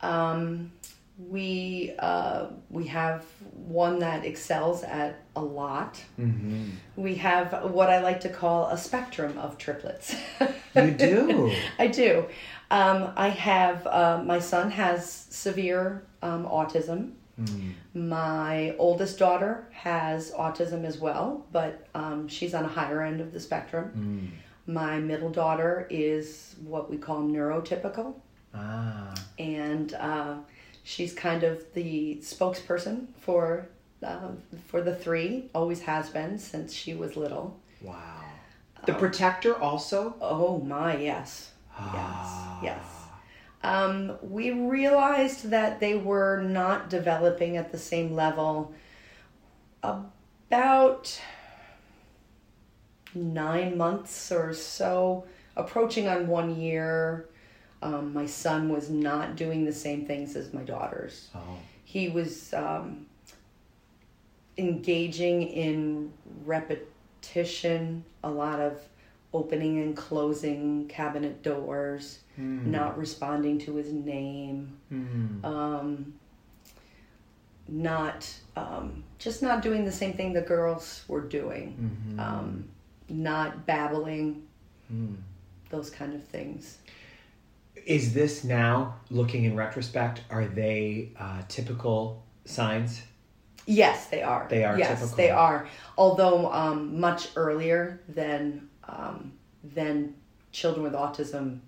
Um, 0.00 0.72
we 1.18 1.92
uh, 1.98 2.46
we 2.70 2.86
have 2.86 3.24
one 3.52 3.98
that 4.00 4.24
excels 4.24 4.82
at 4.82 5.22
a 5.36 5.42
lot. 5.42 5.96
hmm 6.16 6.70
We 6.96 7.14
have 7.16 7.70
what 7.70 7.90
I 7.90 8.00
like 8.00 8.20
to 8.22 8.28
call 8.28 8.68
a 8.68 8.78
spectrum 8.78 9.38
of 9.38 9.58
triplets. 9.58 10.16
You 10.74 10.90
do. 10.90 11.52
I 11.78 11.86
do. 11.86 12.26
Um, 12.70 13.12
I 13.16 13.28
have 13.28 13.86
uh, 13.86 14.22
my 14.24 14.38
son 14.38 14.70
has 14.70 15.10
severe 15.30 16.02
um, 16.22 16.46
autism. 16.46 17.12
Mm. 17.40 17.72
My 17.94 18.74
oldest 18.78 19.18
daughter 19.18 19.66
has 19.72 20.32
autism 20.32 20.84
as 20.84 20.98
well, 20.98 21.46
but 21.52 21.86
um, 21.94 22.28
she's 22.28 22.54
on 22.54 22.64
a 22.64 22.68
higher 22.68 23.02
end 23.02 23.20
of 23.20 23.32
the 23.32 23.40
spectrum. 23.40 23.90
Mm. 23.96 24.72
My 24.72 24.98
middle 25.00 25.30
daughter 25.30 25.86
is 25.90 26.54
what 26.64 26.90
we 26.90 26.96
call 26.96 27.22
neurotypical, 27.22 28.14
Ah. 28.54 29.14
and 29.38 29.94
uh, 29.94 30.36
she's 30.84 31.12
kind 31.14 31.42
of 31.42 31.64
the 31.74 32.18
spokesperson 32.22 33.06
for 33.18 33.66
uh, 34.04 34.28
for 34.68 34.80
the 34.82 34.94
three. 34.94 35.48
Always 35.54 35.80
has 35.82 36.10
been 36.10 36.38
since 36.38 36.72
she 36.72 36.94
was 36.94 37.16
little. 37.16 37.58
Wow. 37.80 38.20
The 38.86 38.94
protector 38.94 39.56
also? 39.56 40.14
Oh 40.20 40.58
my, 40.58 40.96
yes. 40.96 41.52
Ah. 41.76 42.60
yes. 42.62 42.84
Um, 43.64 44.18
we 44.22 44.50
realized 44.50 45.50
that 45.50 45.78
they 45.78 45.94
were 45.94 46.42
not 46.42 46.90
developing 46.90 47.56
at 47.56 47.70
the 47.70 47.78
same 47.78 48.14
level 48.14 48.74
about 49.82 51.20
nine 53.14 53.76
months 53.76 54.32
or 54.32 54.52
so, 54.52 55.24
approaching 55.56 56.08
on 56.08 56.26
one 56.26 56.56
year. 56.56 57.28
Um, 57.82 58.12
my 58.12 58.26
son 58.26 58.68
was 58.68 58.90
not 58.90 59.36
doing 59.36 59.64
the 59.64 59.72
same 59.72 60.06
things 60.06 60.36
as 60.36 60.52
my 60.52 60.62
daughters. 60.62 61.28
Oh. 61.34 61.58
He 61.84 62.08
was 62.08 62.54
um, 62.54 63.06
engaging 64.56 65.42
in 65.42 66.12
repetition, 66.44 68.04
a 68.22 68.30
lot 68.30 68.60
of 68.60 68.80
opening 69.34 69.80
and 69.80 69.96
closing 69.96 70.86
cabinet 70.88 71.42
doors, 71.42 72.18
Mm. 72.40 72.66
not 72.66 72.96
responding 72.96 73.58
to 73.58 73.74
his 73.76 73.92
name, 73.92 74.78
Mm. 74.92 75.44
um, 75.44 76.14
not 77.68 78.28
um, 78.56 79.02
just 79.18 79.42
not 79.42 79.62
doing 79.62 79.84
the 79.84 79.92
same 79.92 80.12
thing 80.12 80.32
the 80.34 80.40
girls 80.42 81.04
were 81.08 81.22
doing, 81.22 82.12
Mhm. 82.16 82.18
um, 82.20 82.68
not 83.08 83.64
babbling, 83.66 84.42
Mm. 84.92 85.16
those 85.70 85.88
kind 85.88 86.12
of 86.14 86.22
things. 86.24 86.78
Is 87.86 88.12
this 88.12 88.44
now, 88.44 88.96
looking 89.10 89.44
in 89.44 89.56
retrospect, 89.56 90.20
are 90.30 90.44
they 90.46 91.12
uh, 91.18 91.42
typical 91.48 92.22
signs? 92.44 93.02
Yes, 93.66 94.06
they 94.08 94.22
are. 94.22 94.46
They 94.50 94.64
are 94.64 94.76
Yes, 94.78 94.98
typical. 95.00 95.16
they 95.16 95.30
are. 95.30 95.66
Although 95.96 96.52
um, 96.52 97.00
much 97.00 97.28
earlier 97.36 98.00
than 98.08 98.68
um, 98.88 99.32
than 99.64 100.14
children 100.50 100.82
with 100.82 100.92
autism, 100.94 101.60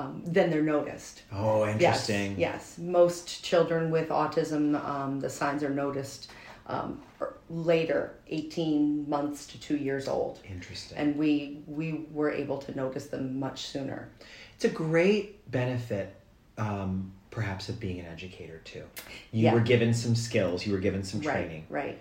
um, 0.00 0.22
then 0.26 0.50
they're 0.50 0.62
noticed. 0.62 1.22
Oh, 1.32 1.66
interesting. 1.66 2.38
Yes, 2.38 2.76
yes. 2.76 2.78
Most 2.78 3.44
children 3.44 3.90
with 3.90 4.08
autism, 4.08 4.82
um, 4.84 5.20
the 5.20 5.30
signs 5.30 5.62
are 5.62 5.70
noticed 5.70 6.30
um, 6.66 7.00
er- 7.20 7.34
later, 7.48 8.14
eighteen 8.28 9.08
months 9.08 9.46
to 9.48 9.60
two 9.60 9.76
years 9.76 10.06
old, 10.08 10.38
Interesting. 10.48 10.96
and 10.98 11.16
we 11.16 11.62
we 11.66 12.06
were 12.12 12.30
able 12.30 12.58
to 12.58 12.74
notice 12.76 13.06
them 13.06 13.38
much 13.38 13.66
sooner. 13.66 14.08
It's 14.54 14.64
a 14.64 14.68
great 14.68 15.50
benefit, 15.50 16.14
um, 16.58 17.12
perhaps, 17.30 17.68
of 17.68 17.80
being 17.80 17.98
an 18.00 18.06
educator 18.06 18.60
too. 18.64 18.84
You 19.32 19.44
Yeah. 19.44 19.54
were 19.54 19.60
given 19.60 19.92
some 19.94 20.14
skills. 20.14 20.66
You 20.66 20.72
were 20.72 20.80
given 20.80 21.02
some 21.02 21.20
training. 21.20 21.66
right. 21.68 21.84
right. 21.86 21.98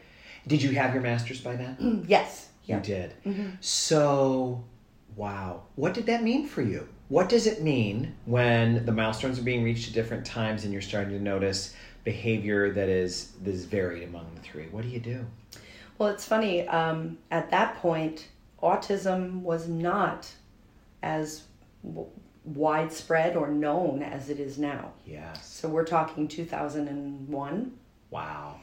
Did 0.48 0.62
you 0.62 0.72
have 0.72 0.94
your 0.94 1.04
master's 1.04 1.42
by 1.42 1.56
then? 1.56 2.06
Yes. 2.08 2.50
You 2.66 2.76
Yeah. 2.76 2.82
did. 2.82 3.14
Mhm. 3.26 3.52
So, 3.62 4.64
wow. 5.16 5.64
What 5.76 5.94
did 5.94 6.06
that 6.06 6.22
mean 6.24 6.48
for 6.48 6.62
you? 6.62 6.88
What 7.10 7.28
does 7.28 7.48
it 7.48 7.62
mean 7.64 8.16
when 8.26 8.86
the 8.86 8.92
milestones 8.92 9.40
are 9.40 9.44
being 9.44 9.64
reached 9.64 9.88
at 9.88 9.94
different 9.94 10.26
times 10.26 10.64
and 10.64 10.72
you're 10.72 10.82
starting 10.82 11.12
to 11.18 11.20
notice 11.22 11.74
behavior 12.04 12.72
that 12.72 12.88
is 12.88 13.32
that 13.44 13.52
is 13.52 13.66
varied 13.66 14.04
among 14.04 14.28
the 14.36 14.42
three? 14.42 14.68
What 14.68 14.84
do 14.84 14.90
you 14.90 15.00
do? 15.00 15.26
Well, 15.98 16.10
it's 16.10 16.26
funny. 16.26 16.68
Um, 16.68 17.18
at 17.32 17.50
that 17.52 17.76
point, 17.78 18.28
autism 18.62 19.42
was 19.42 19.68
not 19.68 20.30
as 21.02 21.44
w- 21.84 22.08
widespread 22.46 23.36
or 23.36 23.50
known 23.50 24.02
as 24.04 24.30
it 24.30 24.40
is 24.40 24.58
now. 24.60 24.92
Yes. 25.06 25.46
So 25.46 25.68
we're 25.68 25.86
talking 25.86 26.28
2001. 26.28 27.72
Wow. 28.12 28.60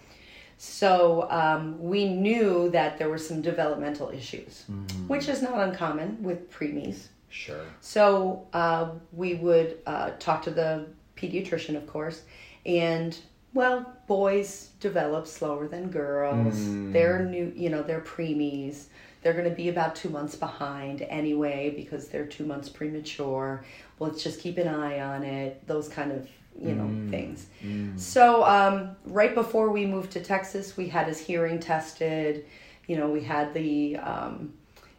So 0.59 1.27
um, 1.31 1.83
we 1.83 2.09
knew 2.09 2.71
that 2.71 2.97
there 2.97 3.09
were 3.11 3.19
some 3.19 3.43
developmental 3.43 4.09
issues, 4.11 4.65
Mm, 4.71 5.07
which 5.09 5.29
is 5.29 5.43
not 5.43 5.59
uncommon 5.59 6.23
with 6.23 6.51
preemies. 6.51 7.09
Sure. 7.29 7.65
So 7.81 8.47
uh, 8.53 8.91
we 9.13 9.35
would 9.35 9.79
uh, 9.87 10.11
talk 10.19 10.43
to 10.43 10.51
the 10.51 10.87
pediatrician, 11.17 11.77
of 11.77 11.87
course, 11.87 12.23
and 12.65 13.17
well, 13.55 13.91
boys 14.07 14.71
develop 14.81 15.27
slower 15.27 15.67
than 15.67 15.89
girls. 15.91 16.57
Mm. 16.57 16.93
They're 16.93 17.25
new, 17.25 17.53
you 17.57 17.71
know, 17.71 17.83
they're 17.83 18.03
preemies. 18.03 18.85
They're 19.23 19.33
going 19.33 19.49
to 19.49 19.55
be 19.55 19.71
about 19.71 19.97
two 19.97 20.11
months 20.11 20.37
behind 20.37 21.03
anyway 21.03 21.73
because 21.75 22.09
they're 22.09 22.27
two 22.27 22.45
months 22.45 22.69
premature. 22.69 23.65
Well, 23.99 24.11
let's 24.11 24.23
just 24.23 24.41
keep 24.41 24.59
an 24.59 24.69
eye 24.69 25.01
on 25.01 25.25
it. 25.25 25.67
Those 25.67 25.89
kind 25.89 26.13
of 26.13 26.29
you 26.59 26.75
know 26.75 26.85
Mm. 26.85 27.11
things. 27.11 27.47
Mm. 27.63 27.99
So 27.99 28.45
um, 28.45 28.97
right 29.05 29.35
before 29.35 29.71
we 29.71 29.85
moved 29.87 30.13
to 30.13 30.21
Texas, 30.21 30.77
we 30.77 30.89
had 30.89 31.07
his 31.07 31.19
hearing 31.19 31.59
tested. 31.61 32.45
You 32.87 32.97
know, 32.97 33.09
we 33.09 33.23
had 33.23 33.53
the 33.53 33.97
um, 33.97 34.55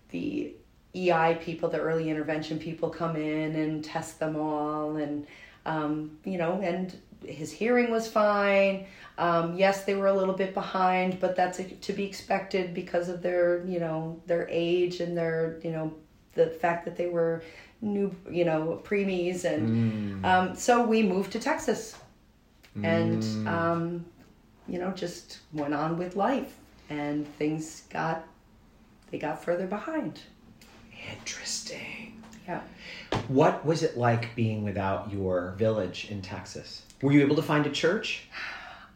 the 0.09 0.53
EI 0.97 1.35
people, 1.35 1.69
the 1.69 1.79
early 1.79 2.09
intervention 2.09 2.57
people, 2.59 2.89
come 2.89 3.15
in 3.15 3.55
and 3.55 3.83
test 3.83 4.19
them 4.19 4.35
all, 4.35 4.95
and 4.97 5.25
um, 5.65 6.17
you 6.25 6.37
know, 6.37 6.59
and 6.61 6.95
his 7.25 7.51
hearing 7.51 7.91
was 7.91 8.07
fine. 8.07 8.85
Um, 9.17 9.55
yes, 9.57 9.83
they 9.85 9.95
were 9.95 10.07
a 10.07 10.13
little 10.13 10.33
bit 10.35 10.53
behind, 10.53 11.19
but 11.19 11.35
that's 11.35 11.59
to 11.81 11.93
be 11.93 12.05
expected 12.05 12.73
because 12.73 13.09
of 13.09 13.21
their 13.21 13.65
you 13.65 13.79
know 13.79 14.19
their 14.27 14.47
age 14.49 14.99
and 15.01 15.17
their 15.17 15.59
you 15.63 15.71
know 15.71 15.93
the 16.35 16.47
fact 16.47 16.85
that 16.85 16.95
they 16.95 17.07
were 17.07 17.43
new 17.81 18.15
you 18.29 18.45
know 18.45 18.81
preemies 18.83 19.43
and 19.45 19.69
Mm. 20.23 20.25
um, 20.25 20.55
so 20.55 20.83
we 20.85 21.03
moved 21.03 21.31
to 21.33 21.39
Texas 21.39 21.95
and 22.83 23.21
Mm. 23.21 23.47
um, 23.47 24.05
you 24.67 24.79
know 24.79 24.91
just 24.91 25.39
went 25.53 25.73
on 25.73 25.97
with 25.97 26.15
life 26.15 26.55
and 26.89 27.27
things 27.37 27.83
got 27.89 28.23
they 29.11 29.17
got 29.19 29.43
further 29.43 29.67
behind 29.67 30.21
Interesting. 31.17 32.21
yeah 32.47 32.61
What 33.27 33.65
was 33.65 33.83
it 33.83 33.97
like 33.97 34.35
being 34.35 34.63
without 34.63 35.11
your 35.11 35.55
village 35.57 36.07
in 36.09 36.21
Texas? 36.21 36.83
Were 37.01 37.11
you 37.11 37.21
able 37.21 37.35
to 37.35 37.41
find 37.41 37.65
a 37.65 37.69
church? 37.71 38.23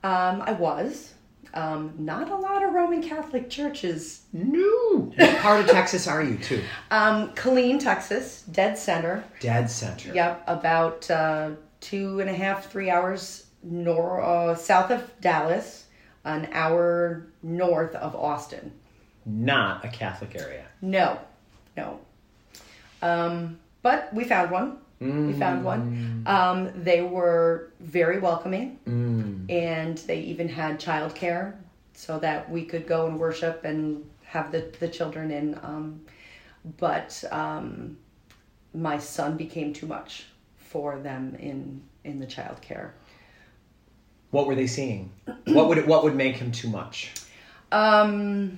um, 0.03 0.41
i 0.41 0.51
was 0.51 1.13
um, 1.53 1.93
not 1.97 2.29
a 2.31 2.35
lot 2.35 2.63
of 2.63 2.73
roman 2.73 3.03
catholic 3.03 3.49
churches 3.49 4.21
No. 4.33 5.11
What 5.15 5.37
part 5.39 5.59
of 5.59 5.67
Texas 5.67 6.07
are 6.07 6.23
you 6.23 6.37
too? 6.37 6.63
um, 6.89 7.29
Killeen 7.35 7.79
texas 7.79 8.41
dead 8.51 8.77
center 8.77 9.23
Dead 9.39 9.69
center. 9.69 10.13
yep 10.13 10.43
about 10.47 11.09
uh, 11.11 11.51
two 11.81 12.19
and 12.19 12.29
a 12.29 12.33
half 12.33 12.71
three 12.71 12.89
hours 12.89 13.45
nor- 13.63 14.21
uh, 14.23 14.55
south 14.55 14.89
of 14.89 15.11
dallas 15.21 15.85
an 16.25 16.47
hour 16.53 17.27
north 17.43 17.93
of 17.95 18.15
austin 18.15 18.71
Not 19.25 19.85
a 19.85 19.89
Catholic 19.89 20.35
area. 20.35 20.65
no 20.81 21.19
no 21.77 21.99
um, 23.01 23.57
but 23.81 24.13
we 24.13 24.23
found 24.23 24.51
one 24.51 24.77
we 24.99 25.33
found 25.33 25.63
one 25.63 26.23
um, 26.27 26.69
they 26.83 27.01
were 27.01 27.71
very 27.79 28.19
welcoming 28.19 28.77
Mm. 28.85 29.49
and 29.49 29.97
they 29.99 30.19
even 30.19 30.47
had 30.47 30.79
childcare 30.79 31.55
so 31.93 32.19
that 32.19 32.49
we 32.49 32.65
could 32.65 32.87
go 32.87 33.07
and 33.07 33.19
worship 33.19 33.63
and 33.63 34.03
have 34.23 34.51
the, 34.51 34.71
the 34.79 34.87
children 34.87 35.29
in. 35.31 35.59
Um, 35.61 36.01
but 36.77 37.23
um, 37.31 37.97
my 38.73 38.97
son 38.97 39.37
became 39.37 39.73
too 39.73 39.87
much 39.87 40.25
for 40.57 40.99
them 40.99 41.35
in 41.39 41.81
in 42.03 42.19
the 42.19 42.25
childcare. 42.25 42.91
What 44.31 44.47
were 44.47 44.55
they 44.55 44.67
seeing? 44.67 45.11
What 45.45 45.67
would 45.67 45.85
what 45.85 46.03
would 46.03 46.15
make 46.15 46.35
him 46.37 46.51
too 46.51 46.69
much? 46.69 47.11
Um, 47.71 48.57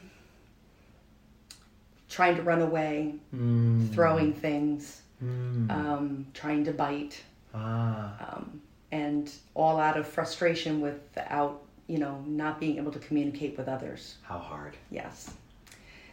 trying 2.18 2.36
to 2.36 2.44
run 2.44 2.62
away, 2.62 3.16
Mm. 3.36 3.92
throwing 3.92 4.34
things, 4.34 5.02
Mm. 5.24 5.72
um, 5.72 6.26
trying 6.34 6.64
to 6.66 6.72
bite, 6.72 7.16
Ah. 7.54 8.36
um, 8.36 8.62
and 8.92 9.32
all 9.56 9.80
out 9.80 9.98
of 9.98 10.06
frustration 10.08 10.74
without 10.82 11.54
you 11.88 11.98
know 12.04 12.16
not 12.28 12.60
being 12.60 12.78
able 12.78 12.92
to 12.92 13.00
communicate 13.08 13.58
with 13.58 13.68
others. 13.68 14.02
How 14.30 14.38
hard. 14.38 14.74
Yes. 14.90 15.34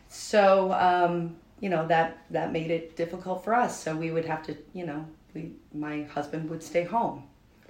So 0.08 0.72
um, 0.72 1.36
you 1.60 1.68
know 1.68 1.86
that 1.88 2.08
that 2.30 2.50
made 2.52 2.70
it 2.70 2.96
difficult 2.96 3.44
for 3.44 3.54
us. 3.54 3.72
So 3.82 3.94
we 3.94 4.10
would 4.10 4.24
have 4.24 4.42
to, 4.48 4.52
you 4.72 4.86
know, 4.86 5.04
we 5.34 5.52
my 5.74 6.02
husband 6.16 6.48
would 6.50 6.62
stay 6.62 6.84
home, 6.84 7.24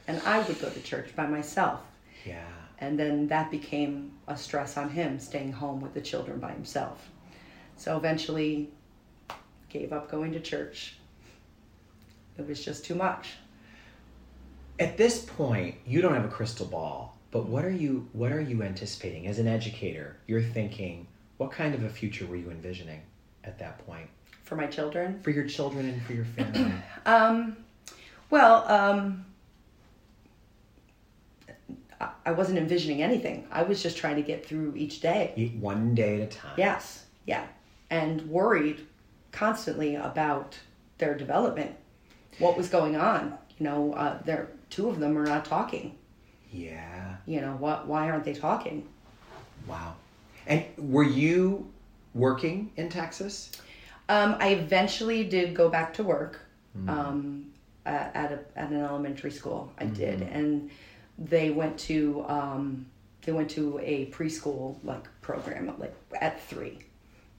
and 0.08 0.16
I 0.24 0.38
would 0.46 0.58
go 0.60 0.68
to 0.70 0.80
church 0.80 1.14
by 1.16 1.26
myself. 1.26 1.80
Yeah. 2.24 2.46
And 2.78 2.98
then 2.98 3.28
that 3.28 3.50
became 3.50 4.12
a 4.26 4.36
stress 4.36 4.76
on 4.76 4.88
him, 4.90 5.18
staying 5.18 5.52
home 5.52 5.80
with 5.84 5.92
the 5.94 6.00
children 6.00 6.38
by 6.40 6.52
himself. 6.52 6.98
So 7.80 7.96
eventually, 7.96 8.68
gave 9.70 9.90
up 9.90 10.10
going 10.10 10.32
to 10.32 10.40
church. 10.40 10.96
It 12.36 12.46
was 12.46 12.62
just 12.62 12.84
too 12.84 12.94
much. 12.94 13.30
At 14.78 14.98
this 14.98 15.24
point, 15.24 15.76
you 15.86 16.02
don't 16.02 16.12
have 16.12 16.26
a 16.26 16.28
crystal 16.28 16.66
ball. 16.66 17.16
But 17.30 17.46
what 17.46 17.64
are 17.64 17.70
you 17.70 18.06
what 18.12 18.32
are 18.32 18.40
you 18.40 18.62
anticipating 18.62 19.28
as 19.28 19.38
an 19.38 19.46
educator? 19.48 20.18
You're 20.26 20.42
thinking, 20.42 21.06
what 21.38 21.52
kind 21.52 21.74
of 21.74 21.82
a 21.82 21.88
future 21.88 22.26
were 22.26 22.36
you 22.36 22.50
envisioning 22.50 23.00
at 23.44 23.58
that 23.60 23.78
point 23.86 24.08
For 24.42 24.56
my 24.56 24.66
children, 24.66 25.18
for 25.22 25.30
your 25.30 25.46
children 25.46 25.88
and 25.88 26.02
for 26.02 26.12
your 26.12 26.26
family? 26.26 26.72
Um, 27.06 27.56
well, 28.28 28.68
um, 28.70 29.24
I- 31.98 32.10
I 32.26 32.32
wasn't 32.32 32.58
envisioning 32.58 33.00
anything. 33.02 33.46
I 33.50 33.62
was 33.62 33.82
just 33.82 33.96
trying 33.96 34.16
to 34.16 34.22
get 34.22 34.44
through 34.44 34.74
each 34.76 35.00
day. 35.00 35.50
One 35.58 35.94
day 35.94 36.20
at 36.20 36.20
a 36.20 36.26
time. 36.26 36.52
Yes, 36.58 37.06
yeah. 37.24 37.46
And 37.90 38.22
worried 38.28 38.86
constantly 39.32 39.96
about 39.96 40.58
their 40.98 41.16
development. 41.16 41.74
What 42.38 42.56
was 42.56 42.68
going 42.68 42.96
on? 42.96 43.36
You 43.58 43.64
know, 43.64 43.92
uh, 43.94 44.22
they're, 44.24 44.48
two 44.70 44.88
of 44.88 45.00
them 45.00 45.18
are 45.18 45.26
not 45.26 45.44
talking. 45.44 45.96
Yeah. 46.52 47.16
You 47.26 47.40
know, 47.40 47.52
what, 47.52 47.86
why 47.86 48.10
aren't 48.10 48.24
they 48.24 48.32
talking? 48.32 48.88
Wow. 49.66 49.94
And 50.46 50.64
were 50.78 51.04
you 51.04 51.70
working 52.14 52.72
in 52.76 52.88
Texas? 52.88 53.52
Um, 54.08 54.36
I 54.40 54.50
eventually 54.50 55.24
did 55.24 55.54
go 55.54 55.68
back 55.68 55.94
to 55.94 56.02
work 56.02 56.40
um, 56.88 57.52
at, 57.86 58.32
a, 58.32 58.58
at 58.58 58.70
an 58.70 58.80
elementary 58.80 59.30
school. 59.30 59.72
I 59.78 59.84
did, 59.84 60.22
and 60.22 60.70
they 61.18 61.50
went 61.50 61.78
to 61.80 62.24
um, 62.28 62.86
they 63.22 63.32
went 63.32 63.50
to 63.50 63.78
a 63.82 64.06
preschool 64.06 64.76
like 64.82 65.04
program 65.20 65.72
like 65.78 65.94
at 66.20 66.42
three, 66.42 66.78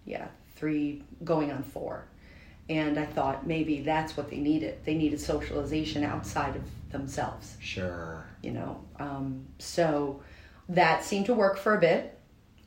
yeah, 0.06 0.28
three 0.62 1.04
going 1.26 1.52
on 1.52 1.64
four, 1.64 2.06
and 2.70 2.98
I 2.98 3.06
thought 3.06 3.46
maybe 3.46 3.82
that's 3.82 4.16
what 4.16 4.30
they 4.30 4.38
needed. 4.38 4.78
They 4.86 4.94
needed 4.96 5.20
socialization 5.20 6.04
outside 6.06 6.56
of 6.56 6.62
themselves 6.92 7.58
Sure. 7.60 8.24
you 8.44 8.52
know. 8.52 8.80
Um, 9.00 9.46
so 9.58 10.22
that 10.70 11.04
seemed 11.04 11.26
to 11.26 11.34
work 11.34 11.58
for 11.58 11.76
a 11.76 11.80
bit, 11.80 12.18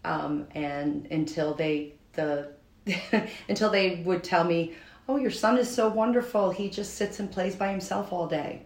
um, 0.04 0.46
and 0.54 1.06
until 1.10 1.54
they 1.54 1.94
the 2.14 2.48
until 3.48 3.70
they 3.70 4.02
would 4.04 4.22
tell 4.24 4.44
me, 4.44 4.74
"Oh, 5.08 5.16
your 5.16 5.30
son 5.30 5.56
is 5.56 5.72
so 5.72 5.88
wonderful. 5.88 6.50
He 6.50 6.68
just 6.68 6.94
sits 6.96 7.20
and 7.20 7.30
plays 7.30 7.54
by 7.56 7.68
himself 7.70 8.12
all 8.12 8.26
day," 8.26 8.62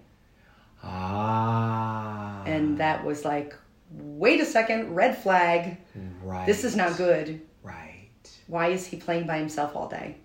Ah. 0.83 2.43
and 2.47 2.79
that 2.79 3.05
was 3.05 3.25
like, 3.25 3.55
"Wait 3.93 4.41
a 4.41 4.45
second, 4.47 4.95
red 4.95 5.17
flag. 5.19 5.77
right. 6.23 6.47
This 6.47 6.65
is 6.65 6.75
not 6.75 6.97
good. 6.97 7.41
Why 8.49 8.69
is 8.69 8.87
he 8.87 8.97
playing 8.97 9.27
by 9.27 9.39
himself 9.39 9.77
all 9.77 9.89
day?" 9.89 10.17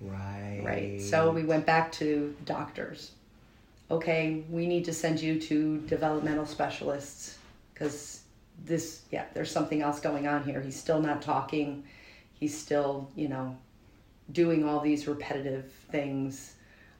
Right. 0.00 0.60
Right. 0.62 1.00
So 1.00 1.30
we 1.30 1.44
went 1.44 1.66
back 1.66 1.90
to 1.92 2.36
doctors. 2.44 3.12
Okay, 3.90 4.44
we 4.50 4.66
need 4.66 4.84
to 4.84 4.92
send 4.92 5.20
you 5.20 5.40
to 5.40 5.78
developmental 5.80 6.44
specialists 6.44 7.38
because 7.72 8.20
this, 8.64 9.02
yeah, 9.10 9.24
there's 9.32 9.50
something 9.50 9.80
else 9.80 9.98
going 10.00 10.26
on 10.26 10.44
here. 10.44 10.60
He's 10.60 10.78
still 10.78 11.00
not 11.00 11.22
talking. 11.22 11.84
He's 12.34 12.56
still, 12.56 13.10
you 13.16 13.28
know, 13.28 13.56
doing 14.32 14.68
all 14.68 14.80
these 14.80 15.08
repetitive 15.08 15.72
things. 15.90 16.54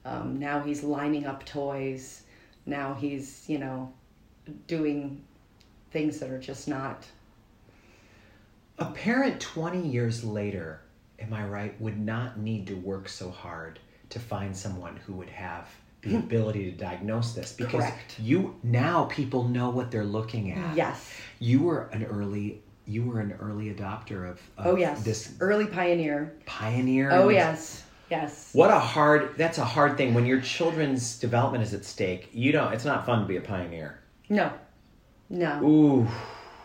Um, 0.05 0.39
now 0.39 0.61
he's 0.61 0.83
lining 0.83 1.27
up 1.27 1.45
toys. 1.45 2.23
Now 2.65 2.95
he's, 2.95 3.45
you 3.49 3.59
know, 3.59 3.93
doing 4.67 5.23
things 5.91 6.19
that 6.21 6.31
are 6.31 6.39
just 6.41 6.69
not. 6.69 7.05
A 8.79 8.87
parent 8.87 9.41
20 9.41 9.87
years 9.87 10.23
later, 10.23 10.81
am 11.19 11.33
I 11.33 11.45
right, 11.45 11.81
would 11.81 11.99
not 11.99 12.39
need 12.39 12.67
to 12.69 12.75
work 12.75 13.09
so 13.09 13.31
hard 13.31 13.79
to 14.11 14.19
find 14.19 14.57
someone 14.57 14.97
who 14.97 15.15
would 15.15 15.31
have 15.31 15.69
the 16.03 16.11
mm-hmm. 16.11 16.19
ability 16.19 16.71
to 16.71 16.77
diagnose 16.77 17.33
this 17.33 17.53
because 17.53 17.85
Correct. 17.85 18.21
you 18.21 18.55
now 18.63 19.05
people 19.05 19.49
know 19.49 19.71
what 19.71 19.91
they're 19.91 20.05
looking 20.05 20.53
at. 20.53 20.59
Mm, 20.59 20.77
yes. 20.77 21.13
You 21.41 21.63
were 21.63 21.89
an 21.89 22.05
early 22.05 22.63
you 22.87 23.05
were 23.05 23.21
an 23.21 23.33
early 23.33 23.75
adopter 23.75 24.31
of, 24.31 24.41
of 24.57 24.67
Oh, 24.67 24.77
yes. 24.77 25.03
this 25.05 25.35
Early 25.41 25.67
pioneer. 25.67 26.35
pioneer. 26.47 27.11
Oh, 27.13 27.29
yes. 27.29 27.85
Yes. 28.11 28.49
What 28.55 28.71
a 28.71 28.79
hard 28.79 29.37
that's 29.37 29.59
a 29.59 29.65
hard 29.65 29.97
thing 29.97 30.15
when 30.15 30.25
your 30.25 30.41
children's 30.41 31.19
development 31.19 31.65
is 31.65 31.75
at 31.75 31.85
stake. 31.85 32.31
You 32.33 32.53
don't 32.53 32.73
it's 32.73 32.85
not 32.85 33.05
fun 33.05 33.21
to 33.21 33.27
be 33.27 33.37
a 33.37 33.41
pioneer. 33.41 33.99
No. 34.29 34.53
No. 35.29 35.63
Ooh. 35.63 36.09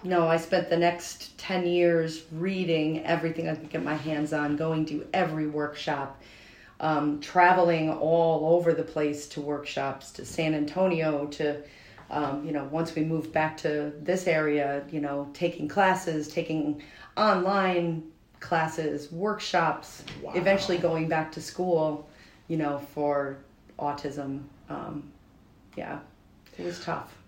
No, 0.03 0.27
I 0.27 0.37
spent 0.37 0.69
the 0.69 0.77
next 0.77 1.37
10 1.37 1.65
years 1.65 2.23
reading 2.33 3.05
everything 3.05 3.47
I 3.47 3.55
could 3.55 3.69
get 3.69 3.83
my 3.83 3.95
hands 3.95 4.33
on, 4.33 4.57
going 4.57 4.85
to 4.87 5.07
every 5.13 5.47
workshop, 5.47 6.21
um, 6.81 7.21
traveling 7.21 7.89
all 7.89 8.55
over 8.55 8.73
the 8.73 8.83
place 8.83 9.27
to 9.29 9.41
workshops, 9.41 10.11
to 10.13 10.25
San 10.25 10.53
Antonio, 10.53 11.27
to, 11.27 11.61
um, 12.09 12.45
you 12.45 12.51
know, 12.51 12.65
once 12.65 12.93
we 12.95 13.03
moved 13.05 13.31
back 13.31 13.55
to 13.57 13.93
this 14.01 14.27
area, 14.27 14.83
you 14.91 14.99
know, 14.99 15.29
taking 15.33 15.69
classes, 15.69 16.27
taking 16.27 16.81
online 17.15 18.03
classes, 18.41 19.09
workshops, 19.09 20.03
Wow. 20.21 20.33
eventually 20.35 20.77
going 20.77 21.07
back 21.07 21.31
to 21.31 21.41
school, 21.41 22.09
you 22.49 22.57
know, 22.57 22.79
for 22.93 23.37
autism. 23.79 24.43
Um, 24.69 25.11
yeah, 25.77 25.99
it 26.59 26.65
was 26.65 26.83
tough. 26.83 27.22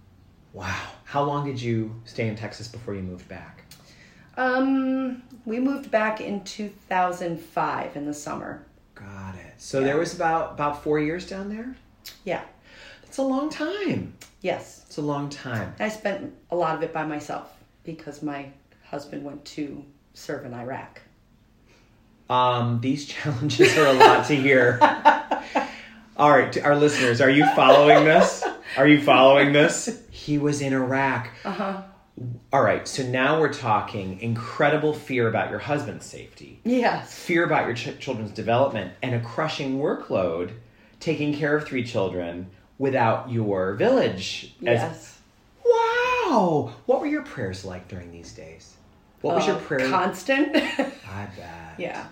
Wow. 0.56 0.74
How 1.04 1.22
long 1.24 1.46
did 1.46 1.62
you 1.62 1.94
stay 2.06 2.30
in 2.30 2.36
Texas 2.38 2.70
before 2.70 2.96
you 2.96 3.02
moved 3.02 3.28
back? 3.28 3.64
Um, 4.38 5.22
we 5.44 5.60
moved 5.60 5.92
back 5.92 6.22
in 6.22 6.46
2005 6.46 7.96
in 7.98 8.06
the 8.06 8.14
summer. 8.14 8.66
Got 8.96 9.36
it. 9.36 9.54
So 9.58 9.80
Yeah. 9.80 9.86
there 9.88 9.98
was 9.98 10.16
about 10.16 10.54
about 10.54 10.82
4 10.82 11.00
years 11.00 11.28
down 11.28 11.50
there? 11.50 11.76
Yeah. 12.24 12.42
That's 13.04 13.18
a 13.18 13.24
long 13.24 13.50
time. 13.50 14.14
Yes. 14.42 14.84
It's 14.88 14.98
a 14.98 15.02
long 15.02 15.30
time. 15.30 15.76
I 15.78 15.90
spent 15.90 16.34
a 16.50 16.56
lot 16.56 16.76
of 16.76 16.84
it 16.84 16.94
by 16.94 17.06
myself 17.06 17.52
because 17.84 18.24
my 18.24 18.48
husband 18.86 19.26
went 19.26 19.44
to 19.46 19.84
serve 20.14 20.46
in 20.46 20.54
Iraq. 20.54 21.02
Um, 22.30 22.80
these 22.80 23.06
challenges 23.14 23.78
are 23.78 23.88
a 23.88 23.94
lot 23.94 24.26
to 24.28 24.36
hear. 24.36 24.80
All 26.18 26.32
right, 26.32 26.52
to 26.54 26.62
our 26.62 26.76
listeners, 26.76 27.20
are 27.22 27.30
you 27.30 27.46
following 27.56 28.06
this? 28.06 28.44
Are 28.78 28.88
you 28.88 29.00
following 29.02 29.54
this? 29.54 30.02
He 30.12 30.38
was 30.38 30.62
in 30.62 30.74
Iraq. 30.74 31.30
Uh 31.46 31.52
huh. 31.52 31.82
All 32.52 32.62
right, 32.62 32.86
so 32.88 33.04
now 33.04 33.40
we're 33.40 33.54
talking 33.54 34.20
incredible 34.20 34.94
fear 34.94 35.28
about 35.30 35.50
your 35.50 35.60
husband's 35.60 36.06
safety, 36.06 36.60
Yes. 36.66 37.14
fear 37.14 37.46
about 37.46 37.66
your 37.68 37.76
ch- 37.76 37.98
children's 38.00 38.32
development, 38.32 38.94
and 39.02 39.16
a 39.16 39.20
crushing 39.22 39.80
workload 39.80 40.52
taking 41.00 41.34
care 41.34 41.56
of 41.56 41.66
three 41.66 41.84
children 41.86 42.48
without 42.78 43.30
your 43.30 43.74
village. 43.76 44.56
as- 44.66 44.82
Yes. 44.82 45.20
Wow! 45.64 46.74
What 46.86 47.00
were 47.02 47.08
your 47.08 47.24
prayers 47.24 47.64
like 47.64 47.88
during 47.88 48.12
these 48.12 48.34
days? 48.34 48.74
What 49.22 49.36
was 49.36 49.48
your 49.48 49.56
Uh, 49.58 49.60
prayer? 49.60 49.90
Constant. 49.90 50.56
I 50.56 51.28
bet. 51.38 51.76
yeah. 51.78 52.08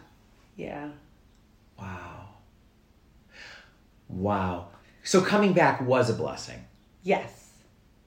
Yeah. 0.56 0.90
Wow. 1.80 2.13
Wow. 4.14 4.68
So 5.04 5.22
coming 5.22 5.54
back 5.54 5.82
was 5.82 6.10
a 6.10 6.14
blessing. 6.14 6.64
Yes. 7.04 7.50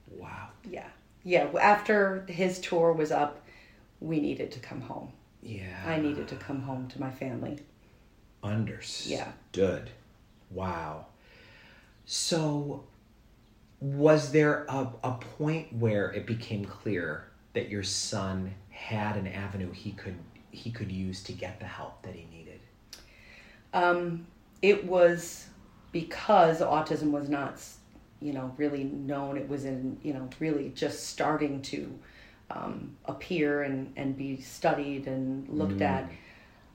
Wow. 0.09 0.49
Yeah. 0.69 0.87
Yeah. 1.23 1.47
After 1.59 2.25
his 2.27 2.59
tour 2.59 2.93
was 2.93 3.11
up, 3.11 3.43
we 3.99 4.19
needed 4.19 4.51
to 4.53 4.59
come 4.59 4.81
home. 4.81 5.11
Yeah. 5.41 5.83
I 5.85 5.97
needed 5.97 6.27
to 6.29 6.35
come 6.35 6.61
home 6.61 6.87
to 6.89 6.99
my 6.99 7.11
family. 7.11 7.59
Understood. 8.43 9.89
Wow. 10.51 11.07
So 12.05 12.83
was 13.79 14.31
there 14.31 14.65
a, 14.69 14.89
a 15.03 15.11
point 15.37 15.73
where 15.73 16.11
it 16.11 16.25
became 16.25 16.65
clear 16.65 17.27
that 17.53 17.69
your 17.69 17.83
son 17.83 18.53
had 18.69 19.17
an 19.17 19.27
avenue 19.27 19.71
he 19.71 19.91
could 19.91 20.15
he 20.51 20.71
could 20.71 20.91
use 20.91 21.21
to 21.23 21.33
get 21.33 21.59
the 21.59 21.65
help 21.65 22.01
that 22.03 22.15
he 22.15 22.25
needed? 22.35 22.59
Um, 23.73 24.25
it 24.61 24.85
was 24.85 25.45
because 25.91 26.61
autism 26.61 27.11
was 27.11 27.29
not, 27.29 27.61
you 28.21 28.33
know, 28.33 28.53
really 28.57 28.83
known. 28.83 29.37
It 29.37 29.47
was 29.47 29.65
in, 29.65 29.97
you 30.03 30.13
know, 30.13 30.29
really 30.39 30.71
just 30.75 31.07
starting 31.07 31.61
to 31.63 31.99
um, 32.51 32.95
appear 33.05 33.63
and, 33.63 33.93
and 33.95 34.17
be 34.17 34.39
studied 34.41 35.07
and 35.07 35.47
looked 35.49 35.81
at. 35.81 36.09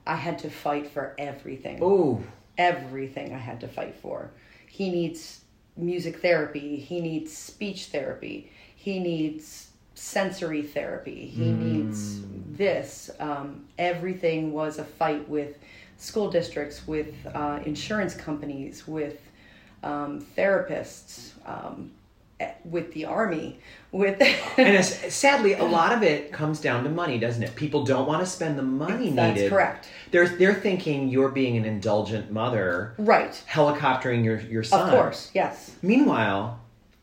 I 0.05 0.15
had 0.15 0.39
to 0.39 0.49
fight 0.49 0.87
for 0.87 1.15
everything. 1.17 1.79
Oh, 1.81 2.21
Everything 2.57 3.33
I 3.33 3.37
had 3.37 3.61
to 3.61 3.67
fight 3.67 3.95
for. 3.95 4.29
He 4.67 4.91
needs 4.91 5.41
music 5.75 6.21
therapy. 6.21 6.77
He 6.77 7.01
needs 7.01 7.35
speech 7.35 7.87
therapy. 7.87 8.51
He 8.75 8.99
needs 8.99 9.69
sensory 10.03 10.61
therapy. 10.61 11.27
He 11.27 11.49
needs 11.51 12.21
this. 12.51 13.09
Um, 13.19 13.65
everything 13.79 14.51
was 14.51 14.77
a 14.77 14.83
fight 14.83 15.27
with 15.29 15.57
school 15.97 16.29
districts, 16.29 16.85
with 16.85 17.15
uh, 17.33 17.59
insurance 17.65 18.13
companies, 18.13 18.85
with 18.85 19.21
um, 19.81 20.25
therapists, 20.37 21.31
um, 21.45 21.91
eh, 22.41 22.51
with 22.65 22.93
the 22.93 23.05
army, 23.05 23.59
with. 23.93 24.21
and 24.57 24.83
sadly, 24.83 25.53
a 25.53 25.63
lot 25.63 25.93
of 25.93 26.03
it 26.03 26.33
comes 26.33 26.59
down 26.59 26.83
to 26.83 26.89
money, 26.89 27.17
doesn't 27.17 27.41
it? 27.41 27.55
People 27.55 27.85
don't 27.85 28.05
want 28.05 28.19
to 28.19 28.25
spend 28.25 28.59
the 28.59 28.63
money 28.63 29.05
needed. 29.05 29.17
That's 29.17 29.35
needed. 29.35 29.49
correct. 29.49 29.87
They're 30.11 30.27
they're 30.27 30.53
thinking 30.53 31.07
you're 31.07 31.29
being 31.29 31.55
an 31.55 31.63
indulgent 31.63 32.29
mother, 32.29 32.93
right. 32.97 33.41
helicoptering 33.49 34.25
your 34.25 34.41
your 34.41 34.63
son. 34.63 34.89
Of 34.89 34.95
course. 34.99 35.31
Yes. 35.33 35.71
Meanwhile, 35.81 36.59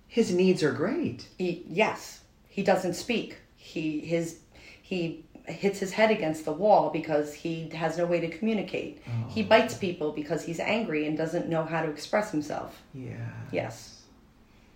his 0.06 0.34
needs 0.34 0.62
are 0.62 0.72
great. 0.72 1.26
E- 1.38 1.62
yes. 1.66 2.19
He 2.50 2.62
doesn't 2.62 2.94
speak. 2.94 3.38
He 3.56 4.00
his 4.00 4.40
he 4.82 5.24
hits 5.46 5.78
his 5.78 5.92
head 5.92 6.10
against 6.10 6.44
the 6.44 6.52
wall 6.52 6.90
because 6.90 7.32
he 7.32 7.70
has 7.70 7.96
no 7.96 8.04
way 8.04 8.20
to 8.20 8.28
communicate. 8.28 9.02
He 9.28 9.42
oh. 9.42 9.46
bites 9.46 9.74
people 9.74 10.12
because 10.12 10.44
he's 10.44 10.60
angry 10.60 11.06
and 11.06 11.16
doesn't 11.16 11.48
know 11.48 11.64
how 11.64 11.80
to 11.82 11.88
express 11.88 12.30
himself. 12.30 12.82
Yeah. 12.92 13.14
Yes. 13.50 14.02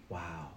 Wow. 0.08 0.48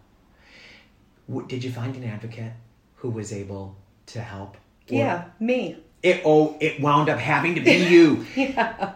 W- 1.28 1.48
did 1.48 1.64
you 1.64 1.72
find 1.72 1.96
an 1.96 2.04
advocate 2.04 2.54
who 2.96 3.10
was 3.10 3.34
able 3.34 3.76
to 4.08 4.22
help? 4.22 4.56
Or- 4.56 4.96
Yeah, 4.96 5.26
me. 5.40 5.78
It 6.04 6.22
oh, 6.24 6.56
it 6.60 6.80
wound 6.80 7.10
up 7.10 7.20
having 7.20 7.56
to 7.56 7.62
be 7.62 7.88
you. 7.88 8.26
Yeah. 8.36 8.94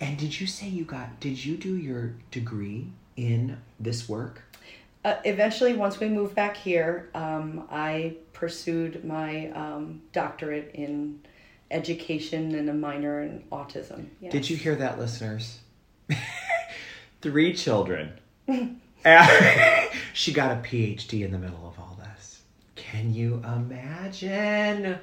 And 0.00 0.16
did 0.16 0.40
you 0.40 0.46
say 0.46 0.66
you 0.66 0.84
got? 0.84 1.20
Did 1.20 1.44
you 1.44 1.58
do 1.58 1.76
your 1.76 2.14
degree 2.30 2.86
in 3.16 3.58
this 3.78 4.08
work? 4.08 4.42
Uh, 5.04 5.16
eventually, 5.24 5.72
once 5.72 5.98
we 5.98 6.08
moved 6.08 6.34
back 6.34 6.56
here, 6.56 7.08
um, 7.14 7.66
I 7.70 8.16
pursued 8.32 9.04
my 9.04 9.50
um, 9.52 10.02
doctorate 10.12 10.72
in 10.74 11.20
education 11.70 12.54
and 12.54 12.68
a 12.68 12.74
minor 12.74 13.22
in 13.22 13.44
autism. 13.50 14.08
Yes. 14.20 14.32
Did 14.32 14.50
you 14.50 14.56
hear 14.56 14.74
that, 14.76 14.98
listeners? 14.98 15.60
Three 17.22 17.54
children. 17.54 18.12
She 20.12 20.32
got 20.32 20.50
a 20.50 20.60
PhD 20.60 21.24
in 21.24 21.32
the 21.32 21.38
middle 21.38 21.66
of 21.66 21.78
all 21.78 21.98
this. 21.98 22.42
Can 22.76 23.14
you 23.14 23.42
imagine? 23.44 24.98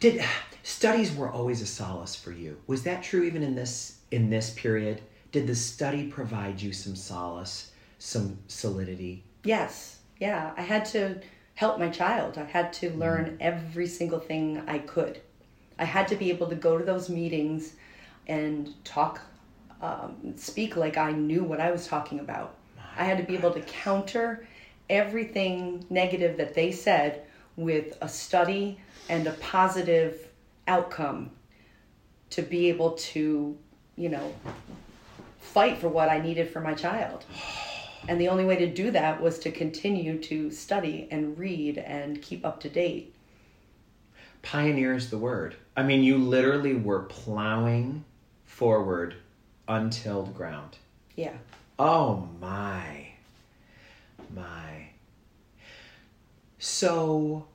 Did 0.00 0.24
studies 0.62 1.14
were 1.14 1.30
always 1.30 1.60
a 1.60 1.66
solace 1.66 2.14
for 2.14 2.32
you? 2.32 2.56
Was 2.66 2.84
that 2.84 3.02
true 3.02 3.24
even 3.24 3.42
in 3.42 3.54
this 3.54 3.98
in 4.10 4.30
this 4.30 4.50
period? 4.50 5.02
Did 5.32 5.46
the 5.46 5.54
study 5.54 6.06
provide 6.06 6.62
you 6.62 6.72
some 6.72 6.96
solace, 6.96 7.71
some 8.02 8.36
solidity? 8.48 9.22
Yes. 9.44 10.00
Yeah. 10.18 10.52
I 10.56 10.62
had 10.62 10.84
to 10.86 11.20
help 11.54 11.78
my 11.78 11.88
child. 11.88 12.36
I 12.36 12.42
had 12.42 12.72
to 12.74 12.90
learn 12.90 13.36
every 13.40 13.86
single 13.86 14.18
thing 14.18 14.60
I 14.66 14.78
could. 14.78 15.20
I 15.78 15.84
had 15.84 16.08
to 16.08 16.16
be 16.16 16.28
able 16.30 16.48
to 16.48 16.56
go 16.56 16.76
to 16.76 16.84
those 16.84 17.08
meetings 17.08 17.74
and 18.26 18.74
talk, 18.84 19.20
um, 19.80 20.34
speak 20.36 20.76
like 20.76 20.96
I 20.96 21.12
knew 21.12 21.44
what 21.44 21.60
I 21.60 21.70
was 21.70 21.86
talking 21.86 22.18
about. 22.18 22.56
I 22.96 23.04
had 23.04 23.18
to 23.18 23.24
be 23.24 23.36
able 23.36 23.52
to 23.52 23.60
counter 23.60 24.48
everything 24.90 25.86
negative 25.88 26.36
that 26.38 26.54
they 26.54 26.72
said 26.72 27.22
with 27.54 27.96
a 28.00 28.08
study 28.08 28.80
and 29.08 29.28
a 29.28 29.32
positive 29.34 30.28
outcome 30.66 31.30
to 32.30 32.42
be 32.42 32.68
able 32.68 32.92
to, 33.12 33.56
you 33.94 34.08
know, 34.08 34.34
fight 35.40 35.78
for 35.78 35.88
what 35.88 36.08
I 36.08 36.18
needed 36.18 36.50
for 36.50 36.60
my 36.60 36.74
child. 36.74 37.24
And 38.08 38.20
the 38.20 38.28
only 38.28 38.44
way 38.44 38.56
to 38.56 38.66
do 38.66 38.90
that 38.90 39.20
was 39.20 39.38
to 39.40 39.50
continue 39.50 40.18
to 40.22 40.50
study 40.50 41.08
and 41.10 41.38
read 41.38 41.78
and 41.78 42.20
keep 42.20 42.44
up 42.44 42.60
to 42.60 42.68
date. 42.68 43.14
Pioneer 44.42 44.94
is 44.94 45.10
the 45.10 45.18
word. 45.18 45.56
I 45.76 45.82
mean, 45.82 46.02
you 46.02 46.18
literally 46.18 46.74
were 46.74 47.02
plowing 47.04 48.04
forward 48.44 49.14
untilled 49.68 50.34
ground. 50.34 50.76
Yeah. 51.16 51.34
Oh 51.78 52.28
my. 52.40 53.08
My. 54.34 54.88
So 56.58 57.46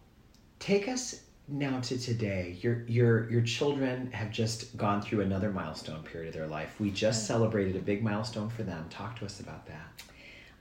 take 0.59 0.87
us 0.87 1.21
now 1.47 1.79
to 1.81 1.97
today. 1.97 2.57
Your 2.61 2.83
your 2.87 3.29
your 3.29 3.41
children 3.41 4.11
have 4.11 4.31
just 4.31 4.75
gone 4.77 5.01
through 5.01 5.21
another 5.21 5.51
milestone 5.51 6.03
period 6.03 6.29
of 6.29 6.33
their 6.33 6.47
life. 6.47 6.75
We 6.79 6.91
just 6.91 7.25
celebrated 7.27 7.75
a 7.75 7.79
big 7.79 8.03
milestone 8.03 8.49
for 8.49 8.63
them. 8.63 8.85
Talk 8.89 9.17
to 9.19 9.25
us 9.25 9.39
about 9.39 9.65
that. 9.67 10.03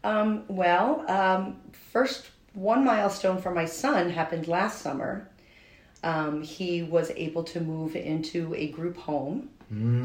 Um, 0.06 0.44
well, 0.46 1.04
um, 1.10 1.56
first 1.92 2.30
one 2.54 2.84
milestone 2.84 3.42
for 3.42 3.50
my 3.50 3.64
son 3.64 4.08
happened 4.08 4.46
last 4.46 4.80
summer. 4.80 5.28
Um, 6.04 6.42
he 6.42 6.84
was 6.84 7.10
able 7.16 7.42
to 7.42 7.60
move 7.60 7.96
into 7.96 8.54
a 8.54 8.68
group 8.68 8.96
home 8.96 9.50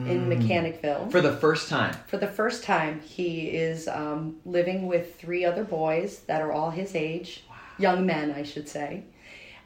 in 0.09 0.27
Mechanicville. 0.27 1.11
For 1.11 1.21
the 1.21 1.37
first 1.37 1.69
time. 1.69 1.95
For 2.07 2.17
the 2.17 2.27
first 2.27 2.63
time, 2.63 2.99
he 3.01 3.49
is 3.49 3.87
um, 3.87 4.37
living 4.43 4.87
with 4.87 5.19
three 5.19 5.45
other 5.45 5.63
boys 5.63 6.21
that 6.21 6.41
are 6.41 6.51
all 6.51 6.71
his 6.71 6.95
age, 6.95 7.43
young 7.77 8.03
men, 8.03 8.31
I 8.31 8.41
should 8.41 8.67
say. 8.67 9.03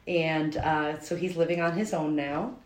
And 0.06 0.58
uh, 0.58 1.00
so 1.00 1.16
he's 1.16 1.38
living 1.38 1.62
on 1.62 1.72
his 1.72 1.94
own 1.94 2.14
now. 2.14 2.56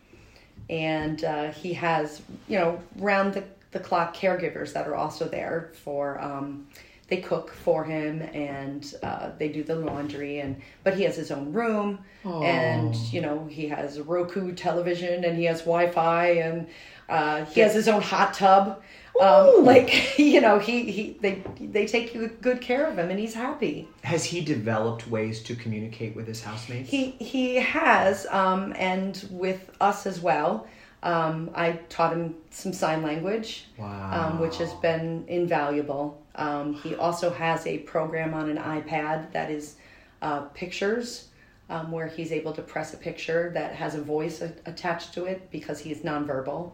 And 0.69 1.23
uh, 1.23 1.53
he 1.53 1.73
has, 1.75 2.21
you 2.49 2.59
know, 2.59 2.83
round 2.97 3.35
the, 3.35 3.45
the 3.71 3.79
clock 3.79 4.17
caregivers 4.17 4.73
that 4.73 4.89
are 4.89 4.97
also 4.97 5.29
there 5.29 5.71
for. 5.85 6.21
Um, 6.21 6.67
they 7.11 7.19
cook 7.19 7.53
for 7.53 7.85
him 7.85 8.23
and 8.33 8.95
uh, 9.03 9.31
they 9.37 9.49
do 9.49 9.63
the 9.63 9.75
laundry 9.75 10.39
and 10.39 10.61
but 10.85 10.95
he 10.95 11.03
has 11.03 11.17
his 11.17 11.31
own 11.31 11.53
room 11.53 11.99
and 12.25 12.95
you 13.13 13.21
know 13.21 13.47
he 13.47 13.69
has 13.69 14.01
roku 14.01 14.53
television 14.55 15.25
and 15.25 15.37
he 15.37 15.45
has 15.45 15.61
wi-fi 15.61 16.29
and 16.29 16.69
uh, 17.11 17.45
he 17.47 17.61
has 17.61 17.75
his 17.75 17.89
own 17.89 18.01
hot 18.01 18.33
tub. 18.33 18.81
Um, 19.21 19.65
like 19.65 20.19
you 20.19 20.41
know 20.41 20.59
he, 20.59 20.91
he 20.91 21.19
they 21.21 21.43
they 21.61 21.87
take 21.87 22.41
good 22.41 22.61
care 22.61 22.87
of 22.87 22.97
him 22.97 23.11
and 23.11 23.19
he's 23.19 23.35
happy. 23.35 23.89
Has 24.03 24.25
he 24.25 24.41
developed 24.41 25.09
ways 25.09 25.43
to 25.43 25.57
communicate 25.57 26.15
with 26.17 26.27
his 26.27 26.43
housemates? 26.43 26.89
he 26.89 27.11
he 27.13 27.57
has 27.57 28.27
um, 28.31 28.73
and 28.77 29.27
with 29.31 29.71
us 29.81 30.07
as 30.07 30.21
well 30.21 30.67
um, 31.03 31.51
I 31.55 31.73
taught 31.89 32.13
him 32.13 32.35
some 32.51 32.73
sign 32.73 33.03
language, 33.03 33.67
um, 33.79 34.39
which 34.41 34.59
has 34.59 34.73
been 34.75 35.25
invaluable. 35.29 36.21
Um, 36.35 36.75
he 36.75 36.95
also 36.95 37.31
has 37.31 37.67
a 37.67 37.79
program 37.79 38.35
on 38.35 38.49
an 38.51 38.59
iPad 38.59 39.33
that 39.33 39.51
is 39.51 39.77
uh, 40.23 40.41
pictures, 40.55 41.29
um, 41.71 41.91
where 41.91 42.07
he's 42.07 42.33
able 42.33 42.53
to 42.53 42.63
press 42.63 42.93
a 42.95 42.97
picture 42.97 43.51
that 43.55 43.75
has 43.75 43.95
a 43.95 44.03
voice 44.03 44.43
a- 44.43 44.53
attached 44.67 45.15
to 45.15 45.25
it 45.25 45.51
because 45.51 45.79
he's 45.79 46.01
nonverbal. 46.01 46.73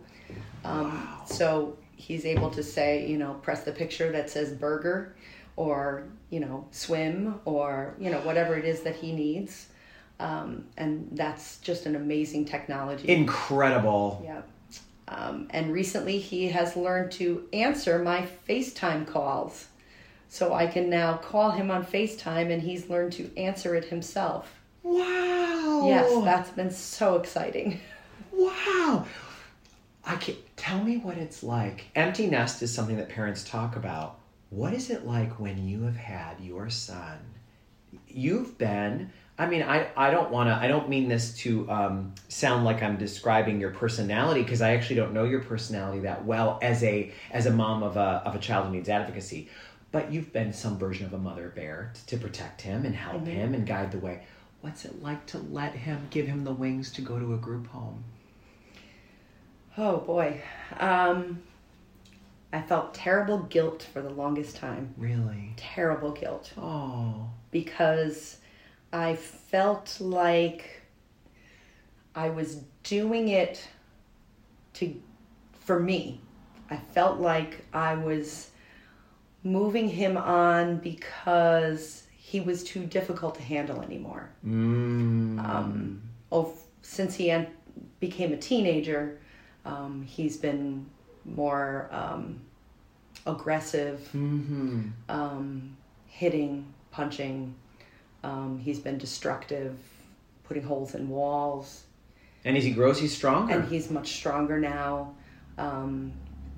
Um, 0.64 1.08
So 1.26 1.76
he's 1.94 2.26
able 2.26 2.50
to 2.50 2.62
say, 2.62 3.06
you 3.06 3.18
know, 3.18 3.34
press 3.42 3.62
the 3.62 3.72
picture 3.72 4.10
that 4.12 4.28
says 4.30 4.52
burger, 4.52 5.14
or 5.56 6.04
you 6.30 6.40
know, 6.40 6.66
swim, 6.72 7.40
or 7.44 7.94
you 8.00 8.10
know, 8.10 8.18
whatever 8.20 8.56
it 8.56 8.64
is 8.64 8.82
that 8.82 8.96
he 8.96 9.12
needs. 9.12 9.68
Um, 10.18 10.66
and 10.76 11.08
that's 11.12 11.58
just 11.58 11.86
an 11.86 11.96
amazing 11.96 12.46
technology. 12.46 13.08
Incredible. 13.08 14.22
Yeah. 14.24 14.42
Um, 15.08 15.48
and 15.50 15.72
recently 15.72 16.18
he 16.18 16.48
has 16.48 16.74
learned 16.76 17.12
to 17.12 17.46
answer 17.52 17.98
my 17.98 18.26
FaceTime 18.48 19.06
calls. 19.06 19.66
So 20.28 20.52
I 20.52 20.66
can 20.66 20.90
now 20.90 21.16
call 21.18 21.52
him 21.52 21.70
on 21.70 21.84
FaceTime 21.84 22.50
and 22.52 22.60
he's 22.60 22.90
learned 22.90 23.12
to 23.14 23.30
answer 23.36 23.74
it 23.76 23.84
himself. 23.84 24.52
Wow. 24.82 25.82
Yes, 25.86 26.24
that's 26.24 26.50
been 26.50 26.70
so 26.70 27.16
exciting. 27.16 27.80
Wow. 28.32 29.06
I 30.04 30.16
can 30.16 30.36
tell 30.56 30.82
me 30.82 30.98
what 30.98 31.18
it's 31.18 31.42
like. 31.42 31.86
Empty 31.94 32.26
nest 32.28 32.62
is 32.62 32.72
something 32.72 32.96
that 32.96 33.08
parents 33.08 33.44
talk 33.44 33.76
about. 33.76 34.18
What 34.50 34.72
is 34.72 34.90
it 34.90 35.04
like 35.06 35.40
when 35.40 35.66
you 35.66 35.82
have 35.82 35.96
had 35.96 36.40
your 36.40 36.70
son? 36.70 37.18
You've 38.06 38.56
been 38.58 39.10
I 39.38 39.46
mean, 39.46 39.62
I, 39.62 39.88
I 39.96 40.10
don't 40.10 40.30
want 40.30 40.48
to, 40.48 40.54
I 40.54 40.66
don't 40.66 40.88
mean 40.88 41.08
this 41.08 41.34
to 41.38 41.70
um, 41.70 42.14
sound 42.28 42.64
like 42.64 42.82
I'm 42.82 42.96
describing 42.96 43.60
your 43.60 43.70
personality 43.70 44.42
because 44.42 44.62
I 44.62 44.74
actually 44.74 44.96
don't 44.96 45.12
know 45.12 45.24
your 45.24 45.42
personality 45.42 46.00
that 46.00 46.24
well 46.24 46.58
as 46.62 46.82
a 46.82 47.12
as 47.30 47.44
a 47.44 47.50
mom 47.50 47.82
of 47.82 47.96
a, 47.98 48.22
of 48.24 48.34
a 48.34 48.38
child 48.38 48.66
who 48.66 48.72
needs 48.72 48.88
advocacy. 48.88 49.48
But 49.92 50.10
you've 50.10 50.32
been 50.32 50.52
some 50.52 50.78
version 50.78 51.06
of 51.06 51.12
a 51.12 51.18
mother 51.18 51.52
bear 51.54 51.92
to 52.06 52.16
protect 52.16 52.62
him 52.62 52.84
and 52.84 52.94
help 52.94 53.26
him 53.26 53.54
and 53.54 53.66
guide 53.66 53.92
the 53.92 53.98
way. 53.98 54.24
What's 54.62 54.84
it 54.84 55.02
like 55.02 55.26
to 55.26 55.38
let 55.38 55.74
him, 55.74 56.08
give 56.10 56.26
him 56.26 56.44
the 56.44 56.52
wings 56.52 56.90
to 56.92 57.02
go 57.02 57.18
to 57.18 57.34
a 57.34 57.38
group 57.38 57.66
home? 57.68 58.02
Oh 59.78 59.98
boy. 59.98 60.40
Um, 60.78 61.42
I 62.52 62.62
felt 62.62 62.94
terrible 62.94 63.38
guilt 63.40 63.86
for 63.92 64.00
the 64.00 64.10
longest 64.10 64.56
time. 64.56 64.94
Really? 64.96 65.52
Terrible 65.56 66.12
guilt. 66.12 66.52
Oh. 66.56 67.28
because 67.50 68.38
I 68.96 69.14
felt 69.14 70.00
like 70.00 70.80
I 72.14 72.30
was 72.30 72.62
doing 72.82 73.28
it 73.28 73.62
to 74.74 74.98
for 75.60 75.78
me. 75.78 76.22
I 76.70 76.76
felt 76.76 77.20
like 77.20 77.64
I 77.74 77.94
was 77.94 78.50
moving 79.44 79.88
him 79.88 80.16
on 80.16 80.78
because 80.78 82.04
he 82.16 82.40
was 82.40 82.64
too 82.64 82.86
difficult 82.86 83.34
to 83.34 83.42
handle 83.42 83.82
anymore. 83.82 84.30
Mm. 84.44 85.44
Um, 85.44 86.02
oh, 86.32 86.54
since 86.80 87.14
he 87.14 87.30
en- 87.30 87.48
became 88.00 88.32
a 88.32 88.38
teenager, 88.38 89.18
um, 89.66 90.02
he's 90.04 90.38
been 90.38 90.86
more 91.26 91.88
um, 91.92 92.40
aggressive, 93.26 94.08
hmm 94.08 94.88
um, 95.10 95.76
hitting, 96.06 96.72
punching. 96.90 97.54
Um, 98.26 98.58
he's 98.58 98.80
been 98.80 98.98
destructive, 98.98 99.76
putting 100.44 100.64
holes 100.64 100.94
in 100.94 101.08
walls, 101.08 101.84
And 102.44 102.56
as 102.56 102.64
he 102.64 102.72
grows, 102.72 102.98
he's 102.98 103.14
stronger. 103.16 103.54
and 103.54 103.68
he's 103.68 103.88
much 103.90 104.08
stronger 104.20 104.58
now. 104.58 105.14
Um, 105.58 106.12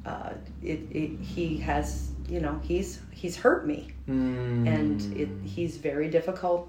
uh, 0.06 0.32
it, 0.62 0.80
it, 0.90 1.10
he 1.20 1.58
has, 1.58 2.10
you 2.28 2.40
know, 2.40 2.58
he's 2.62 3.00
he's 3.10 3.36
hurt 3.36 3.66
me, 3.66 3.80
Mm. 4.08 4.66
and 4.74 4.98
it, 5.22 5.28
he's 5.44 5.76
very 5.76 6.08
difficult 6.08 6.68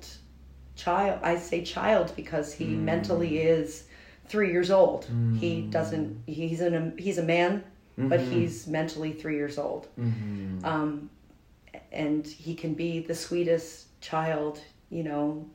child. 0.76 1.20
I 1.24 1.38
say 1.38 1.64
child 1.64 2.12
because 2.18 2.48
he 2.54 2.66
mentally 2.66 3.40
is 3.40 3.86
three 4.28 4.52
years 4.52 4.70
old. 4.72 5.08
He 5.40 5.62
doesn't. 5.62 6.22
He's 6.26 6.60
an 6.62 6.94
he's 6.98 7.18
a 7.18 7.24
man, 7.24 7.64
but 7.98 8.20
he's 8.20 8.68
mentally 8.68 9.14
three 9.14 9.36
years 9.36 9.58
old. 9.58 9.88
Um, 10.64 11.10
and 11.92 12.26
he 12.28 12.54
can 12.56 12.74
be 12.74 13.00
the 13.00 13.16
sweetest 13.16 13.88
child. 14.02 14.60
You 14.90 15.04
know, 15.04 15.46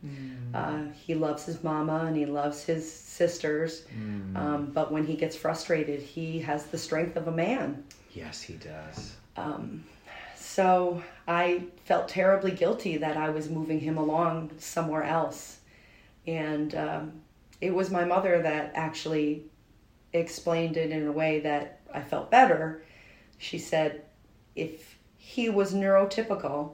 uh, 0.54 0.82
he 0.94 1.14
loves 1.14 1.44
his 1.44 1.62
mama 1.64 2.04
and 2.06 2.16
he 2.16 2.24
loves 2.26 2.64
his 2.64 2.90
sisters. 2.90 3.84
Um, 4.36 4.70
but 4.72 4.92
when 4.92 5.04
he 5.06 5.16
gets 5.16 5.34
frustrated, 5.34 6.00
he 6.00 6.38
has 6.40 6.66
the 6.66 6.78
strength 6.78 7.16
of 7.16 7.26
a 7.26 7.32
man. 7.32 7.82
Yes, 8.12 8.40
he 8.42 8.54
does. 8.54 9.16
So 10.36 11.02
I 11.26 11.64
felt 11.84 12.06
terribly 12.08 12.52
guilty 12.52 12.96
that 12.98 13.16
I 13.16 13.30
was 13.30 13.50
moving 13.50 13.80
him 13.80 13.98
along 13.98 14.52
somewhere 14.58 15.02
else. 15.02 15.58
And 16.28 16.74
um, 16.76 17.12
it 17.60 17.74
was 17.74 17.90
my 17.90 18.04
mother 18.04 18.40
that 18.42 18.70
actually 18.76 19.46
explained 20.12 20.76
it 20.76 20.90
in 20.92 21.08
a 21.08 21.12
way 21.12 21.40
that 21.40 21.80
I 21.92 22.02
felt 22.02 22.30
better. 22.30 22.84
She 23.38 23.58
said, 23.58 24.04
if 24.54 24.96
he 25.16 25.50
was 25.50 25.74
neurotypical, 25.74 26.72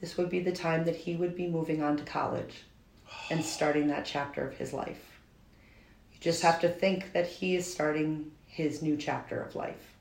this 0.00 0.16
would 0.16 0.30
be 0.30 0.40
the 0.40 0.52
time 0.52 0.84
that 0.84 0.96
he 0.96 1.16
would 1.16 1.36
be 1.36 1.46
moving 1.46 1.82
on 1.82 1.96
to 1.96 2.04
college 2.04 2.64
and 3.30 3.44
starting 3.44 3.88
that 3.88 4.04
chapter 4.04 4.46
of 4.46 4.56
his 4.56 4.72
life. 4.72 5.20
You 6.12 6.18
just 6.20 6.42
have 6.42 6.60
to 6.60 6.68
think 6.68 7.12
that 7.12 7.26
he 7.26 7.56
is 7.56 7.70
starting 7.70 8.30
his 8.46 8.82
new 8.82 8.96
chapter 8.96 9.40
of 9.40 9.54
life 9.54 9.94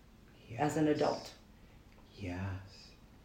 as 0.58 0.78
an 0.78 0.88
adult. 0.88 1.32
Yes. 2.18 2.40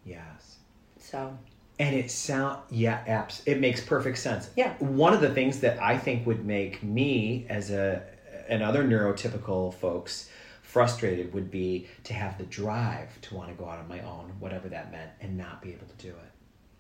Yes. 0.04 0.56
So, 0.98 1.36
And 1.78 1.94
it 1.94 2.10
sound 2.10 2.58
yeah, 2.70 3.02
abs- 3.06 3.42
it 3.46 3.60
makes 3.60 3.80
perfect 3.80 4.18
sense. 4.18 4.50
Yeah. 4.56 4.74
One 4.78 5.12
of 5.12 5.20
the 5.20 5.32
things 5.32 5.60
that 5.60 5.80
I 5.82 5.96
think 5.98 6.26
would 6.26 6.44
make 6.44 6.82
me 6.82 7.46
as 7.48 7.70
a 7.70 8.02
and 8.48 8.62
other 8.62 8.84
neurotypical 8.84 9.72
folks 9.74 10.28
frustrated 10.62 11.32
would 11.32 11.50
be 11.50 11.86
to 12.04 12.12
have 12.12 12.36
the 12.36 12.44
drive 12.44 13.20
to 13.22 13.34
want 13.34 13.48
to 13.48 13.54
go 13.54 13.66
out 13.68 13.78
on 13.78 13.88
my 13.88 14.00
own, 14.00 14.32
whatever 14.38 14.68
that 14.68 14.92
meant, 14.92 15.10
and 15.20 15.36
not 15.38 15.62
be 15.62 15.72
able 15.72 15.86
to 15.86 15.96
do 15.96 16.10
it. 16.10 16.33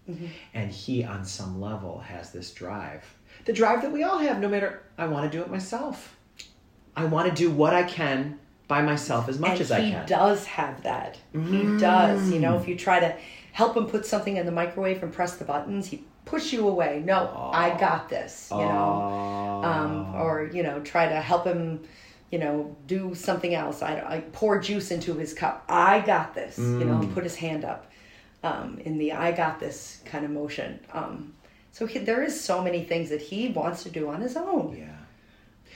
Mm-hmm. 0.08 0.26
And 0.52 0.70
he, 0.70 1.04
on 1.04 1.24
some 1.24 1.60
level, 1.60 1.98
has 2.00 2.30
this 2.30 2.52
drive. 2.52 3.02
The 3.44 3.52
drive 3.52 3.82
that 3.82 3.92
we 3.92 4.02
all 4.02 4.18
have, 4.18 4.38
no 4.40 4.48
matter, 4.48 4.82
I 4.98 5.06
want 5.06 5.30
to 5.30 5.36
do 5.36 5.42
it 5.42 5.50
myself. 5.50 6.16
I 6.96 7.04
want 7.04 7.28
to 7.28 7.34
do 7.34 7.50
what 7.50 7.74
I 7.74 7.82
can 7.82 8.38
by 8.68 8.82
myself 8.82 9.28
as 9.28 9.38
much 9.38 9.52
and 9.52 9.60
as 9.60 9.72
I 9.72 9.80
he 9.80 9.90
can. 9.90 10.06
does 10.06 10.46
have 10.46 10.82
that. 10.82 11.18
He 11.32 11.78
does. 11.78 12.30
You 12.30 12.38
know, 12.38 12.56
if 12.56 12.68
you 12.68 12.76
try 12.76 13.00
to 13.00 13.16
help 13.52 13.76
him 13.76 13.86
put 13.86 14.06
something 14.06 14.36
in 14.36 14.46
the 14.46 14.52
microwave 14.52 15.02
and 15.02 15.12
press 15.12 15.36
the 15.36 15.44
buttons, 15.44 15.86
he 15.86 16.04
push 16.24 16.52
you 16.52 16.68
away. 16.68 17.02
No, 17.04 17.50
I 17.52 17.76
got 17.78 18.08
this. 18.08 18.48
You 18.50 18.58
know, 18.58 19.60
um, 19.64 20.14
or 20.14 20.50
you 20.52 20.62
know, 20.62 20.80
try 20.80 21.08
to 21.08 21.20
help 21.20 21.44
him. 21.46 21.82
You 22.30 22.40
know, 22.40 22.76
do 22.88 23.14
something 23.14 23.54
else. 23.54 23.80
I, 23.80 24.00
I 24.00 24.20
pour 24.32 24.58
juice 24.58 24.90
into 24.90 25.14
his 25.14 25.34
cup. 25.34 25.64
I 25.68 26.00
got 26.00 26.34
this. 26.34 26.58
You 26.58 26.84
know, 26.84 27.08
put 27.14 27.22
his 27.22 27.36
hand 27.36 27.64
up 27.64 27.90
um, 28.44 28.78
in 28.84 28.98
the 28.98 29.12
"I 29.12 29.32
got 29.32 29.58
this" 29.58 30.00
kind 30.04 30.24
of 30.24 30.30
motion. 30.30 30.78
Um, 30.92 31.34
so 31.72 31.86
he, 31.86 31.98
there 31.98 32.22
is 32.22 32.40
so 32.40 32.62
many 32.62 32.84
things 32.84 33.10
that 33.10 33.20
he 33.20 33.48
wants 33.48 33.82
to 33.82 33.90
do 33.90 34.08
on 34.08 34.20
his 34.20 34.36
own. 34.36 34.76
yeah. 34.78 34.90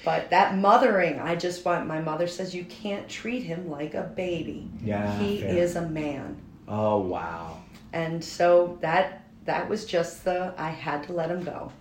But 0.04 0.30
that 0.30 0.56
mothering, 0.56 1.18
I 1.18 1.34
just 1.34 1.64
want, 1.64 1.88
my 1.88 2.00
mother 2.00 2.28
says 2.28 2.54
you 2.54 2.64
can't 2.66 3.08
treat 3.08 3.42
him 3.42 3.68
like 3.68 3.94
a 3.94 4.04
baby. 4.04 4.70
Yeah, 4.80 5.18
He 5.18 5.40
fair. 5.40 5.56
is 5.56 5.74
a 5.74 5.82
man. 5.82 6.36
Oh, 6.68 6.98
wow. 6.98 7.58
And 7.92 8.22
so 8.24 8.78
that 8.80 9.24
that 9.44 9.68
was 9.68 9.84
just 9.86 10.24
the 10.24 10.54
I 10.56 10.70
had 10.70 11.02
to 11.04 11.12
let 11.12 11.30
him 11.30 11.42
go. 11.42 11.72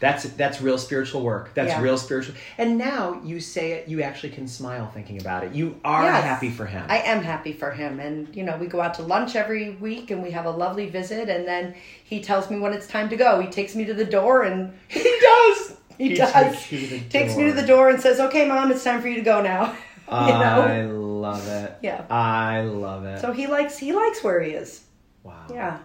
That's 0.00 0.24
that's 0.24 0.60
real 0.62 0.78
spiritual 0.78 1.22
work. 1.22 1.52
That's 1.54 1.68
Yeah. 1.68 1.82
real 1.82 1.98
spiritual. 1.98 2.34
And 2.58 2.78
now 2.78 3.20
you 3.22 3.38
say 3.38 3.72
it, 3.72 3.86
you 3.88 4.02
actually 4.02 4.30
can 4.30 4.48
smile 4.48 4.90
thinking 4.92 5.20
about 5.20 5.44
it. 5.44 5.52
You 5.52 5.78
are 5.84 6.02
Yes. 6.04 6.24
happy 6.24 6.50
for 6.50 6.64
him. 6.66 6.84
I 6.88 6.98
am 6.98 7.22
happy 7.22 7.52
for 7.52 7.70
him 7.70 8.00
and 8.00 8.34
you 8.34 8.42
know, 8.42 8.56
we 8.56 8.66
go 8.66 8.80
out 8.80 8.94
to 8.94 9.02
lunch 9.02 9.36
every 9.36 9.70
week 9.70 10.10
and 10.10 10.22
we 10.22 10.30
have 10.30 10.46
a 10.46 10.50
lovely 10.50 10.88
visit 10.88 11.28
and 11.28 11.46
then 11.46 11.74
he 12.02 12.20
tells 12.22 12.50
me 12.50 12.58
when 12.58 12.72
it's 12.72 12.86
time 12.86 13.08
to 13.10 13.16
go. 13.16 13.40
He 13.40 13.48
takes 13.48 13.76
me 13.76 13.84
to 13.84 13.94
the 13.94 14.04
door 14.06 14.42
and 14.42 14.72
he 14.88 15.02
does. 15.20 15.76
he, 15.98 16.14
does. 16.14 16.32
takes 16.32 16.72
you 16.72 16.78
to 16.80 16.86
the 16.86 17.00
takes 17.10 17.36
me 17.36 17.44
to 17.44 17.52
the 17.52 17.66
door 17.66 17.90
and 17.90 18.00
says, 18.00 18.20
"Okay, 18.20 18.48
mom, 18.48 18.70
it's 18.72 18.82
time 18.82 19.02
for 19.02 19.08
you 19.08 19.16
to 19.16 19.22
go 19.22 19.42
now." 19.42 19.72
you 20.10 20.16
I 20.16 20.82
love 20.86 21.46
it. 21.46 21.76
Yeah. 21.82 22.04
I 22.10 22.62
love 22.62 23.04
it. 23.04 23.20
So 23.20 23.32
he 23.32 23.46
likes 23.46 23.76
he 23.76 23.92
likes 23.92 24.24
where 24.24 24.40
he 24.40 24.52
is. 24.52 24.82
wow. 25.22 25.46
Yeah. 25.52 25.78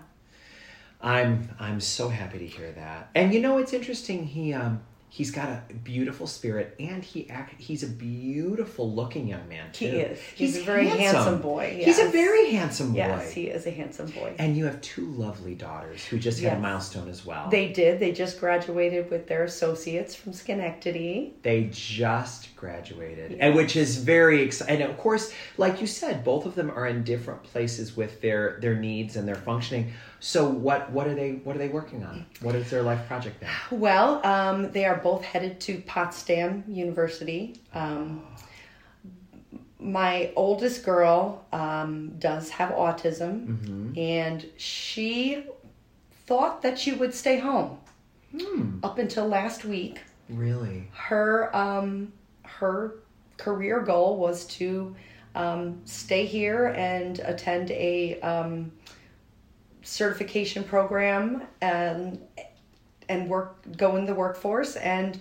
I'm 1.05 1.49
I'm 1.59 1.79
so 1.79 2.09
happy 2.09 2.39
to 2.39 2.47
hear 2.47 2.71
that. 2.71 3.09
And 3.15 3.33
you 3.33 3.39
know 3.39 3.57
it's 3.59 3.73
interesting. 3.73 4.25
He 4.25 4.53
um 4.53 4.81
he's 5.07 5.31
got 5.31 5.47
a 5.47 5.61
beautiful 5.83 6.27
spirit, 6.27 6.75
and 6.79 7.03
he 7.03 7.29
act 7.29 7.53
he's 7.61 7.83
a 7.83 7.87
beautiful 7.87 8.91
looking 8.91 9.27
young 9.27 9.47
man 9.47 9.71
too. 9.71 9.85
He 9.85 9.97
is. 9.97 10.19
He's 10.35 10.57
a 10.57 10.63
very 10.63 10.87
handsome 10.87 11.41
boy, 11.41 11.79
He's 11.85 11.99
a 11.99 12.09
very 12.09 12.51
handsome 12.51 12.91
boy. 12.91 12.97
Yes, 12.97 13.31
he 13.31 13.47
is 13.47 13.65
a 13.65 13.71
handsome 13.71 14.07
boy. 14.07 14.35
And 14.39 14.57
you 14.57 14.65
have 14.65 14.81
two 14.81 15.05
lovely 15.11 15.53
daughters 15.55 16.03
who 16.03 16.17
just 16.17 16.41
had 16.41 16.57
a 16.57 16.59
milestone 16.59 17.07
as 17.07 17.25
well. 17.25 17.49
They 17.49 17.71
did. 17.71 17.99
They 17.99 18.11
just 18.11 18.39
graduated 18.39 19.09
with 19.11 19.27
their 19.27 19.43
associates 19.43 20.15
from 20.15 20.33
Schenectady. 20.33 21.35
They 21.43 21.69
just 21.71 22.55
graduated, 22.55 23.31
Yes. 23.31 23.39
and 23.41 23.55
which 23.55 23.75
is 23.75 23.97
very 23.97 24.41
exciting. 24.41 24.81
And 24.81 24.91
of 24.91 24.97
course, 24.97 25.31
like 25.57 25.81
you 25.81 25.87
said, 25.87 26.23
both 26.23 26.45
of 26.45 26.55
them 26.55 26.71
are 26.71 26.87
in 26.87 27.03
different 27.03 27.43
places 27.43 27.95
with 27.95 28.21
their 28.21 28.57
their 28.59 28.75
needs 28.75 29.15
and 29.15 29.27
their 29.27 29.35
functioning. 29.35 29.93
So 30.27 30.49
what 30.49 30.89
what 30.91 31.05
are 31.07 31.13
they 31.13 31.33
what 31.43 31.55
are 31.55 31.59
they 31.59 31.67
working 31.67 32.03
on? 32.03 32.25
What 32.41 32.55
is 32.55 32.71
their 32.71 32.81
life 32.81 33.05
project 33.07 33.43
now? 33.43 33.53
Well, 33.69 34.25
um, 34.25 34.71
they 34.71 34.85
are 34.85 34.95
both 34.97 35.23
headed 35.23 35.59
to 35.67 35.77
Potsdam 35.85 36.63
University. 36.67 37.61
Um, 37.75 38.23
my 39.79 40.31
oldest 40.35 40.83
girl 40.83 41.45
um, 41.53 42.15
does 42.17 42.49
have 42.49 42.71
autism, 42.71 43.45
Mm-hmm. 43.45 43.99
and 43.99 44.43
she 44.57 45.43
thought 46.25 46.63
that 46.63 46.79
she 46.79 46.91
would 46.91 47.13
stay 47.13 47.37
home 47.39 47.77
Hmm. 48.31 48.79
up 48.83 48.97
until 48.97 49.27
last 49.27 49.63
week. 49.63 49.99
Really? 50.27 50.87
her 50.93 51.55
um, 51.55 52.11
her 52.59 52.95
career 53.37 53.79
goal 53.81 54.17
was 54.17 54.45
to 54.57 54.95
um, 55.35 55.81
stay 55.85 56.25
here 56.25 56.67
and 56.75 57.19
attend 57.19 57.69
a 57.69 58.19
um, 58.21 58.71
certification 59.85 60.63
program 60.63 61.43
and 61.61 62.19
and 63.07 63.29
work 63.29 63.57
go 63.77 63.95
in 63.97 64.05
the 64.05 64.13
workforce 64.13 64.75
and 64.77 65.19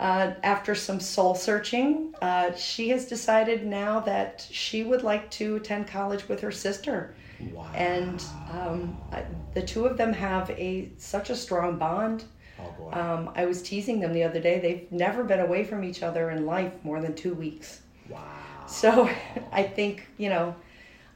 uh, 0.00 0.32
after 0.42 0.74
some 0.74 0.98
soul 0.98 1.34
searching 1.34 2.12
uh, 2.22 2.52
she 2.54 2.88
has 2.88 3.06
decided 3.06 3.64
now 3.66 4.00
that 4.00 4.46
she 4.50 4.82
would 4.82 5.02
like 5.02 5.30
to 5.30 5.56
attend 5.56 5.86
college 5.86 6.28
with 6.28 6.40
her 6.40 6.50
sister 6.52 7.14
Wow. 7.54 7.70
and 7.74 8.22
um, 8.52 8.98
I, 9.12 9.24
the 9.54 9.62
two 9.62 9.86
of 9.86 9.96
them 9.96 10.12
have 10.12 10.50
a 10.50 10.90
such 10.98 11.30
a 11.30 11.36
strong 11.36 11.78
bond 11.78 12.24
oh 12.58 12.70
boy. 12.78 12.90
um, 12.92 13.30
I 13.34 13.46
was 13.46 13.62
teasing 13.62 13.98
them 14.00 14.12
the 14.12 14.24
other 14.24 14.40
day. 14.40 14.58
They've 14.60 14.92
never 14.92 15.24
been 15.24 15.40
away 15.40 15.64
from 15.64 15.82
each 15.82 16.02
other 16.02 16.28
in 16.30 16.44
life 16.44 16.72
more 16.84 17.00
than 17.00 17.14
two 17.14 17.32
weeks. 17.32 17.80
wow. 18.10 18.20
So 18.66 19.08
I 19.52 19.62
think 19.62 20.06
you 20.18 20.28
know, 20.28 20.54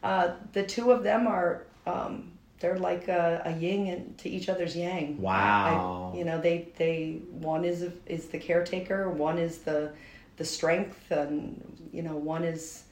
uh, 0.03 0.37
the 0.55 0.63
two 0.63 0.93
of 0.93 1.03
them 1.03 1.27
are 1.27 1.65
um, 1.87 2.33
they're 2.61 2.79
like 2.79 3.09
a, 3.09 3.43
a 3.45 3.57
yin 3.57 3.87
and 3.89 4.19
to 4.19 4.29
each 4.29 4.49
other's 4.49 4.77
yang. 4.77 5.21
Wow. 5.21 6.13
I, 6.15 6.17
you 6.19 6.25
know, 6.25 6.41
they 6.41 6.69
they 6.77 7.21
one 7.31 7.65
is 7.65 7.91
is 8.07 8.27
the 8.27 8.39
caretaker, 8.39 9.11
one 9.11 9.39
is 9.39 9.59
the 9.59 9.93
the 10.37 10.45
strength, 10.45 11.11
and 11.11 11.89
you 11.93 12.03
know, 12.03 12.17
one 12.17 12.45
is 12.45 12.85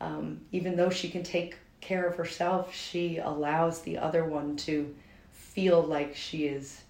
um, 0.00 0.40
even 0.52 0.76
though 0.76 0.90
she 0.90 1.08
can 1.08 1.22
take 1.22 1.56
care 1.80 2.06
of 2.06 2.16
herself, 2.16 2.74
she 2.74 3.18
allows 3.18 3.82
the 3.82 3.98
other 3.98 4.24
one 4.24 4.56
to 4.56 4.94
feel 5.32 5.82
like 5.82 6.14
she 6.14 6.46
is 6.46 6.82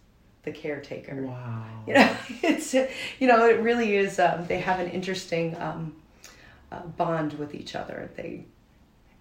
the 0.43 0.53
caretaker 0.53 1.23
Wow. 1.23 1.65
you 1.87 1.95
know 1.95 2.17
it's 2.43 2.73
you 2.73 3.27
know 3.27 3.47
it 3.49 3.61
really 3.61 3.97
is 3.97 4.19
um, 4.19 4.47
they 4.47 4.59
have 4.61 4.81
an 4.81 4.89
interesting 4.91 5.57
um, 5.61 5.95
uh, 6.73 6.81
bond 6.97 7.35
with 7.35 7.55
each 7.55 7.75
other 7.75 8.11
they 8.17 8.45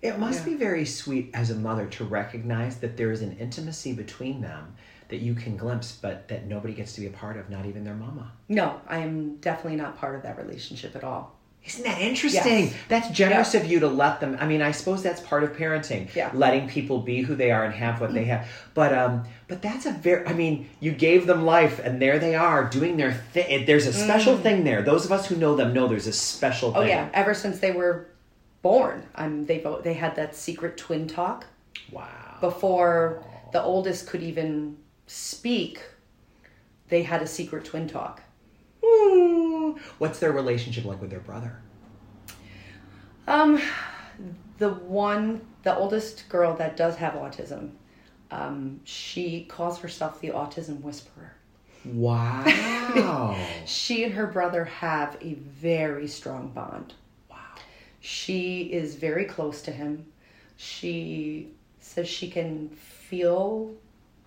It 0.05 0.19
must 0.19 0.39
Yeah. 0.41 0.53
be 0.53 0.55
very 0.55 0.85
sweet 0.85 1.31
as 1.33 1.49
a 1.49 1.55
mother 1.55 1.85
to 1.87 2.03
recognize 2.03 2.77
that 2.77 2.97
there 2.97 3.11
is 3.11 3.21
an 3.21 3.35
intimacy 3.39 3.93
between 3.93 4.41
them 4.41 4.75
that 5.09 5.17
you 5.17 5.33
can 5.35 5.55
glimpse, 5.57 5.91
but 6.01 6.27
that 6.29 6.47
nobody 6.47 6.73
gets 6.73 6.93
to 6.93 7.01
be 7.01 7.07
a 7.07 7.11
part 7.11 7.37
of, 7.37 7.49
not 7.49 7.65
even 7.65 7.83
their 7.83 7.93
mama. 7.95 8.31
no 8.49 8.79
i 8.87 8.97
am 8.99 9.35
definitely 9.37 9.75
not 9.77 9.97
part 9.97 10.15
of 10.15 10.21
that 10.23 10.37
relationship 10.37 10.95
at 10.95 11.03
all 11.03 11.33
Isn't 11.67 11.83
that 11.85 11.99
interesting? 11.99 12.65
Yes. 12.65 12.73
That's 12.89 13.09
generous 13.09 13.55
of 13.55 13.65
you 13.65 13.79
to 13.79 13.87
let 13.87 14.19
them. 14.19 14.37
I 14.39 14.45
mean, 14.45 14.61
I 14.61 14.69
suppose 14.71 15.01
that's 15.01 15.19
part 15.21 15.43
of 15.43 15.57
parenting. 15.57 16.13
Yeah. 16.13 16.29
Letting 16.31 16.69
people 16.69 16.99
be 16.99 17.21
who 17.23 17.33
they 17.35 17.49
are 17.49 17.63
and 17.65 17.73
have 17.73 17.99
what 18.01 18.13
they 18.13 18.25
have. 18.25 18.47
But 18.75 18.93
um, 18.93 19.23
but 19.47 19.63
that's 19.63 19.87
a 19.87 19.91
very. 19.91 20.27
I 20.27 20.33
mean, 20.33 20.69
you 20.79 20.91
gave 20.91 21.25
them 21.25 21.43
life, 21.43 21.79
and 21.83 21.99
there 21.99 22.19
they 22.19 22.35
are 22.35 22.61
doing 22.69 22.97
their 22.97 23.13
thing. 23.33 23.65
There's 23.65 23.87
a 23.87 23.93
special 23.93 24.37
thing 24.37 24.63
there. 24.63 24.83
Those 24.83 25.05
of 25.05 25.11
us 25.11 25.25
who 25.25 25.35
know 25.37 25.55
them 25.55 25.73
know 25.73 25.87
there's 25.87 26.05
a 26.05 26.13
special 26.13 26.69
Mm. 26.71 26.75
oh 26.77 26.79
thing. 26.81 26.89
yeah 26.89 27.09
ever 27.15 27.33
since 27.33 27.57
they 27.57 27.71
were 27.71 27.93
born 28.65 28.97
um, 29.21 29.45
they 29.45 29.59
both 29.59 29.83
they 29.83 29.93
had 29.93 30.15
that 30.15 30.35
secret 30.35 30.75
twin 30.75 31.07
talk 31.07 31.45
Wow. 31.91 32.37
before 32.41 33.23
the 33.53 33.61
oldest 33.61 34.07
could 34.07 34.23
even 34.23 34.75
speak 35.07 35.79
they 36.89 37.03
had 37.03 37.21
a 37.21 37.27
secret 37.27 37.65
twin 37.65 37.87
talk. 37.87 38.21
Ooh. 38.83 39.77
What's 39.97 40.19
their 40.19 40.31
relationship 40.31 40.85
like 40.85 41.01
with 41.01 41.09
their 41.09 41.19
brother? 41.19 41.57
Um, 43.27 43.59
the 44.59 44.69
one, 44.69 45.41
the 45.63 45.75
oldest 45.75 46.29
girl 46.29 46.55
that 46.57 46.77
does 46.77 46.95
have 46.97 47.13
autism, 47.13 47.71
um, 48.29 48.81
she 48.83 49.45
calls 49.45 49.79
herself 49.79 50.21
the 50.21 50.29
autism 50.29 50.81
whisperer. 50.81 51.33
Wow. 51.85 53.35
She 53.65 54.03
and 54.03 54.13
her 54.13 54.27
brother 54.27 54.65
have 54.65 55.17
a 55.21 55.33
very 55.33 56.07
strong 56.07 56.49
bond. 56.49 56.93
Wow. 58.05 58.09
She 58.09 58.61
is 58.63 58.95
very 58.95 59.25
close 59.25 59.61
to 59.63 59.71
him. 59.71 60.05
She 60.57 61.49
says 61.79 62.07
she 62.07 62.29
can 62.29 62.69
feel 62.69 63.71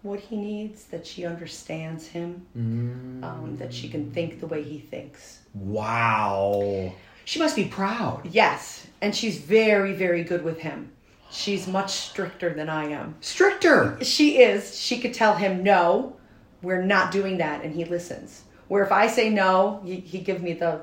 what 0.02 0.20
he 0.20 0.36
needs, 0.36 0.84
that 0.84 1.06
she 1.06 1.26
understands 1.26 2.06
him, 2.06 2.46
Mm. 2.56 3.24
um, 3.24 3.56
that 3.58 3.74
she 3.74 3.88
can 3.88 4.10
think 4.12 4.40
the 4.40 4.46
way 4.46 4.62
he 4.62 4.78
thinks. 4.78 5.40
Wow. 5.54 6.92
She 7.24 7.38
must 7.38 7.56
be 7.56 7.64
proud. 7.66 8.28
Yes, 8.30 8.86
and 9.00 9.14
she's 9.14 9.38
very, 9.38 9.92
very 9.92 10.22
good 10.24 10.44
with 10.44 10.60
him. 10.60 10.92
She's 11.30 11.66
much 11.66 11.90
stricter 11.90 12.54
than 12.54 12.68
I 12.68 12.86
am. 12.90 13.16
Stricter. 13.20 13.98
She 14.02 14.38
is. 14.38 14.78
She 14.78 14.98
could 15.00 15.14
tell 15.14 15.34
him, 15.34 15.62
no, 15.62 16.16
we're 16.62 16.82
not 16.82 17.10
doing 17.12 17.38
that, 17.38 17.62
and 17.64 17.74
he 17.74 17.84
listens. 17.84 18.44
Where 18.68 18.84
if 18.84 18.92
I 18.92 19.08
say 19.08 19.28
no, 19.30 19.82
he, 19.84 19.96
he 19.96 20.20
gives 20.20 20.42
me 20.42 20.54
the, 20.54 20.80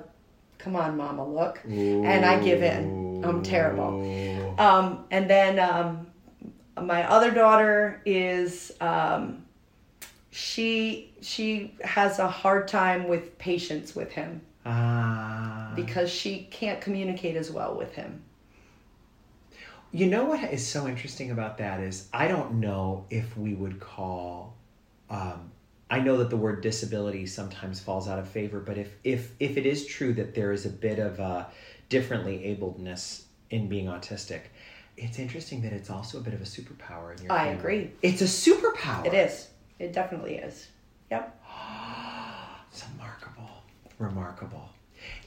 come 0.65 0.75
on, 0.75 0.97
mama, 0.97 1.23
look. 1.23 1.61
And 1.63 2.25
I 2.25 2.43
give 2.43 2.63
in. 2.63 3.23
I'm 3.23 3.43
terrible. 3.43 4.55
Um, 4.59 5.05
and 5.11 5.29
then 5.29 5.59
um, 5.59 6.07
my 6.81 7.07
other 7.07 7.29
daughter 7.29 8.01
is 8.03 8.73
um, 8.81 9.45
she 10.31 11.13
she 11.21 11.75
has 11.83 12.17
a 12.17 12.27
hard 12.27 12.67
time 12.67 13.07
with 13.07 13.37
patience 13.37 13.95
with 13.95 14.11
him 14.11 14.41
Ah. 14.65 15.71
because 15.75 16.09
she 16.11 16.47
can't 16.49 16.81
communicate 16.81 17.35
as 17.35 17.51
well 17.51 17.75
with 17.77 17.93
him. 17.93 18.23
You 19.91 20.07
know 20.07 20.25
what 20.25 20.51
is 20.51 20.65
so 20.67 20.87
interesting 20.87 21.29
about 21.29 21.59
that 21.59 21.79
is 21.79 22.07
I 22.11 22.27
don't 22.27 22.53
know 22.59 23.05
if 23.11 23.37
we 23.37 23.53
would 23.53 23.79
call. 23.79 24.55
Um, 25.11 25.51
I 25.89 25.99
know 25.99 26.17
that 26.17 26.29
the 26.29 26.37
word 26.37 26.61
disability 26.61 27.25
sometimes 27.27 27.79
falls 27.79 28.07
out 28.07 28.17
of 28.19 28.27
favor, 28.27 28.59
but 28.59 28.77
if 28.77 28.95
if 29.03 29.31
if 29.39 29.57
it 29.57 29.65
is 29.65 29.85
true 29.85 30.13
that 30.13 30.33
there 30.33 30.51
is 30.51 30.65
a 30.65 30.69
bit 30.69 30.99
of 30.99 31.19
a 31.19 31.47
differently 31.89 32.39
abledness 32.45 33.23
in 33.51 33.67
being 33.69 33.85
autistic, 33.85 34.41
it's 34.97 35.19
interesting 35.19 35.61
that 35.61 35.73
it's 35.73 35.89
also 35.89 36.17
a 36.17 36.21
bit 36.21 36.33
of 36.33 36.41
a 36.41 36.45
superpower 36.45 37.15
in 37.15 37.23
your. 37.23 37.31
I 37.31 37.45
family. 37.45 37.59
agree. 37.59 37.91
It's 38.01 38.21
a 38.21 38.25
superpower. 38.25 39.05
It 39.05 39.13
is. 39.13 39.49
It 39.77 39.93
definitely 39.93 40.35
is. 40.35 40.67
Yep. 41.11 41.41
It's 42.71 42.83
remarkable. 42.91 43.49
Remarkable. 43.99 44.69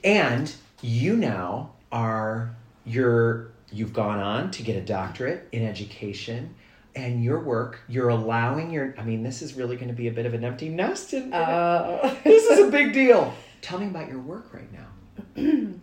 And 0.05 0.53
you 0.83 1.17
now 1.17 1.71
are 1.91 2.55
you're 2.85 3.53
you've 3.73 3.95
gone 3.95 4.19
on 4.19 4.51
to 4.51 4.63
get 4.63 4.77
a 4.77 4.83
doctorate 4.83 5.49
in 5.53 5.65
education 5.65 6.55
and 6.99 7.23
your 7.23 7.41
work 7.41 7.81
you're 7.89 8.09
allowing 8.09 8.71
your 8.71 8.95
I 8.99 9.03
mean 9.05 9.23
this 9.23 9.43
is 9.43 9.55
really 9.55 9.77
going 9.77 9.89
to 9.89 9.95
be 9.95 10.09
a 10.09 10.13
bit 10.13 10.27
of 10.27 10.35
an 10.35 10.45
empty 10.45 10.69
nest 10.69 11.13
in 11.13 11.33
Uh, 11.33 12.15
this 12.25 12.45
is 12.45 12.59
a 12.69 12.71
big 12.79 12.93
deal. 12.93 13.33
Tell 13.63 13.79
me 13.79 13.87
about 13.87 14.09
your 14.09 14.21
work 14.21 14.53
right 14.53 14.71
now. 14.73 14.89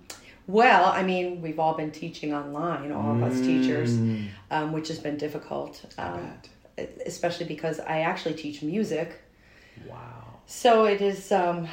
well, 0.47 0.85
I 0.85 1.03
mean, 1.03 1.41
we've 1.41 1.59
all 1.59 1.75
been 1.75 1.91
teaching 1.91 2.33
online, 2.33 2.91
all 2.91 3.15
of 3.15 3.23
us 3.23 3.41
teachers, 3.41 3.91
Mm, 3.93 4.27
um, 4.51 4.71
which 4.71 4.87
has 4.87 4.99
been 4.99 5.17
difficult, 5.17 5.83
um, 5.97 6.21
especially 7.05 7.45
because 7.45 7.79
I 7.79 7.99
actually 8.01 8.35
teach 8.35 8.61
music. 8.61 9.21
Wow. 9.87 10.23
So 10.45 10.85
it 10.85 11.01
has 11.01 11.31
um, 11.31 11.67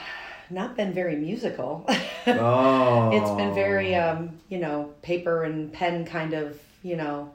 not 0.51 0.77
been 0.77 0.93
very 0.93 1.17
musical. 1.17 1.87
Oh. 2.25 3.11
it's 3.13 3.33
been 3.33 3.53
very, 3.53 3.97
um, 3.97 4.39
you 4.49 4.59
know, 4.59 4.93
paper 5.03 5.43
and 5.43 5.73
pen 5.73 6.05
kind 6.05 6.35
of, 6.35 6.57
you 6.85 6.95
know, 6.97 7.33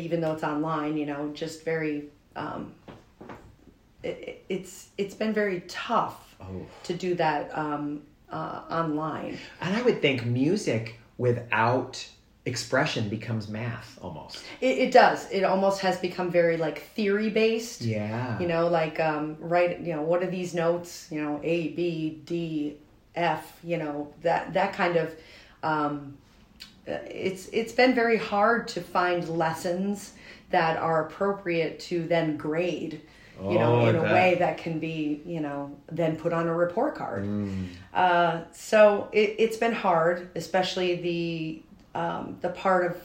even 0.00 0.20
though 0.20 0.32
it's 0.32 0.44
online, 0.44 0.96
you 0.96 1.06
know, 1.06 1.30
just 1.34 1.64
very. 1.64 2.04
Um, 2.36 2.72
it, 4.02 4.08
it- 4.08 4.40
it's 4.48 4.88
it's 4.98 5.14
been 5.14 5.32
very 5.32 5.60
tough 5.68 6.36
Oh. 6.40 6.66
to 6.82 6.92
do 6.94 7.14
that 7.14 7.56
um, 7.56 8.02
uh, 8.30 8.60
online. 8.70 9.38
And 9.62 9.74
I 9.74 9.80
would 9.82 10.02
think 10.02 10.26
music 10.26 11.00
without 11.16 12.06
expression 12.44 13.08
becomes 13.08 13.48
math 13.48 13.98
almost. 14.02 14.42
It, 14.60 14.76
it 14.78 14.92
does. 14.92 15.26
It 15.30 15.42
almost 15.44 15.80
has 15.80 15.96
become 15.96 16.30
very 16.30 16.58
like 16.58 16.82
theory 16.94 17.30
based. 17.30 17.80
Yeah. 17.80 18.38
You 18.38 18.46
know, 18.46 18.68
like 18.68 19.00
um, 19.00 19.36
right. 19.40 19.80
You 19.80 19.94
know, 19.96 20.02
what 20.02 20.22
are 20.22 20.30
these 20.30 20.52
notes? 20.54 21.08
You 21.10 21.22
know, 21.22 21.40
A, 21.42 21.68
B, 21.68 22.20
D, 22.26 22.76
F. 23.14 23.58
You 23.64 23.78
know 23.78 24.12
that 24.22 24.52
that 24.52 24.74
kind 24.74 24.96
of. 24.96 25.14
Um, 25.62 26.18
it's 26.86 27.48
it's 27.48 27.72
been 27.72 27.94
very 27.94 28.16
hard 28.18 28.68
to 28.68 28.80
find 28.80 29.28
lessons 29.28 30.12
that 30.50 30.76
are 30.76 31.06
appropriate 31.06 31.80
to 31.80 32.06
then 32.06 32.36
grade. 32.36 33.00
You 33.42 33.58
know, 33.58 33.80
Oh, 33.80 33.86
in 33.88 33.96
a 33.96 34.02
bet. 34.02 34.12
way 34.12 34.36
that 34.38 34.58
can 34.58 34.78
be, 34.78 35.20
you 35.26 35.40
know, 35.40 35.76
then 35.90 36.14
put 36.14 36.32
on 36.32 36.46
a 36.46 36.54
report 36.54 36.94
card. 36.94 37.24
Mm. 37.24 37.66
Uh, 37.92 38.42
so 38.52 39.08
it, 39.10 39.34
it's 39.40 39.56
been 39.56 39.72
hard, 39.72 40.30
especially 40.36 40.94
the 41.02 41.98
um, 41.98 42.36
the 42.42 42.50
part 42.50 42.86
of 42.86 42.96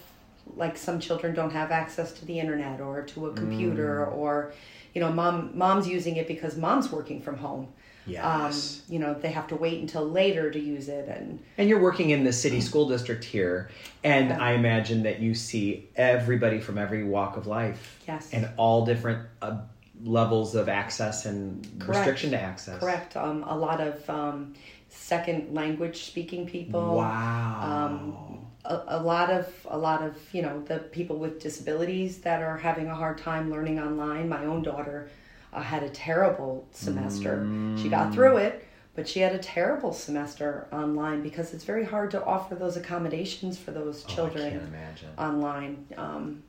like 0.56 0.78
some 0.78 1.00
children 1.00 1.34
don't 1.34 1.50
have 1.52 1.72
access 1.72 2.12
to 2.14 2.26
the 2.26 2.40
internet 2.40 2.80
or 2.80 3.02
to 3.04 3.26
a 3.28 3.34
computer 3.34 4.08
Mm. 4.12 4.18
or 4.18 4.54
you 4.94 5.02
know 5.02 5.12
mom 5.12 5.52
mom's 5.58 5.88
using 5.88 6.18
it 6.18 6.28
because 6.28 6.56
mom's 6.58 6.92
working 6.92 7.22
from 7.24 7.38
home. 7.38 7.68
Yes. 8.10 8.82
Um, 8.88 8.94
you 8.94 9.00
know 9.00 9.14
they 9.14 9.32
have 9.32 9.48
to 9.48 9.56
wait 9.56 9.80
until 9.82 10.08
later 10.10 10.52
to 10.52 10.60
use 10.60 10.90
it 10.90 11.08
and 11.08 11.40
And 11.58 11.70
you're 11.70 11.82
working 11.82 12.10
in 12.10 12.24
the 12.24 12.34
city 12.34 12.62
school 12.62 12.88
district 12.88 13.24
here, 13.24 13.70
and 14.04 14.34
I 14.34 14.54
imagine 14.54 15.04
that 15.04 15.20
you 15.20 15.34
see 15.36 15.90
everybody 15.96 16.60
from 16.60 16.78
every 16.78 17.04
walk 17.04 17.38
of 17.38 17.48
life. 17.48 18.00
Yes. 18.08 18.30
And 18.34 18.50
all 18.58 18.86
different 18.86 19.28
uh, 19.42 19.58
levels 20.04 20.56
of 20.56 20.70
access 20.70 21.26
and 21.26 21.64
Correct. 21.80 22.00
restriction 22.00 22.32
to 22.32 22.42
access. 22.42 22.80
correct 22.80 23.18
um, 23.18 23.44
a 23.44 23.58
lot 23.58 23.82
of 23.82 24.10
um, 24.10 24.54
second 24.90 25.54
language 25.54 26.06
speaking 26.06 26.48
people. 26.48 26.96
Wow. 26.98 27.60
Um, 27.62 28.46
a, 28.66 29.00
a 29.00 29.02
lot 29.02 29.30
of 29.30 29.48
a 29.70 29.78
lot 29.78 30.02
of 30.04 30.16
you 30.34 30.42
know 30.42 30.62
the 30.64 30.80
people 30.80 31.18
with 31.18 31.42
disabilities 31.42 32.20
that 32.20 32.42
are 32.42 32.58
having 32.58 32.88
a 32.88 32.96
hard 32.96 33.18
time 33.18 33.50
learning 33.50 33.80
online. 33.80 34.30
My 34.30 34.46
own 34.46 34.64
daughter 34.64 35.10
uh, 35.54 35.62
had 35.62 35.84
a 35.84 35.90
terrible 35.90 36.68
semester. 36.72 37.48
She 37.78 37.90
got 37.90 38.14
through 38.14 38.38
it, 38.38 38.66
but 38.96 39.08
she 39.08 39.20
had 39.20 39.34
a 39.34 39.40
terrible 39.40 39.94
semester 39.94 40.68
online 40.72 41.22
because 41.24 41.54
it's 41.54 41.64
very 41.64 41.86
hard 41.86 42.12
to 42.12 42.24
offer 42.24 42.56
those 42.56 42.78
accommodations 42.78 43.58
for 43.58 43.72
those 43.72 44.04
Oh, 44.08 44.12
I 44.12 44.16
children 44.16 44.52
can't 44.52 45.20
online. 45.20 45.86
Um, 45.98 46.44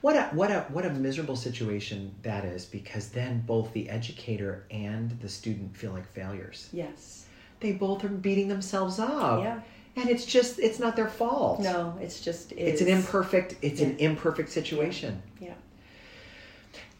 What 0.00 0.16
a 0.16 0.22
what 0.34 0.50
a 0.50 0.60
what 0.70 0.84
a 0.84 0.90
miserable 0.90 1.36
situation 1.36 2.12
that 2.22 2.44
is 2.44 2.64
because 2.64 3.10
then 3.10 3.44
both 3.46 3.72
the 3.72 3.88
educator 3.88 4.64
and 4.70 5.10
the 5.20 5.28
student 5.28 5.76
feel 5.76 5.92
like 5.92 6.06
failures. 6.12 6.68
yes. 6.72 7.26
They 7.60 7.72
both 7.72 8.02
are 8.04 8.08
beating 8.08 8.48
themselves 8.48 8.98
up. 8.98 9.40
Yeah. 9.44 9.60
And 9.96 10.08
it's 10.08 10.24
just 10.24 10.58
it's 10.58 10.78
not 10.78 10.96
their 10.96 11.08
fault. 11.08 11.60
No, 11.60 11.94
it's 12.00 12.20
just 12.20 12.52
It's 12.52 12.80
an 12.80 12.88
imperfect 12.88 13.56
it's 13.62 13.80
an 13.82 13.96
imperfect 13.98 14.48
situation. 14.50 15.22
Yeah. 15.40 15.54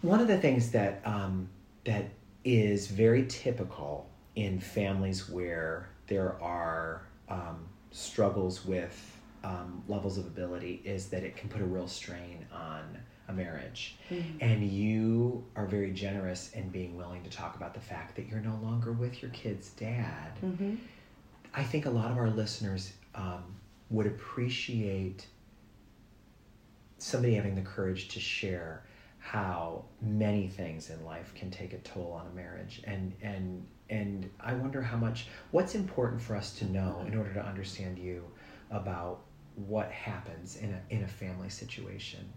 One 0.03 0.21
of 0.21 0.29
the 0.29 0.39
things 0.39 0.71
that 0.73 1.01
um, 1.05 1.49
that 1.85 2.07
is 2.45 2.87
very 2.87 3.27
typical 3.27 4.09
in 4.37 4.61
families 4.61 5.29
where 5.29 5.89
there 6.07 6.41
are 6.43 7.03
um, 7.29 7.67
struggles 7.91 8.65
with 8.65 9.19
um, 9.45 9.83
levels 9.89 10.19
of 10.19 10.27
ability 10.27 10.83
is 10.85 11.07
that 11.09 11.23
it 11.23 11.37
can 11.37 11.49
put 11.49 11.61
a 11.61 11.65
real 11.65 11.89
strain 11.89 12.47
on 12.53 12.99
a 13.29 13.33
marriage. 13.33 13.97
And 14.41 14.69
you 14.69 15.45
are 15.57 15.67
very 15.67 15.93
generous 15.93 16.51
in 16.53 16.69
being 16.71 16.97
willing 16.97 17.23
to 17.23 17.31
talk 17.31 17.57
about 17.57 17.75
the 17.75 17.81
fact 17.81 18.17
that 18.17 18.27
you're 18.29 18.41
no 18.41 18.59
longer 18.63 18.93
with 18.93 19.23
your 19.23 19.31
kid's 19.31 19.71
dad. 19.71 20.33
hmm 20.41 20.75
I 21.53 21.65
think 21.65 21.87
a 21.87 21.91
lot 21.91 22.13
of 22.13 22.17
our 22.17 22.31
listeners 22.31 22.93
um, 23.17 23.43
would 23.91 24.07
appreciate 24.07 25.27
somebody 26.99 27.35
having 27.35 27.57
the 27.57 27.63
courage 27.63 28.07
to 28.09 28.21
share 28.21 28.85
how 29.21 29.85
many 30.01 30.49
things 30.49 30.91
in 30.91 31.05
life 31.05 31.33
can 31.35 31.51
take 31.51 31.73
a 31.73 31.79
toll 31.79 32.19
on 32.19 32.27
a 32.27 32.35
marriage 32.35 32.81
and 32.85 33.15
and 33.23 33.67
and 33.91 34.31
I 34.41 34.55
wonder 34.55 34.81
how 34.81 34.97
much 34.97 35.29
what's 35.51 35.75
important 35.75 36.23
for 36.23 36.35
us 36.35 36.59
to 36.59 36.65
know 36.65 37.05
in 37.07 37.17
order 37.17 37.33
to 37.35 37.45
understand 37.45 37.99
you 37.99 38.25
about 38.71 39.21
what 39.55 39.91
happens 39.91 40.57
in 40.57 40.73
a 40.73 40.81
in 40.95 41.05
a 41.05 41.09
family 41.09 41.51
situation 41.51 42.33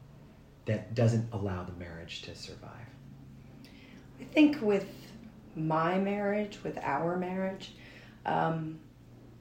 that 0.65 0.93
doesn't 0.93 1.27
allow 1.33 1.63
the 1.63 1.73
marriage 1.73 2.21
to 2.23 2.35
survive. 2.35 2.87
I 4.19 4.23
think 4.25 4.61
with 4.61 4.87
my 5.55 5.97
marriage, 5.99 6.59
with 6.63 6.77
our 6.77 7.17
marriage, 7.17 7.73
um, 8.25 8.79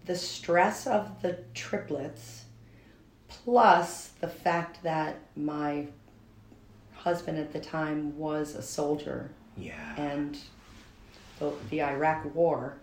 the 0.04 0.16
stress 0.16 0.86
of 0.86 1.22
the 1.22 1.38
triplets, 1.54 2.44
plus 3.28 4.08
the 4.20 4.28
fact 4.28 4.82
that 4.82 5.20
my 5.36 5.86
husband 7.02 7.36
at 7.38 7.52
the 7.52 7.58
time 7.60 8.16
was 8.16 8.54
a 8.54 8.62
soldier 8.62 9.30
Yeah. 9.56 9.94
and 9.96 10.38
the, 11.40 11.52
the 11.70 11.82
Iraq 11.82 12.32
War, 12.34 12.76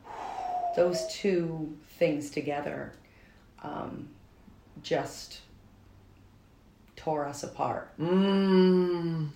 those 0.76 1.08
two 1.12 1.76
things 1.98 2.30
together 2.30 2.92
um, 3.64 4.10
just 4.84 5.40
tore 6.98 7.26
us 7.26 7.44
apart. 7.44 7.98
Mm. 8.00 9.30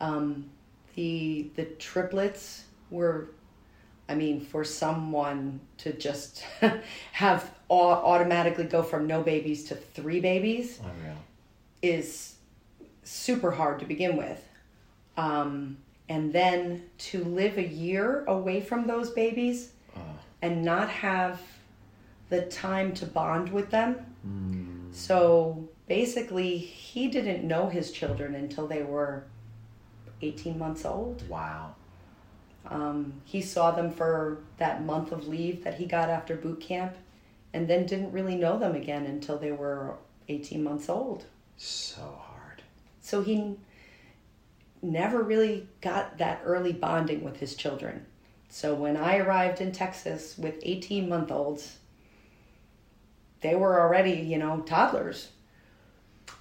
Um, 0.00 0.50
the 0.96 1.50
the 1.54 1.64
triplets 1.78 2.64
were, 2.90 3.28
I 4.08 4.14
mean, 4.16 4.40
for 4.40 4.64
someone 4.64 5.60
to 5.78 5.92
just 5.92 6.44
have 7.12 7.50
automatically 7.70 8.64
go 8.64 8.82
from 8.82 9.06
no 9.06 9.22
babies 9.22 9.64
to 9.64 9.74
three 9.76 10.20
babies 10.20 10.78
Unreal. 10.80 11.16
is 11.82 12.33
super 13.04 13.52
hard 13.52 13.78
to 13.80 13.84
begin 13.86 14.16
with. 14.16 14.46
Um, 15.16 15.78
and 16.08 16.32
then 16.32 16.84
to 16.98 17.24
live 17.24 17.56
a 17.56 17.66
year 17.66 18.24
away 18.26 18.60
from 18.60 18.86
those 18.86 19.10
babies 19.10 19.70
Oh. 19.96 20.00
and 20.42 20.64
not 20.64 20.88
have 20.90 21.40
the 22.28 22.42
time 22.46 22.92
to 22.94 23.06
bond 23.06 23.50
with 23.50 23.70
them. 23.70 24.04
Mm. 24.26 24.92
So 24.94 25.68
basically, 25.86 26.56
he 26.58 27.08
didn't 27.08 27.44
know 27.46 27.68
his 27.68 27.92
children 27.92 28.34
until 28.34 28.66
they 28.66 28.82
were 28.82 29.24
18 30.20 30.58
months 30.58 30.84
old. 30.84 31.26
Wow. 31.28 31.74
Um, 32.66 33.20
he 33.24 33.40
saw 33.42 33.70
them 33.70 33.90
for 33.92 34.38
that 34.56 34.84
month 34.84 35.12
of 35.12 35.28
leave 35.28 35.64
that 35.64 35.74
he 35.74 35.86
got 35.86 36.08
after 36.08 36.34
boot 36.34 36.60
camp 36.60 36.96
and 37.52 37.68
then 37.68 37.86
didn't 37.86 38.10
really 38.10 38.36
know 38.36 38.58
them 38.58 38.74
again 38.74 39.04
until 39.06 39.38
they 39.38 39.52
were 39.52 39.96
18 40.28 40.64
months 40.64 40.88
old. 40.88 41.24
So 41.56 42.00
hard. 42.00 42.33
So 43.04 43.22
he 43.22 43.54
never 44.80 45.22
really 45.22 45.68
got 45.82 46.16
that 46.18 46.40
early 46.42 46.72
bonding 46.72 47.22
with 47.22 47.36
his 47.36 47.54
children. 47.54 48.06
So 48.48 48.74
when 48.74 48.96
I 48.96 49.18
arrived 49.18 49.60
in 49.60 49.72
Texas 49.72 50.38
with 50.38 50.54
18 50.62 51.06
month 51.06 51.30
olds, 51.30 51.76
they 53.42 53.54
were 53.54 53.78
already, 53.78 54.12
you 54.12 54.38
know, 54.38 54.60
toddlers. 54.60 55.28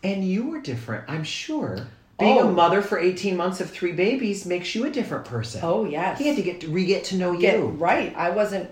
And 0.03 0.25
you 0.25 0.47
were 0.47 0.61
different, 0.61 1.03
I'm 1.09 1.25
sure. 1.25 1.85
Being 2.17 2.37
a 2.39 2.43
Oh. 2.43 2.51
mother 2.51 2.81
for 2.81 2.97
18 2.97 3.35
months 3.35 3.59
of 3.59 3.69
three 3.69 3.91
babies 3.91 4.45
makes 4.45 4.73
you 4.73 4.85
a 4.85 4.89
different 4.89 5.25
person. 5.25 5.59
Oh, 5.65 5.83
yes. 5.83 6.17
He 6.17 6.27
had 6.27 6.37
to 6.37 6.43
get 6.43 6.61
to 6.61 6.69
re 6.69 6.85
get 6.85 7.03
to 7.05 7.17
know 7.17 7.37
Get 7.37 7.59
you. 7.59 7.65
right. 7.67 8.15
I 8.15 8.29
wasn't 8.29 8.69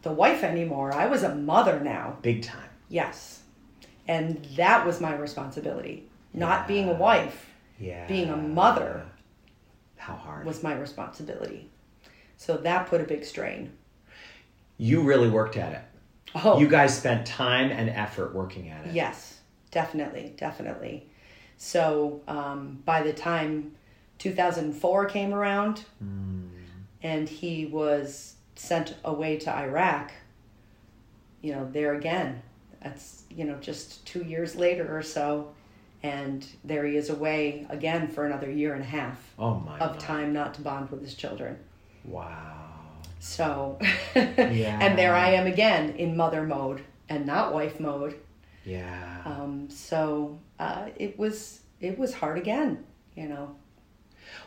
the 0.00 0.12
wife 0.12 0.42
anymore. 0.42 0.94
I 0.94 1.04
was 1.06 1.22
a 1.22 1.34
mother 1.34 1.80
now. 1.80 2.16
Big 2.22 2.42
time. 2.44 2.70
Yes. 2.88 3.42
And 4.08 4.42
that 4.56 4.86
was 4.86 5.02
my 5.02 5.14
responsibility. 5.14 6.08
Not 6.36 6.68
being 6.68 6.88
a 6.88 6.92
wife, 6.94 7.50
Yeah. 7.78 8.06
being 8.06 8.28
a 8.30 8.36
mother 8.36 9.06
How 9.96 10.14
hard. 10.14 10.46
was 10.46 10.62
my 10.62 10.74
responsibility. 10.74 11.70
So 12.36 12.58
that 12.58 12.86
put 12.88 13.00
a 13.00 13.04
big 13.04 13.24
strain. 13.24 13.72
you 14.78 15.00
really 15.02 15.30
worked 15.30 15.56
at 15.56 15.72
it. 15.72 15.80
Oh, 16.34 16.58
You 16.58 16.68
guys 16.68 16.94
spent 16.96 17.26
time 17.26 17.70
and 17.70 17.88
effort 17.88 18.34
working 18.34 18.68
at 18.68 18.86
it. 18.86 18.92
Yes, 18.92 19.40
definitely, 19.70 20.34
definitely. 20.36 21.08
So 21.56 22.20
um, 22.28 22.82
by 22.84 23.02
the 23.02 23.14
time 23.14 23.72
2004 24.18 25.06
came 25.06 25.32
around 25.32 25.84
and 27.02 27.26
he 27.28 27.64
was 27.64 28.34
sent 28.54 28.94
away 29.04 29.38
to 29.38 29.50
Iraq, 29.54 30.12
you 31.40 31.52
know, 31.54 31.66
there 31.72 31.94
again, 31.94 32.42
that's, 32.82 33.22
you 33.30 33.44
know, 33.44 33.56
just 33.56 34.04
two 34.06 34.22
years 34.22 34.56
later 34.56 34.94
or 34.94 35.02
so. 35.02 35.54
And 36.02 36.46
there 36.64 36.84
he 36.86 36.96
is 36.96 37.10
away 37.10 37.66
again 37.68 38.08
for 38.08 38.26
another 38.26 38.50
year 38.50 38.74
and 38.74 38.82
a 38.82 38.86
half 38.86 39.18
Oh 39.38 39.54
my. 39.54 39.78
of 39.78 39.92
my. 39.92 39.98
time 39.98 40.32
not 40.32 40.54
to 40.54 40.60
bond 40.62 40.90
with 40.90 41.00
his 41.02 41.14
children. 41.14 41.58
Wow. 42.04 42.64
So, 43.18 43.78
Yeah. 44.14 44.78
and 44.80 44.96
there 44.98 45.14
I 45.14 45.30
am 45.30 45.46
again 45.46 45.90
in 45.96 46.16
mother 46.16 46.42
mode 46.44 46.82
and 47.08 47.26
not 47.26 47.52
wife 47.52 47.80
mode. 47.80 48.14
Yeah. 48.64 49.22
Um, 49.24 49.68
so 49.70 50.38
uh, 50.58 50.86
it 50.96 51.18
was 51.18 51.60
it 51.80 51.98
was 51.98 52.14
hard 52.14 52.38
again, 52.38 52.84
you 53.14 53.28
know. 53.28 53.54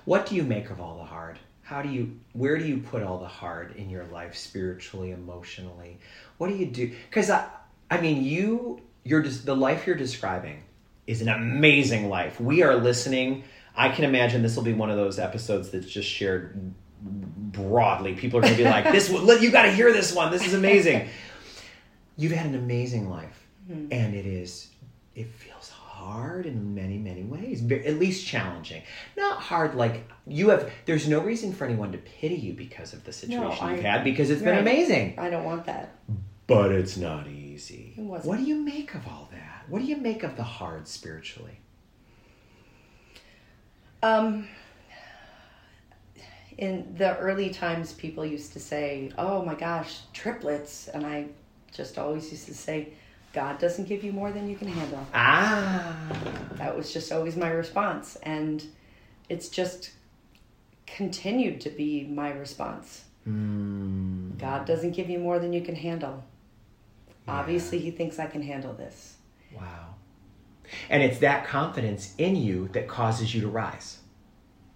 What 0.06 0.26
do 0.26 0.36
you 0.36 0.43
make 0.43 0.70
of 0.70 0.80
all 0.82 0.97
the 0.97 1.04
hard? 1.06 1.39
How 1.62 1.82
do 1.82 1.89
you 1.89 2.20
where 2.34 2.58
do 2.58 2.66
you 2.66 2.78
put 2.78 3.04
all 3.04 3.18
the 3.20 3.28
hard 3.28 3.76
in 3.76 3.89
your 3.89 4.06
life 4.06 4.36
spiritually, 4.36 5.12
emotionally? 5.12 5.97
What 6.38 6.50
do 6.50 6.56
you 6.56 6.66
do? 6.66 6.93
Cuz 7.12 7.30
I 7.30 7.47
I 7.89 8.00
mean, 8.02 8.24
you 8.24 8.82
you're 9.04 9.22
just 9.22 9.45
the 9.45 9.56
life 9.56 9.88
you're 9.88 9.95
describing 9.95 10.64
is 11.10 11.22
an 11.22 11.30
amazing 11.30 12.07
life. 12.07 12.39
We 12.39 12.62
are 12.62 12.76
listening. 12.76 13.43
I 13.76 13.89
can 13.89 14.05
imagine 14.05 14.43
this 14.43 14.55
will 14.55 14.64
be 14.64 14.74
one 14.74 14.91
of 14.91 14.97
those 14.97 15.18
episodes 15.18 15.72
that's 15.72 15.89
just 15.89 16.07
shared 16.07 16.74
broadly. 17.01 18.14
People 18.14 18.39
are 18.39 18.41
going 18.43 18.53
to 18.53 18.64
be 18.64 18.70
like, 18.70 18.91
"This 18.91 19.10
you 19.10 19.51
got 19.51 19.64
to 19.64 19.72
hear 19.72 19.91
this 19.91 20.14
one. 20.14 20.32
This 20.32 20.45
is 20.45 20.53
amazing." 20.53 21.10
You've 22.16 22.34
had 22.34 22.45
an 22.45 22.55
amazing 22.55 23.10
life, 23.10 23.47
mm-hmm. 23.70 23.91
and 23.91 24.14
it 24.14 24.26
is 24.28 24.68
it 25.16 25.28
feels 25.34 25.70
hard 25.70 26.45
in 26.45 26.74
many 26.74 26.97
many 26.97 27.24
ways 27.24 27.62
at 27.72 27.99
least 27.99 28.26
challenging 28.26 28.82
not 29.18 29.38
hard 29.38 29.76
like 29.76 30.07
you 30.26 30.47
have 30.47 30.72
there's 30.86 31.10
no 31.10 31.20
reason 31.20 31.51
for 31.51 31.66
anyone 31.66 31.91
to 31.91 31.97
pity 31.97 32.36
you 32.36 32.53
because 32.53 32.93
of 32.93 33.03
the 33.03 33.12
situation 33.12 33.66
I- 33.66 33.76
you've 33.76 33.84
had 33.84 34.05
because 34.05 34.30
it's 34.30 34.41
been 34.41 34.57
amazing 34.57 35.20
I 35.20 35.30
don't 35.30 35.43
want 35.43 35.66
that. 35.66 35.95
but 36.47 36.72
it's 36.72 36.95
not 36.95 37.28
easy 37.28 37.95
It 37.97 38.01
what 38.01 38.38
do 38.38 38.43
you 38.43 38.55
make 38.55 38.95
of 38.95 39.05
all 39.07 39.28
what 39.70 39.80
do 39.80 39.86
you 39.86 39.97
make 39.97 40.24
of 40.24 40.36
the 40.36 40.43
hard 40.43 40.88
spiritually 40.88 41.59
Um, 44.01 44.47
in 46.57 46.95
the 46.97 47.17
early 47.17 47.49
times, 47.49 47.93
people 47.93 48.26
used 48.26 48.53
to 48.53 48.59
say, 48.59 49.11
"Oh 49.17 49.43
my 49.43 49.55
gosh, 49.55 49.99
triplets," 50.13 50.88
and 50.88 51.05
I 51.05 51.28
just 51.74 51.97
always 51.97 52.32
used 52.32 52.47
to 52.47 52.53
say, 52.53 52.93
"God 53.34 53.59
doesn't 53.59 53.89
give 53.89 54.03
you 54.03 54.13
more 54.13 54.32
than 54.32 54.49
you 54.49 54.55
can 54.55 54.67
handle." 54.70 55.05
ah 55.13 55.95
That 56.55 56.76
was 56.78 56.93
just 56.93 57.11
always 57.11 57.36
my 57.36 57.49
response, 57.49 58.15
and 58.24 58.63
it's 59.28 59.49
just 59.49 59.91
continued 60.88 61.61
to 61.61 61.70
be 61.70 62.05
my 62.05 62.32
response. 62.32 63.03
Hmm. 63.26 64.32
God 64.38 64.65
doesn't 64.65 64.91
give 64.91 65.09
you 65.09 65.20
more 65.20 65.39
than 65.39 65.53
you 65.53 65.61
can 65.61 65.76
handle. 65.76 66.24
Yeah. 67.28 67.36
Obviously, 67.36 67.80
He 67.80 67.91
thinks 67.91 68.17
I 68.17 68.28
can 68.28 68.41
handle 68.41 68.74
this. 68.74 69.18
Wow 69.56 69.95
and 70.89 71.02
it's 71.04 71.20
that 71.20 71.45
confidence 71.45 72.14
in 72.18 72.36
you 72.36 72.68
that 72.74 72.88
causes 72.88 73.34
you 73.34 73.41
to 73.41 73.47
rise 73.47 74.00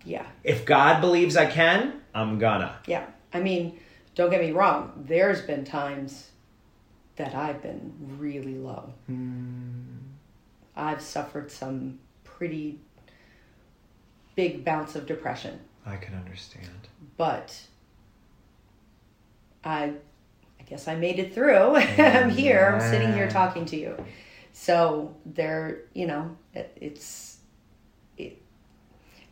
Yeah, 0.05 0.25
if 0.43 0.65
god 0.65 1.01
believes 1.01 1.35
i 1.37 1.45
can 1.45 2.01
i'm 2.13 2.39
gonna 2.39 2.77
yeah. 2.87 3.05
I 3.33 3.39
mean, 3.39 3.79
don't 4.15 4.29
get 4.29 4.41
me 4.41 4.51
wrong. 4.51 4.91
There's 5.07 5.41
been 5.41 5.65
times 5.65 6.29
that 7.15 7.33
I've 7.33 7.61
been 7.61 7.93
really 8.19 8.55
low. 8.55 8.93
Hmm. 9.07 9.97
I've 10.75 11.01
suffered 11.01 11.51
some 11.51 11.99
pretty 12.23 12.79
big 14.35 14.63
bouts 14.65 14.95
of 14.95 15.05
depression, 15.05 15.59
i 15.85 15.95
can 15.95 16.15
understand 16.15 16.67
but 17.17 17.59
I 19.63 19.93
I 20.59 20.63
guess 20.65 20.87
I 20.87 20.95
made 20.95 21.19
it 21.19 21.33
through. 21.35 21.75
I'm 21.97 22.29
here. 22.29 22.71
I'm 22.73 22.81
sitting 22.91 23.13
here 23.13 23.29
talking 23.29 23.65
to 23.65 23.75
you. 23.77 23.95
So 24.53 25.15
there, 25.25 25.81
you 25.93 26.05
know, 26.07 26.37
it, 26.53 26.71
it's 26.79 27.37
it, 28.17 28.41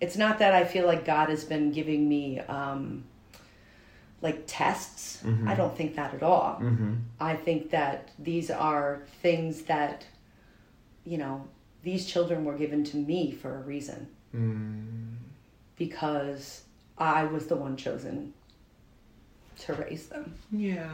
it's 0.02 0.18
not 0.18 0.39
that 0.39 0.53
I 0.53 0.65
feel 0.65 0.85
like 0.88 1.06
God 1.06 1.30
has 1.30 1.43
been 1.45 1.72
giving 1.72 2.10
me 2.10 2.39
um, 2.39 3.03
like 4.22 4.43
tests. 4.48 5.23
I 5.48 5.53
don't 5.56 5.76
think 5.77 5.95
that 5.95 6.14
at 6.15 6.23
all. 6.23 6.57
mm-hmm. 6.61 6.95
I 7.19 7.35
think 7.35 7.69
that 7.72 8.10
these 8.18 8.49
are 8.49 9.03
things 9.22 9.61
that, 9.64 10.06
you 11.06 11.18
know, 11.19 11.48
these 11.84 12.06
children 12.07 12.43
were 12.43 12.57
given 12.57 12.84
to 12.85 12.98
me 12.98 13.31
for 13.31 13.56
a 13.57 13.61
reason 13.61 14.07
Mm. 14.35 15.15
because 15.77 16.64
I 16.98 17.26
was 17.26 17.48
the 17.48 17.56
one 17.57 17.76
chosen 17.76 18.34
to 19.60 19.73
raise 19.73 20.07
them 20.07 20.34
Yeah. 20.52 20.88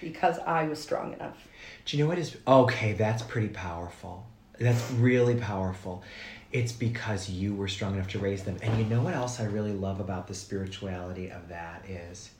Because 0.00 0.38
I 0.40 0.64
was 0.64 0.82
strong 0.82 1.12
enough. 1.14 1.48
Do 1.84 1.96
you 1.96 2.04
know 2.04 2.08
what 2.08 2.18
is 2.18 2.36
okay? 2.46 2.92
That's 2.92 3.22
pretty 3.22 3.48
powerful. 3.48 4.26
That's 4.58 4.90
really 4.92 5.34
powerful. 5.34 6.02
It's 6.52 6.72
because 6.72 7.28
you 7.28 7.54
were 7.54 7.68
strong 7.68 7.94
enough 7.94 8.08
to 8.08 8.18
raise 8.18 8.44
them. 8.44 8.56
And 8.62 8.78
you 8.78 8.84
know 8.84 9.02
what 9.02 9.14
else 9.14 9.40
I 9.40 9.44
really 9.44 9.72
love 9.72 10.00
about 10.00 10.28
the 10.28 10.34
spirituality 10.34 11.30
of 11.30 11.48
that 11.48 11.84
is 11.88 12.30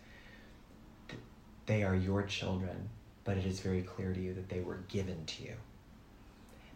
th- 1.08 1.20
they 1.66 1.82
are 1.82 1.94
your 1.94 2.22
children, 2.22 2.88
but 3.24 3.36
it 3.36 3.44
is 3.44 3.60
very 3.60 3.82
clear 3.82 4.12
to 4.12 4.20
you 4.20 4.32
that 4.34 4.48
they 4.48 4.60
were 4.60 4.80
given 4.88 5.26
to 5.26 5.42
you. 5.42 5.54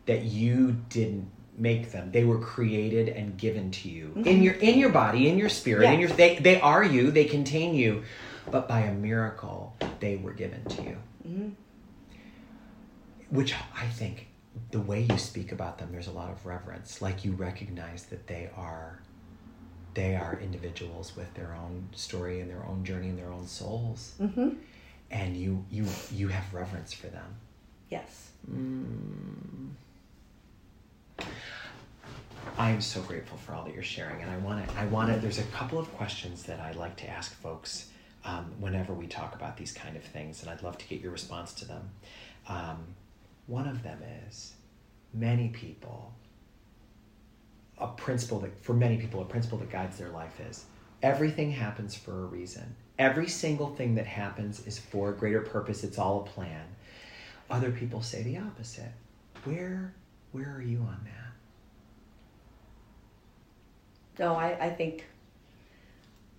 That 0.07 0.25
you 0.25 0.77
didn't 0.89 1.31
make 1.57 1.93
them. 1.93 2.11
They 2.11 2.25
were 2.25 2.39
created 2.39 3.09
and 3.09 3.37
given 3.37 3.71
to 3.71 3.89
you 3.89 4.13
in 4.17 4.25
mm-hmm. 4.25 4.43
your 4.43 4.55
in 4.55 4.79
your 4.79 4.91
body, 4.91 5.29
in 5.29 5.39
your 5.39 5.49
spirit, 5.49 5.93
in 5.93 6.01
your 6.01 6.09
they 6.09 6.39
they 6.39 6.61
are 6.61 6.83
you, 6.83 7.11
they 7.11 7.25
contain 7.25 7.75
you, 7.75 8.03
but 8.51 8.69
by 8.69 8.81
a 8.81 8.93
miracle 8.93 9.75
they 9.99 10.17
were 10.17 10.33
given 10.33 10.65
to 10.65 10.83
you 10.83 10.97
which 13.31 13.55
I 13.77 13.87
think 13.87 14.27
the 14.71 14.81
way 14.81 15.03
you 15.03 15.17
speak 15.19 15.53
about 15.53 15.79
them, 15.79 15.91
there's 15.93 16.09
a 16.09 16.13
lot 16.13 16.31
of 16.31 16.45
reverence. 16.45 17.01
Like 17.01 17.25
you 17.25 17.33
recognize 17.33 18.05
that 18.05 18.27
they 18.27 18.51
are 18.57 19.01
they 19.95 20.15
are 20.15 20.39
individuals 20.41 21.17
with 21.17 21.33
their 21.35 21.55
own 21.55 21.89
story 21.93 22.41
and 22.41 22.49
their 22.49 22.65
own 22.65 22.85
journey 22.85 23.09
and 23.09 23.19
their 23.19 23.33
own 23.33 23.47
souls. 23.47 24.15
Mm-hmm. 24.21 24.51
And 25.11 25.37
you 25.37 25.65
you 25.71 25.87
you 26.13 26.29
have 26.29 26.53
reverence 26.53 26.93
for 26.93 27.07
them. 27.09 27.37
Yes. 27.89 28.31
Mm. 28.51 29.71
I 32.57 32.71
am 32.71 32.81
so 32.81 33.03
grateful 33.03 33.37
for 33.39 33.55
all 33.55 33.65
that 33.65 33.75
you're 33.75 33.83
sharing, 33.83 34.23
and 34.23 34.31
I 34.31 34.37
want 34.39 34.67
to. 34.67 34.79
I 34.79 34.87
want 34.87 35.13
to. 35.13 35.19
There's 35.19 35.39
a 35.39 35.45
couple 35.45 35.79
of 35.79 35.93
questions 35.95 36.45
that 36.45 36.61
I 36.61 36.73
like 36.73 36.97
to 36.97 37.09
ask 37.09 37.35
folks 37.41 37.91
um, 38.25 38.53
whenever 38.59 38.93
we 38.93 39.07
talk 39.07 39.35
about 39.35 39.57
these 39.57 39.73
kind 39.73 39.97
of 39.97 40.03
things, 40.03 40.43
and 40.43 40.51
I'd 40.51 40.63
love 40.63 40.79
to 40.79 40.87
get 40.87 41.01
your 41.01 41.13
response 41.13 41.53
to 41.55 41.65
them. 41.65 41.91
Um, 42.49 42.95
one 43.47 43.67
of 43.67 43.83
them 43.83 44.01
is 44.29 44.55
many 45.13 45.49
people. 45.49 46.13
A 47.79 47.89
principle 47.89 48.41
that, 48.41 48.63
for 48.63 48.75
many 48.75 48.99
people, 48.99 49.23
a 49.23 49.25
principle 49.25 49.59
that 49.59 49.71
guides 49.71 49.97
their 49.97 50.11
life 50.11 50.39
is 50.41 50.67
everything 51.03 51.51
happens 51.51 51.95
for 51.95 52.25
a 52.25 52.27
reason. 52.27 52.77
Every 52.99 53.29
single 53.29 53.75
thing 53.75 53.95
that 53.95 54.07
happens 54.07 54.67
is 54.67 54.79
for 54.79 55.09
a 55.11 55.13
greater 55.15 55.41
purpose. 55.41 55.83
It's 55.83 55.99
all 55.99 56.21
a 56.21 56.25
plan. 56.25 56.67
Other 57.51 57.71
people 57.71 58.03
say 58.03 58.23
the 58.23 58.37
opposite. 58.37 58.93
Where, 59.45 59.95
where 60.33 60.55
are 60.55 60.63
you 60.63 60.81
on 60.81 61.01
that? 61.05 61.31
No, 64.19 64.35
I, 64.35 64.67
I 64.67 64.71
think 64.71 65.07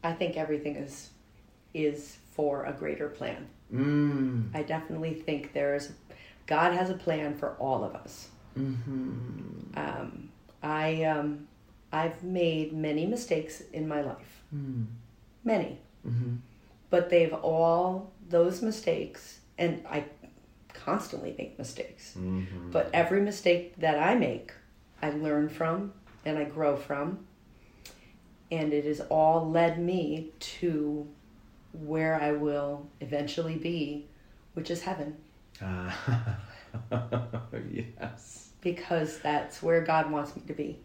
I 0.04 0.14
think 0.14 0.38
everything 0.38 0.76
is 0.76 1.10
is 1.74 2.18
for 2.32 2.66
a 2.66 2.74
greater 2.74 3.10
plan. 3.10 3.48
Mm. 3.74 4.50
I 4.54 4.64
definitely 4.64 5.14
think 5.14 5.54
there's 5.54 5.92
God 6.48 6.74
has 6.74 6.90
a 6.90 6.94
plan 6.96 7.38
for 7.38 7.52
all 7.60 7.84
of 7.84 7.96
us. 7.96 8.28
Mm-hmm. 8.58 9.78
Um, 9.78 10.30
I 10.62 11.04
um, 11.04 11.48
I've 11.92 12.24
made 12.24 12.74
many 12.74 13.06
mistakes 13.06 13.62
in 13.74 13.88
my 13.88 14.02
life, 14.02 14.42
Mm. 14.54 14.88
many, 15.44 15.80
Mm-hmm. 16.08 16.36
but 16.90 17.10
they've 17.10 17.34
all 17.34 18.12
those 18.30 18.62
mistakes, 18.62 19.40
and 19.58 19.86
I 19.90 20.06
constantly 20.74 21.36
make 21.38 21.58
mistakes. 21.58 22.16
Mm-hmm. 22.18 22.72
But 22.72 22.90
every 22.94 23.22
mistake 23.22 23.76
that 23.78 23.98
I 24.00 24.16
make, 24.16 24.52
I 25.02 25.12
learn 25.12 25.48
from 25.50 25.94
and 26.26 26.38
I 26.38 26.44
grow 26.46 26.76
from. 26.76 27.26
And 28.52 28.74
it 28.74 28.84
has 28.86 29.00
all 29.10 29.50
led 29.50 29.80
me 29.80 30.32
to 30.40 31.08
where 31.74 32.20
I 32.22 32.32
will 32.34 32.88
eventually 33.00 33.56
be, 33.56 34.06
which 34.54 34.70
is 34.70 34.82
heaven, 34.84 35.16
Uh, 35.62 35.92
yes. 37.72 38.50
because 38.62 39.20
that's 39.20 39.62
where 39.64 39.82
God 39.82 40.12
wants 40.12 40.36
me 40.36 40.42
to 40.48 40.54
be. 40.54 40.80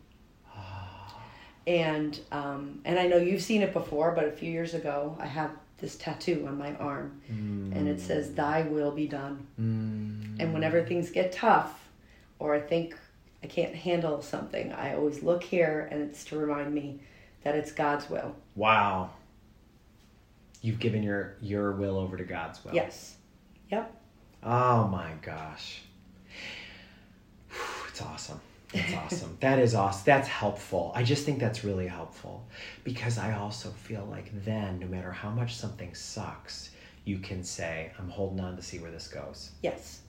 And 1.66 2.18
um, 2.30 2.80
and 2.84 2.96
I 2.96 3.08
know 3.08 3.16
you've 3.16 3.42
seen 3.42 3.60
it 3.62 3.72
before, 3.72 4.12
but 4.12 4.24
a 4.24 4.30
few 4.30 4.50
years 4.50 4.72
ago, 4.74 5.16
I 5.18 5.26
have 5.26 5.50
this 5.78 5.96
tattoo 5.96 6.44
on 6.46 6.56
my 6.56 6.74
arm, 6.76 7.20
and 7.28 7.88
it 7.88 8.00
says, 8.00 8.32
"Thy 8.34 8.62
will 8.62 8.92
be 8.92 9.08
done." 9.08 9.44
Mm. 9.60 10.40
And 10.40 10.54
whenever 10.54 10.84
things 10.84 11.10
get 11.10 11.32
tough, 11.32 11.88
or 12.38 12.54
I 12.54 12.60
think 12.60 12.96
I 13.42 13.48
can't 13.48 13.74
handle 13.74 14.22
something, 14.22 14.72
I 14.74 14.94
always 14.94 15.24
look 15.24 15.42
here 15.42 15.88
and 15.90 16.02
it's 16.02 16.24
to 16.26 16.38
remind 16.38 16.72
me 16.72 17.00
that 17.42 17.56
it's 17.56 17.72
God's 17.72 18.08
will. 18.08 18.36
Wow. 18.54 19.10
You've 20.62 20.78
given 20.78 21.03
your 21.03 21.37
your 21.41 21.73
will 21.73 21.99
over 21.99 22.16
to 22.16 22.24
God's 22.24 22.65
will. 22.65 22.74
Yes. 22.74 23.16
Yep. 23.70 23.95
Oh 24.43 24.87
my 24.89 25.12
gosh. 25.23 25.83
It's 27.89 28.03
awesome. 28.03 28.41
It's 28.74 28.95
awesome. 28.97 29.37
that 29.41 29.59
is 29.59 29.74
awesome. 29.74 30.03
That's 30.05 30.28
helpful. 30.28 30.93
I 30.95 31.03
just 31.03 31.24
think 31.24 31.39
that's 31.39 31.65
really 31.65 31.87
helpful 31.87 32.47
because 32.85 33.19
I 33.19 33.35
also 33.35 33.70
feel 33.70 34.07
like 34.11 34.45
then, 34.45 34.78
no 34.78 34.87
matter 34.87 35.11
how 35.12 35.31
much 35.31 35.57
something 35.57 35.95
sucks, 35.95 36.70
you 37.05 37.19
can 37.19 37.43
say, 37.43 37.93
I'm 37.99 38.11
holding 38.11 38.41
on 38.41 38.57
to 38.57 38.62
see 38.62 38.78
where 38.78 38.91
this 38.91 39.09
goes. 39.09 39.53
Yes. 39.62 40.01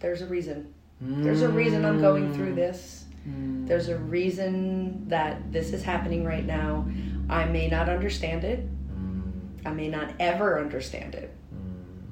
There's 0.00 0.20
a 0.20 0.26
reason. 0.26 0.74
There's 1.00 1.42
a 1.42 1.48
reason 1.48 1.84
I'm 1.84 2.00
going 2.00 2.32
through 2.34 2.54
this. 2.54 3.04
Mm. 3.28 3.66
There's 3.66 3.88
a 3.88 3.98
reason 3.98 5.08
that 5.08 5.52
this 5.52 5.72
is 5.72 5.82
happening 5.82 6.24
right 6.24 6.44
now. 6.44 6.86
I 7.28 7.44
may 7.46 7.68
not 7.68 7.88
understand 7.88 8.44
it. 8.44 8.66
I 9.64 9.70
may 9.70 9.88
not 9.88 10.10
ever 10.20 10.60
understand 10.60 11.14
it. 11.14 11.34
Mm. 11.54 12.02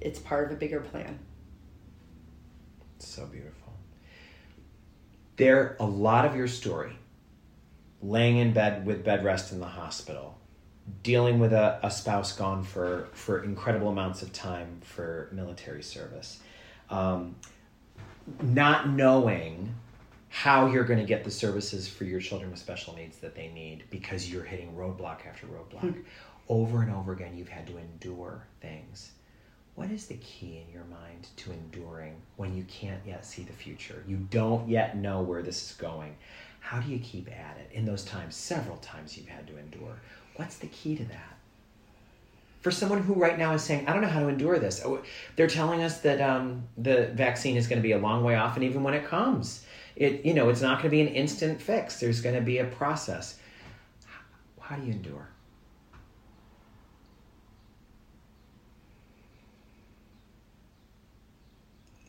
It's 0.00 0.18
part 0.18 0.46
of 0.46 0.52
a 0.52 0.56
bigger 0.56 0.80
plan. 0.80 1.18
So 2.98 3.26
beautiful. 3.26 3.72
There, 5.36 5.76
a 5.80 5.86
lot 5.86 6.24
of 6.24 6.34
your 6.34 6.48
story, 6.48 6.92
laying 8.02 8.38
in 8.38 8.52
bed 8.52 8.86
with 8.86 9.04
bed 9.04 9.24
rest 9.24 9.52
in 9.52 9.60
the 9.60 9.66
hospital, 9.66 10.38
dealing 11.02 11.38
with 11.38 11.52
a, 11.52 11.78
a 11.82 11.90
spouse 11.90 12.32
gone 12.32 12.64
for, 12.64 13.08
for 13.12 13.44
incredible 13.44 13.88
amounts 13.88 14.22
of 14.22 14.32
time 14.32 14.80
for 14.82 15.28
military 15.32 15.82
service, 15.82 16.40
um, 16.90 17.36
not 18.42 18.88
knowing 18.88 19.74
how 20.28 20.66
you're 20.66 20.84
going 20.84 20.98
to 20.98 21.06
get 21.06 21.24
the 21.24 21.30
services 21.30 21.88
for 21.88 22.04
your 22.04 22.20
children 22.20 22.50
with 22.50 22.60
special 22.60 22.94
needs 22.94 23.18
that 23.18 23.34
they 23.34 23.48
need 23.48 23.84
because 23.90 24.30
you're 24.30 24.44
hitting 24.44 24.74
roadblock 24.74 25.26
after 25.26 25.46
roadblock. 25.46 25.82
Over 26.48 26.82
and 26.82 26.92
over 26.92 27.12
again, 27.12 27.36
you've 27.36 27.48
had 27.48 27.66
to 27.66 27.76
endure 27.76 28.44
things. 28.60 29.12
What 29.74 29.90
is 29.90 30.06
the 30.06 30.14
key 30.14 30.62
in 30.66 30.72
your 30.72 30.84
mind 30.84 31.28
to 31.36 31.52
enduring 31.52 32.16
when 32.36 32.56
you 32.56 32.64
can't 32.64 33.00
yet 33.06 33.24
see 33.24 33.42
the 33.42 33.52
future? 33.52 34.02
You 34.08 34.16
don't 34.30 34.68
yet 34.68 34.96
know 34.96 35.20
where 35.20 35.42
this 35.42 35.70
is 35.70 35.76
going. 35.76 36.16
How 36.60 36.80
do 36.80 36.90
you 36.90 36.98
keep 36.98 37.28
at 37.28 37.58
it 37.58 37.70
in 37.72 37.84
those 37.84 38.04
times, 38.04 38.34
several 38.34 38.78
times 38.78 39.16
you've 39.16 39.28
had 39.28 39.46
to 39.46 39.56
endure? 39.56 40.00
What's 40.36 40.56
the 40.56 40.66
key 40.66 40.96
to 40.96 41.04
that? 41.04 41.36
For 42.60 42.72
someone 42.72 43.02
who 43.02 43.14
right 43.14 43.38
now 43.38 43.52
is 43.54 43.62
saying, 43.62 43.86
I 43.86 43.92
don't 43.92 44.02
know 44.02 44.08
how 44.08 44.20
to 44.20 44.28
endure 44.28 44.58
this, 44.58 44.82
Oh, 44.84 45.00
they're 45.36 45.46
telling 45.46 45.82
us 45.82 46.00
that 46.00 46.20
um, 46.20 46.64
the 46.76 47.12
vaccine 47.14 47.56
is 47.56 47.68
going 47.68 47.78
to 47.78 47.82
be 47.82 47.92
a 47.92 47.98
long 47.98 48.24
way 48.24 48.34
off, 48.34 48.56
and 48.56 48.64
even 48.64 48.82
when 48.82 48.94
it 48.94 49.06
comes, 49.06 49.64
it 49.94 50.24
you 50.24 50.34
know 50.34 50.48
it's 50.48 50.60
not 50.60 50.78
going 50.78 50.84
to 50.84 50.90
be 50.90 51.00
an 51.00 51.08
instant 51.08 51.62
fix. 51.62 52.00
There's 52.00 52.20
going 52.20 52.34
to 52.34 52.40
be 52.40 52.58
a 52.58 52.64
process. 52.64 53.38
How 54.60 54.76
do 54.76 54.84
you 54.84 54.92
endure? 54.92 55.28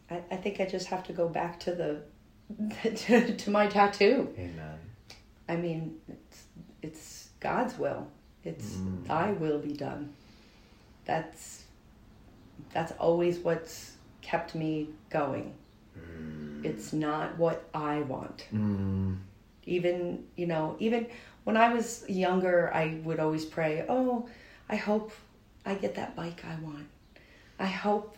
I, 0.10 0.22
I 0.32 0.36
think 0.38 0.60
I 0.60 0.66
just 0.66 0.88
have 0.88 1.04
to 1.08 1.14
go 1.14 1.28
back 1.28 1.60
to 1.62 1.72
the 1.74 2.02
to, 2.96 3.36
to 3.36 3.52
my 3.52 3.68
tattoo. 3.68 4.34
Amen. 4.38 4.80
I 5.48 5.56
mean, 5.56 5.98
it's, 6.08 6.44
it's 6.82 7.30
God's 7.40 7.78
will. 7.78 8.08
It's 8.44 8.78
Mm. 8.78 9.06
Thy 9.06 9.32
will 9.32 9.60
be 9.60 9.74
done. 9.74 10.14
That's 11.06 11.64
that's 12.74 12.94
always 12.94 13.40
what's 13.40 13.94
kept 14.22 14.56
me 14.56 14.90
going. 15.10 15.54
It's 16.64 16.94
not 16.94 17.38
what 17.38 17.68
I 17.74 18.02
want. 18.02 18.46
Mm. 18.54 19.18
Even 19.66 20.26
you 20.36 20.48
know, 20.48 20.76
even 20.80 21.08
when 21.44 21.58
I 21.58 21.74
was 21.74 22.06
younger, 22.10 22.72
I 22.74 23.00
would 23.04 23.20
always 23.20 23.46
pray, 23.46 23.86
"Oh, 23.90 24.30
I 24.70 24.76
hope 24.76 25.12
I 25.66 25.76
get 25.76 25.96
that 25.96 26.16
bike 26.16 26.44
I 26.46 26.56
want. 26.64 26.88
I 27.60 27.68
hope 27.68 28.18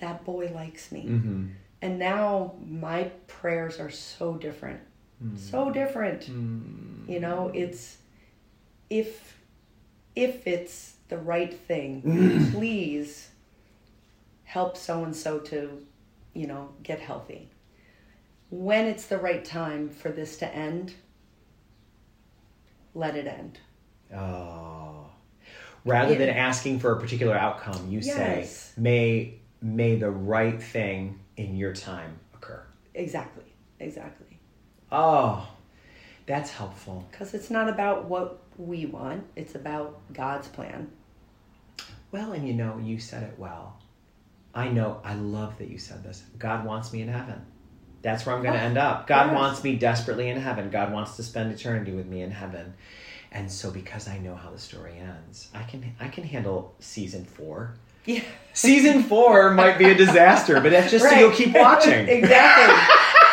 that 0.00 0.24
boy 0.24 0.50
likes 0.54 0.90
me." 0.92 1.04
Mm-hmm. 1.06 1.46
And 1.82 1.98
now 1.98 2.54
my 2.66 3.04
prayers 3.26 3.78
are 3.80 3.90
so 3.90 4.34
different. 4.34 4.80
So 5.36 5.70
different. 5.70 6.30
Mm. 6.30 7.06
You 7.06 7.20
know, 7.20 7.50
it's 7.54 7.98
if 8.88 9.38
if 10.16 10.46
it's 10.46 10.94
the 11.08 11.18
right 11.18 11.52
thing, 11.52 12.50
please 12.52 13.28
help 14.44 14.76
so 14.76 15.04
and 15.04 15.14
so 15.14 15.38
to, 15.38 15.84
you 16.32 16.46
know, 16.46 16.70
get 16.82 17.00
healthy. 17.00 17.50
When 18.48 18.86
it's 18.86 19.06
the 19.06 19.18
right 19.18 19.44
time 19.44 19.90
for 19.90 20.08
this 20.08 20.38
to 20.38 20.48
end, 20.54 20.94
let 22.94 23.14
it 23.14 23.26
end. 23.26 23.58
Oh. 24.14 25.06
Rather 25.84 26.12
Yeah. 26.12 26.18
than 26.18 26.30
asking 26.30 26.80
for 26.80 26.92
a 26.92 27.00
particular 27.00 27.36
outcome, 27.36 27.88
you 27.90 28.02
say, 28.02 28.48
may 28.76 29.39
may 29.62 29.96
the 29.96 30.10
right 30.10 30.62
thing 30.62 31.20
in 31.36 31.56
your 31.56 31.72
time 31.72 32.18
occur. 32.34 32.62
Exactly. 32.94 33.44
Exactly. 33.78 34.38
Oh, 34.92 35.48
that's 36.26 36.50
helpful. 36.50 37.06
Because 37.10 37.34
it's 37.34 37.50
not 37.50 37.68
about 37.68 38.06
what 38.06 38.40
we 38.58 38.86
want, 38.86 39.24
it's 39.36 39.54
about 39.54 40.00
God's 40.12 40.48
plan. 40.48 40.90
Well, 42.12 42.32
and 42.32 42.46
you 42.46 42.54
know, 42.54 42.78
you 42.82 42.98
said 42.98 43.22
it 43.22 43.38
well. 43.38 43.78
I 44.54 44.68
know, 44.68 45.00
I 45.04 45.14
love 45.14 45.58
that 45.58 45.68
you 45.70 45.78
said 45.78 46.02
this. 46.02 46.24
God 46.38 46.64
wants 46.64 46.92
me 46.92 47.02
in 47.02 47.08
heaven. 47.08 47.40
That's 48.02 48.26
where 48.26 48.34
I'm 48.34 48.42
going 48.42 48.54
to 48.54 48.60
Oh, 48.60 48.64
end 48.64 48.78
up. 48.78 49.06
God 49.06 49.26
yes. 49.26 49.34
wants 49.34 49.62
me 49.64 49.76
desperately 49.76 50.28
in 50.28 50.40
heaven. 50.40 50.70
God 50.70 50.92
wants 50.92 51.16
to 51.16 51.22
spend 51.22 51.52
eternity 51.52 51.92
with 51.92 52.06
me 52.06 52.22
in 52.22 52.30
heaven. 52.30 52.74
And 53.30 53.50
so 53.50 53.70
because 53.70 54.08
I 54.08 54.18
know 54.18 54.34
how 54.34 54.50
the 54.50 54.58
story 54.58 54.98
ends, 54.98 55.50
I 55.54 55.62
can 55.62 55.94
I 56.00 56.08
can 56.08 56.24
handle 56.24 56.74
season 56.80 57.24
4. 57.24 57.74
Yeah. 58.04 58.22
Season 58.52 59.02
4 59.02 59.54
might 59.54 59.78
be 59.78 59.86
a 59.86 59.94
disaster, 59.94 60.60
but 60.60 60.70
that's 60.70 60.90
just 60.90 61.08
so 61.08 61.14
you'll 61.14 61.30
keep 61.30 61.54
watching. 61.54 62.08
exactly. 62.08 62.74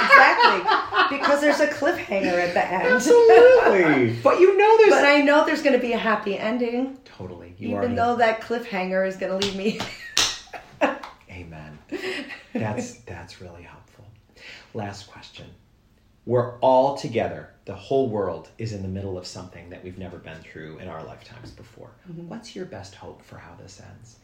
exactly. 0.05 1.17
because 1.17 1.41
there's 1.41 1.59
a 1.59 1.67
cliffhanger 1.67 2.33
at 2.33 2.53
the 2.53 2.65
end. 2.65 2.87
Absolutely. 2.87 4.13
but 4.23 4.39
you 4.39 4.57
know 4.57 4.77
there's 4.77 4.91
But 4.91 5.05
I 5.05 5.21
know 5.21 5.45
there's 5.45 5.61
going 5.61 5.75
to 5.75 5.81
be 5.81 5.93
a 5.93 5.97
happy 5.97 6.37
ending, 6.37 6.97
totally. 7.03 7.55
You 7.57 7.77
even 7.77 7.95
though 7.95 8.15
that 8.17 8.41
cliffhanger 8.41 9.07
is 9.07 9.17
going 9.17 9.39
to 9.39 9.45
leave 9.45 9.55
me. 9.55 9.79
Amen. 11.31 11.79
That's 12.53 12.99
that's 12.99 13.41
really 13.41 13.63
helpful. 13.63 14.05
Last 14.73 15.09
question. 15.09 15.47
We're 16.25 16.57
all 16.59 16.97
together. 16.97 17.53
The 17.65 17.73
whole 17.73 18.09
world 18.09 18.49
is 18.57 18.73
in 18.73 18.81
the 18.81 18.89
middle 18.89 19.17
of 19.17 19.25
something 19.25 19.69
that 19.69 19.81
we've 19.83 19.97
never 19.97 20.17
been 20.17 20.37
through 20.39 20.77
in 20.79 20.89
our 20.89 21.03
lifetimes 21.03 21.51
before. 21.51 21.91
Mm-hmm. 22.09 22.27
What's 22.27 22.55
your 22.55 22.65
best 22.65 22.95
hope 22.95 23.23
for 23.23 23.37
how 23.37 23.55
this 23.55 23.81
ends? 23.81 24.17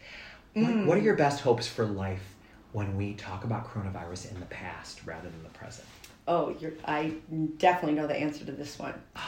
What, 0.54 0.86
what 0.86 0.98
are 0.98 1.02
your 1.02 1.16
best 1.16 1.42
hopes 1.42 1.68
for 1.68 1.86
life 1.86 2.36
when 2.72 2.96
we 2.96 3.14
talk 3.14 3.44
about 3.44 3.68
coronavirus 3.68 4.32
in 4.32 4.40
the 4.40 4.46
past 4.48 5.02
rather 5.06 5.30
than 5.30 5.44
the 5.44 5.50
present? 5.50 5.88
Oh, 6.28 6.56
you're, 6.60 6.74
I 6.86 7.14
definitely 7.58 7.96
know 7.96 8.08
the 8.08 8.16
answer 8.16 8.46
to 8.46 8.52
this 8.52 8.78
one. 8.80 8.94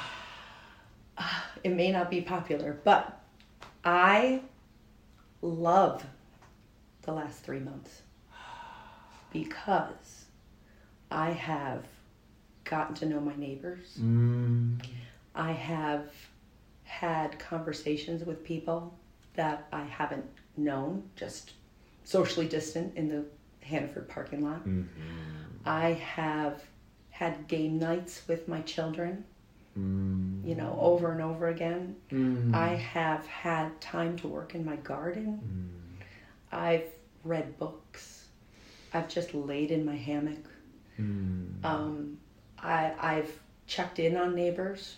It 1.64 1.72
may 1.72 1.92
not 1.92 2.12
be 2.12 2.22
popular, 2.22 2.80
but 2.84 3.24
I 3.84 4.42
love 5.42 6.06
the 7.02 7.14
last 7.14 7.40
three 7.40 7.60
months 7.60 8.02
because 9.34 10.26
I 11.10 11.32
have 11.32 11.86
gotten 12.66 12.94
to 12.96 13.06
know 13.06 13.20
my 13.20 13.36
neighbors. 13.36 13.98
Mm, 14.00 14.86
I 15.34 15.54
have 15.54 16.12
had 16.84 17.40
conversations 17.40 18.24
with 18.26 18.44
people 18.44 18.94
that 19.34 19.68
I 19.72 19.86
haven't 19.86 20.26
known, 20.57 21.10
just 21.15 21.53
socially 22.03 22.48
distant 22.48 22.95
in 22.95 23.07
the 23.10 23.26
Hannaford 23.65 24.07
parking 24.10 24.41
lot. 24.44 24.65
mhm, 24.65 24.86
I 25.65 25.91
have 25.94 26.64
had 27.10 27.48
game 27.48 27.80
nights 27.80 28.22
with 28.27 28.48
my 28.48 28.61
children, 28.61 29.23
mm, 29.77 30.45
you 30.45 30.56
know, 30.56 30.77
over 30.80 31.11
and 31.11 31.22
over 31.22 31.48
again. 31.48 31.95
mm, 32.11 32.53
I 32.53 32.76
have 32.76 33.26
had 33.26 33.80
time 33.82 34.18
to 34.18 34.27
work 34.27 34.53
in 34.56 34.64
my 34.65 34.76
garden. 34.77 35.40
mm, 35.44 36.06
I've 36.52 36.88
read 37.23 37.57
books. 37.57 38.27
I've 38.94 39.10
just 39.10 39.34
laid 39.34 39.72
in 39.72 39.86
my 39.86 39.95
hammock. 39.95 40.45
mm. 40.99 41.64
Um, 41.65 42.18
I, 42.60 42.94
I've 42.99 43.40
checked 43.68 43.99
in 43.99 44.15
on 44.15 44.36
neighbors, 44.36 44.98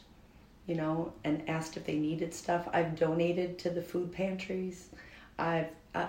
you 0.68 0.76
know, 0.76 1.14
and 1.24 1.48
asked 1.50 1.78
if 1.78 1.86
they 1.86 1.96
needed 1.96 2.34
stuff. 2.34 2.68
I've 2.74 2.96
donated 3.00 3.58
to 3.60 3.70
the 3.70 3.82
food 3.82 4.12
pantries. 4.12 4.90
I've, 5.40 5.68
uh, 5.96 6.08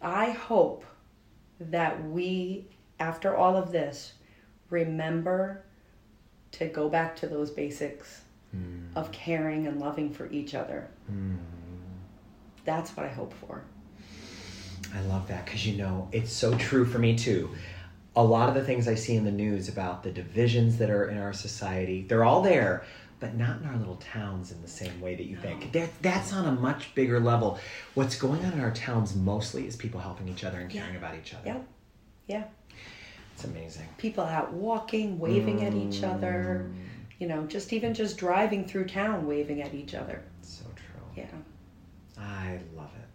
I 0.00 0.30
hope 0.30 0.84
that 1.60 2.02
we, 2.08 2.66
after 2.98 3.36
all 3.36 3.56
of 3.56 3.72
this, 3.72 4.12
remember 4.70 5.62
to 6.52 6.66
go 6.66 6.88
back 6.88 7.16
to 7.16 7.26
those 7.26 7.50
basics 7.50 8.22
Mm. 8.56 8.96
of 8.96 9.12
caring 9.12 9.68
and 9.68 9.78
loving 9.78 10.12
for 10.12 10.28
each 10.28 10.56
other. 10.56 10.88
Mm. 11.08 11.36
That's 12.64 12.96
what 12.96 13.06
I 13.06 13.08
hope 13.08 13.32
for. 13.32 13.62
I 14.92 15.00
love 15.02 15.28
that 15.28 15.44
because 15.44 15.64
you 15.64 15.76
know 15.76 16.08
it's 16.10 16.32
so 16.32 16.56
true 16.56 16.84
for 16.84 16.98
me 16.98 17.16
too. 17.16 17.50
A 18.16 18.24
lot 18.24 18.48
of 18.48 18.56
the 18.56 18.64
things 18.64 18.88
I 18.88 18.96
see 18.96 19.14
in 19.14 19.24
the 19.24 19.30
news 19.30 19.68
about 19.68 20.02
the 20.02 20.10
divisions 20.10 20.78
that 20.78 20.90
are 20.90 21.08
in 21.08 21.18
our 21.18 21.32
society, 21.32 22.04
they're 22.08 22.24
all 22.24 22.42
there, 22.42 22.84
but 23.20 23.34
not 23.36 23.60
in 23.60 23.66
our 23.66 23.76
little 23.76 23.96
towns 23.96 24.50
in 24.50 24.60
the 24.62 24.68
same 24.68 24.98
way 25.00 25.14
that 25.14 25.26
you 25.26 25.36
think. 25.36 25.72
That, 25.72 25.90
that's 26.02 26.32
on 26.32 26.46
a 26.46 26.52
much 26.52 26.94
bigger 26.94 27.20
level. 27.20 27.60
What's 27.94 28.16
going 28.16 28.44
on 28.46 28.54
in 28.54 28.60
our 28.60 28.72
towns 28.72 29.14
mostly 29.14 29.66
is 29.66 29.76
people 29.76 30.00
helping 30.00 30.26
each 30.26 30.42
other 30.42 30.58
and 30.58 30.70
caring 30.70 30.96
about 30.96 31.14
each 31.14 31.34
other. 31.34 31.46
Yep. 31.46 31.66
Yeah. 32.26 32.44
It's 33.34 33.44
amazing. 33.44 33.88
People 33.98 34.24
out 34.24 34.52
walking, 34.52 35.18
waving 35.18 35.64
at 35.64 35.74
each 35.74 36.02
other, 36.02 36.70
mm. 36.70 36.74
you 37.18 37.28
know, 37.28 37.46
just 37.46 37.72
even 37.72 37.92
just 37.92 38.16
driving 38.16 38.66
through 38.66 38.86
town, 38.86 39.26
waving 39.26 39.60
at 39.62 39.74
each 39.74 39.94
other. 39.94 40.22
So 40.40 40.64
true. 40.74 41.22
Yeah. 41.22 41.26
I 42.18 42.58
love 42.74 42.90
it. 42.98 43.09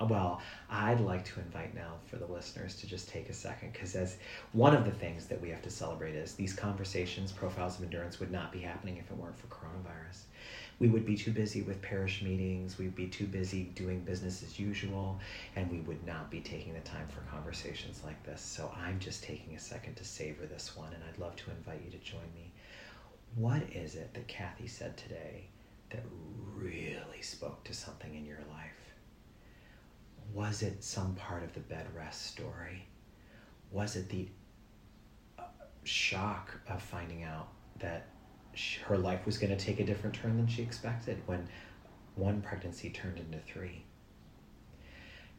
Well, 0.00 0.40
I'd 0.70 1.00
like 1.00 1.24
to 1.24 1.40
invite 1.40 1.74
now 1.74 1.94
for 2.06 2.16
the 2.16 2.26
listeners 2.26 2.76
to 2.76 2.86
just 2.86 3.08
take 3.08 3.28
a 3.28 3.32
second 3.32 3.72
because, 3.72 3.96
as 3.96 4.16
one 4.52 4.76
of 4.76 4.84
the 4.84 4.92
things 4.92 5.26
that 5.26 5.40
we 5.40 5.50
have 5.50 5.62
to 5.62 5.70
celebrate 5.70 6.14
is 6.14 6.34
these 6.34 6.52
conversations, 6.52 7.32
profiles 7.32 7.78
of 7.78 7.84
endurance, 7.84 8.20
would 8.20 8.30
not 8.30 8.52
be 8.52 8.60
happening 8.60 8.98
if 8.98 9.10
it 9.10 9.16
weren't 9.16 9.36
for 9.36 9.48
coronavirus. 9.48 10.22
We 10.78 10.86
would 10.86 11.04
be 11.04 11.16
too 11.16 11.32
busy 11.32 11.62
with 11.62 11.82
parish 11.82 12.22
meetings, 12.22 12.78
we'd 12.78 12.94
be 12.94 13.08
too 13.08 13.26
busy 13.26 13.64
doing 13.74 13.98
business 14.00 14.44
as 14.44 14.60
usual, 14.60 15.18
and 15.56 15.68
we 15.68 15.80
would 15.80 16.06
not 16.06 16.30
be 16.30 16.40
taking 16.40 16.74
the 16.74 16.80
time 16.80 17.08
for 17.08 17.20
conversations 17.22 18.02
like 18.04 18.22
this. 18.22 18.40
So 18.40 18.72
I'm 18.76 19.00
just 19.00 19.24
taking 19.24 19.56
a 19.56 19.58
second 19.58 19.96
to 19.96 20.04
savor 20.04 20.46
this 20.46 20.76
one, 20.76 20.92
and 20.92 21.02
I'd 21.02 21.18
love 21.18 21.34
to 21.36 21.50
invite 21.50 21.82
you 21.84 21.90
to 21.90 21.98
join 21.98 22.32
me. 22.36 22.52
What 23.34 23.62
is 23.74 23.96
it 23.96 24.14
that 24.14 24.28
Kathy 24.28 24.68
said 24.68 24.96
today 24.96 25.48
that 25.90 26.04
really 26.54 27.20
spoke 27.22 27.64
to 27.64 27.74
something 27.74 28.14
in 28.14 28.24
your 28.24 28.38
life? 28.48 28.77
Was 30.34 30.62
it 30.62 30.84
some 30.84 31.14
part 31.14 31.42
of 31.42 31.54
the 31.54 31.60
bed 31.60 31.86
rest 31.94 32.26
story? 32.26 32.86
Was 33.70 33.96
it 33.96 34.08
the 34.08 34.28
uh, 35.38 35.44
shock 35.84 36.60
of 36.68 36.82
finding 36.82 37.22
out 37.22 37.48
that 37.78 38.06
sh- 38.54 38.78
her 38.78 38.96
life 38.98 39.24
was 39.26 39.38
going 39.38 39.56
to 39.56 39.64
take 39.64 39.80
a 39.80 39.84
different 39.84 40.14
turn 40.14 40.36
than 40.36 40.46
she 40.46 40.62
expected 40.62 41.18
when 41.26 41.48
one 42.14 42.40
pregnancy 42.42 42.90
turned 42.90 43.18
into 43.18 43.38
three? 43.38 43.82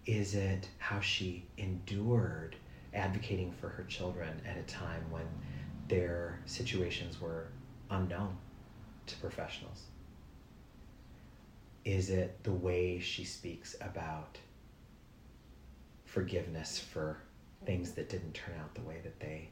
Is 0.06 0.34
it 0.34 0.68
how 0.80 1.00
she 1.02 1.44
endured 1.58 2.56
advocating 2.94 3.52
for 3.52 3.70
her 3.70 3.84
children 3.84 4.42
at 4.46 4.58
a 4.58 4.64
time 4.64 5.12
when 5.12 5.28
their 5.88 6.40
situations 6.46 7.22
were 7.22 7.48
unknown 7.92 8.36
to 9.06 9.16
professionals? 9.18 9.84
Is 11.86 12.10
it 12.10 12.44
the 12.44 12.52
way 12.52 13.00
she 13.00 13.24
speaks 13.24 13.76
about 13.82 14.40
forgiveness 16.10 16.80
for 16.80 17.18
things 17.66 17.92
that 17.92 18.10
didn't 18.10 18.34
turn 18.34 18.56
out 18.60 18.74
the 18.74 18.82
way 18.82 18.98
that 19.04 19.20
they 19.20 19.50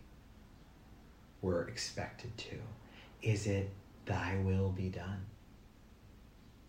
were 1.42 1.68
expected 1.68 2.36
to? 2.38 2.56
Is 3.22 3.48
it 3.48 3.70
thy 4.06 4.38
will 4.44 4.70
be 4.70 4.90
done? 4.90 5.26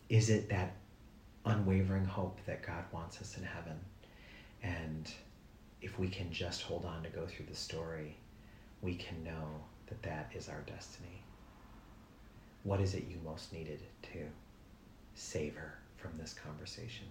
Is 0.09 0.31
it 0.31 0.48
that 0.51 0.74
unwavering 1.44 2.05
hope 2.05 2.39
that 2.47 2.66
God 2.66 2.85
wants 2.93 3.20
us 3.20 3.36
in 3.39 3.44
heaven? 3.44 3.78
And 4.62 5.10
if 5.81 5.98
we 5.98 6.09
can 6.09 6.32
just 6.32 6.62
hold 6.62 6.85
on 6.85 7.02
to 7.02 7.09
go 7.09 7.27
through 7.27 7.47
the 7.47 7.56
story, 7.56 8.16
we 8.82 8.94
can 8.94 9.24
know 9.24 9.60
that 9.86 10.02
that 10.02 10.31
is 10.35 10.48
our 10.48 10.62
destiny. 10.66 11.23
What 12.65 12.81
is 12.81 12.94
it 12.94 13.06
you 13.09 13.19
most 13.24 13.52
needed 13.52 13.81
to 14.12 14.27
savor 15.15 15.74
from 15.97 16.10
this 16.19 16.35
conversation? 16.35 17.06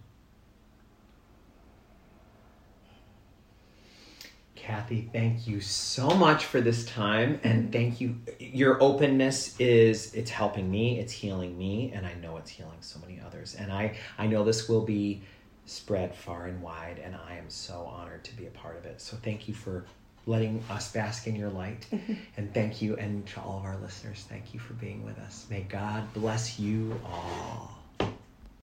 Kathy, 4.58 5.10
thank 5.14 5.48
you 5.48 5.62
so 5.62 6.10
much 6.10 6.46
for 6.46 6.60
this 6.60 6.86
time 6.86 7.40
and 7.44 7.72
thank 7.72 8.02
you. 8.02 8.18
Your 8.40 8.82
openness 8.82 9.56
is 9.60 10.14
it's 10.14 10.32
helping 10.32 10.70
me, 10.70 11.00
it's 11.00 11.14
healing 11.14 11.58
me, 11.58 11.92
and 11.94 12.06
I 12.06 12.14
know 12.16 12.38
it's 12.38 12.50
healing 12.50 12.78
so 12.82 13.00
many 13.00 13.20
others. 13.26 13.56
And 13.56 13.72
I, 13.72 13.98
I 14.18 14.28
know 14.28 14.44
this 14.44 14.68
will 14.68 14.82
be 14.82 15.22
spread 15.66 16.16
far 16.16 16.48
and 16.48 16.62
wide, 16.62 17.00
and 17.04 17.16
I 17.16 17.38
am 17.38 17.50
so 17.50 17.86
honored 17.86 18.24
to 18.26 18.36
be 18.36 18.48
a 18.48 18.52
part 18.52 18.78
of 18.78 18.86
it. 18.86 19.00
So 19.00 19.18
thank 19.18 19.48
you 19.48 19.54
for 19.54 19.86
letting 20.26 20.64
us 20.70 20.92
bask 20.92 21.28
in 21.28 21.36
your 21.36 21.50
light. 21.50 21.86
and 22.38 22.54
thank 22.54 22.82
you, 22.82 22.96
and 22.98 23.26
to 23.28 23.42
all 23.42 23.60
of 23.60 23.66
our 23.66 23.78
listeners, 23.78 24.26
thank 24.28 24.54
you 24.54 24.60
for 24.60 24.74
being 24.74 25.06
with 25.06 25.18
us. 25.20 25.46
May 25.50 25.62
God 25.62 26.12
bless 26.14 26.60
you 26.60 27.00
all. 27.06 27.77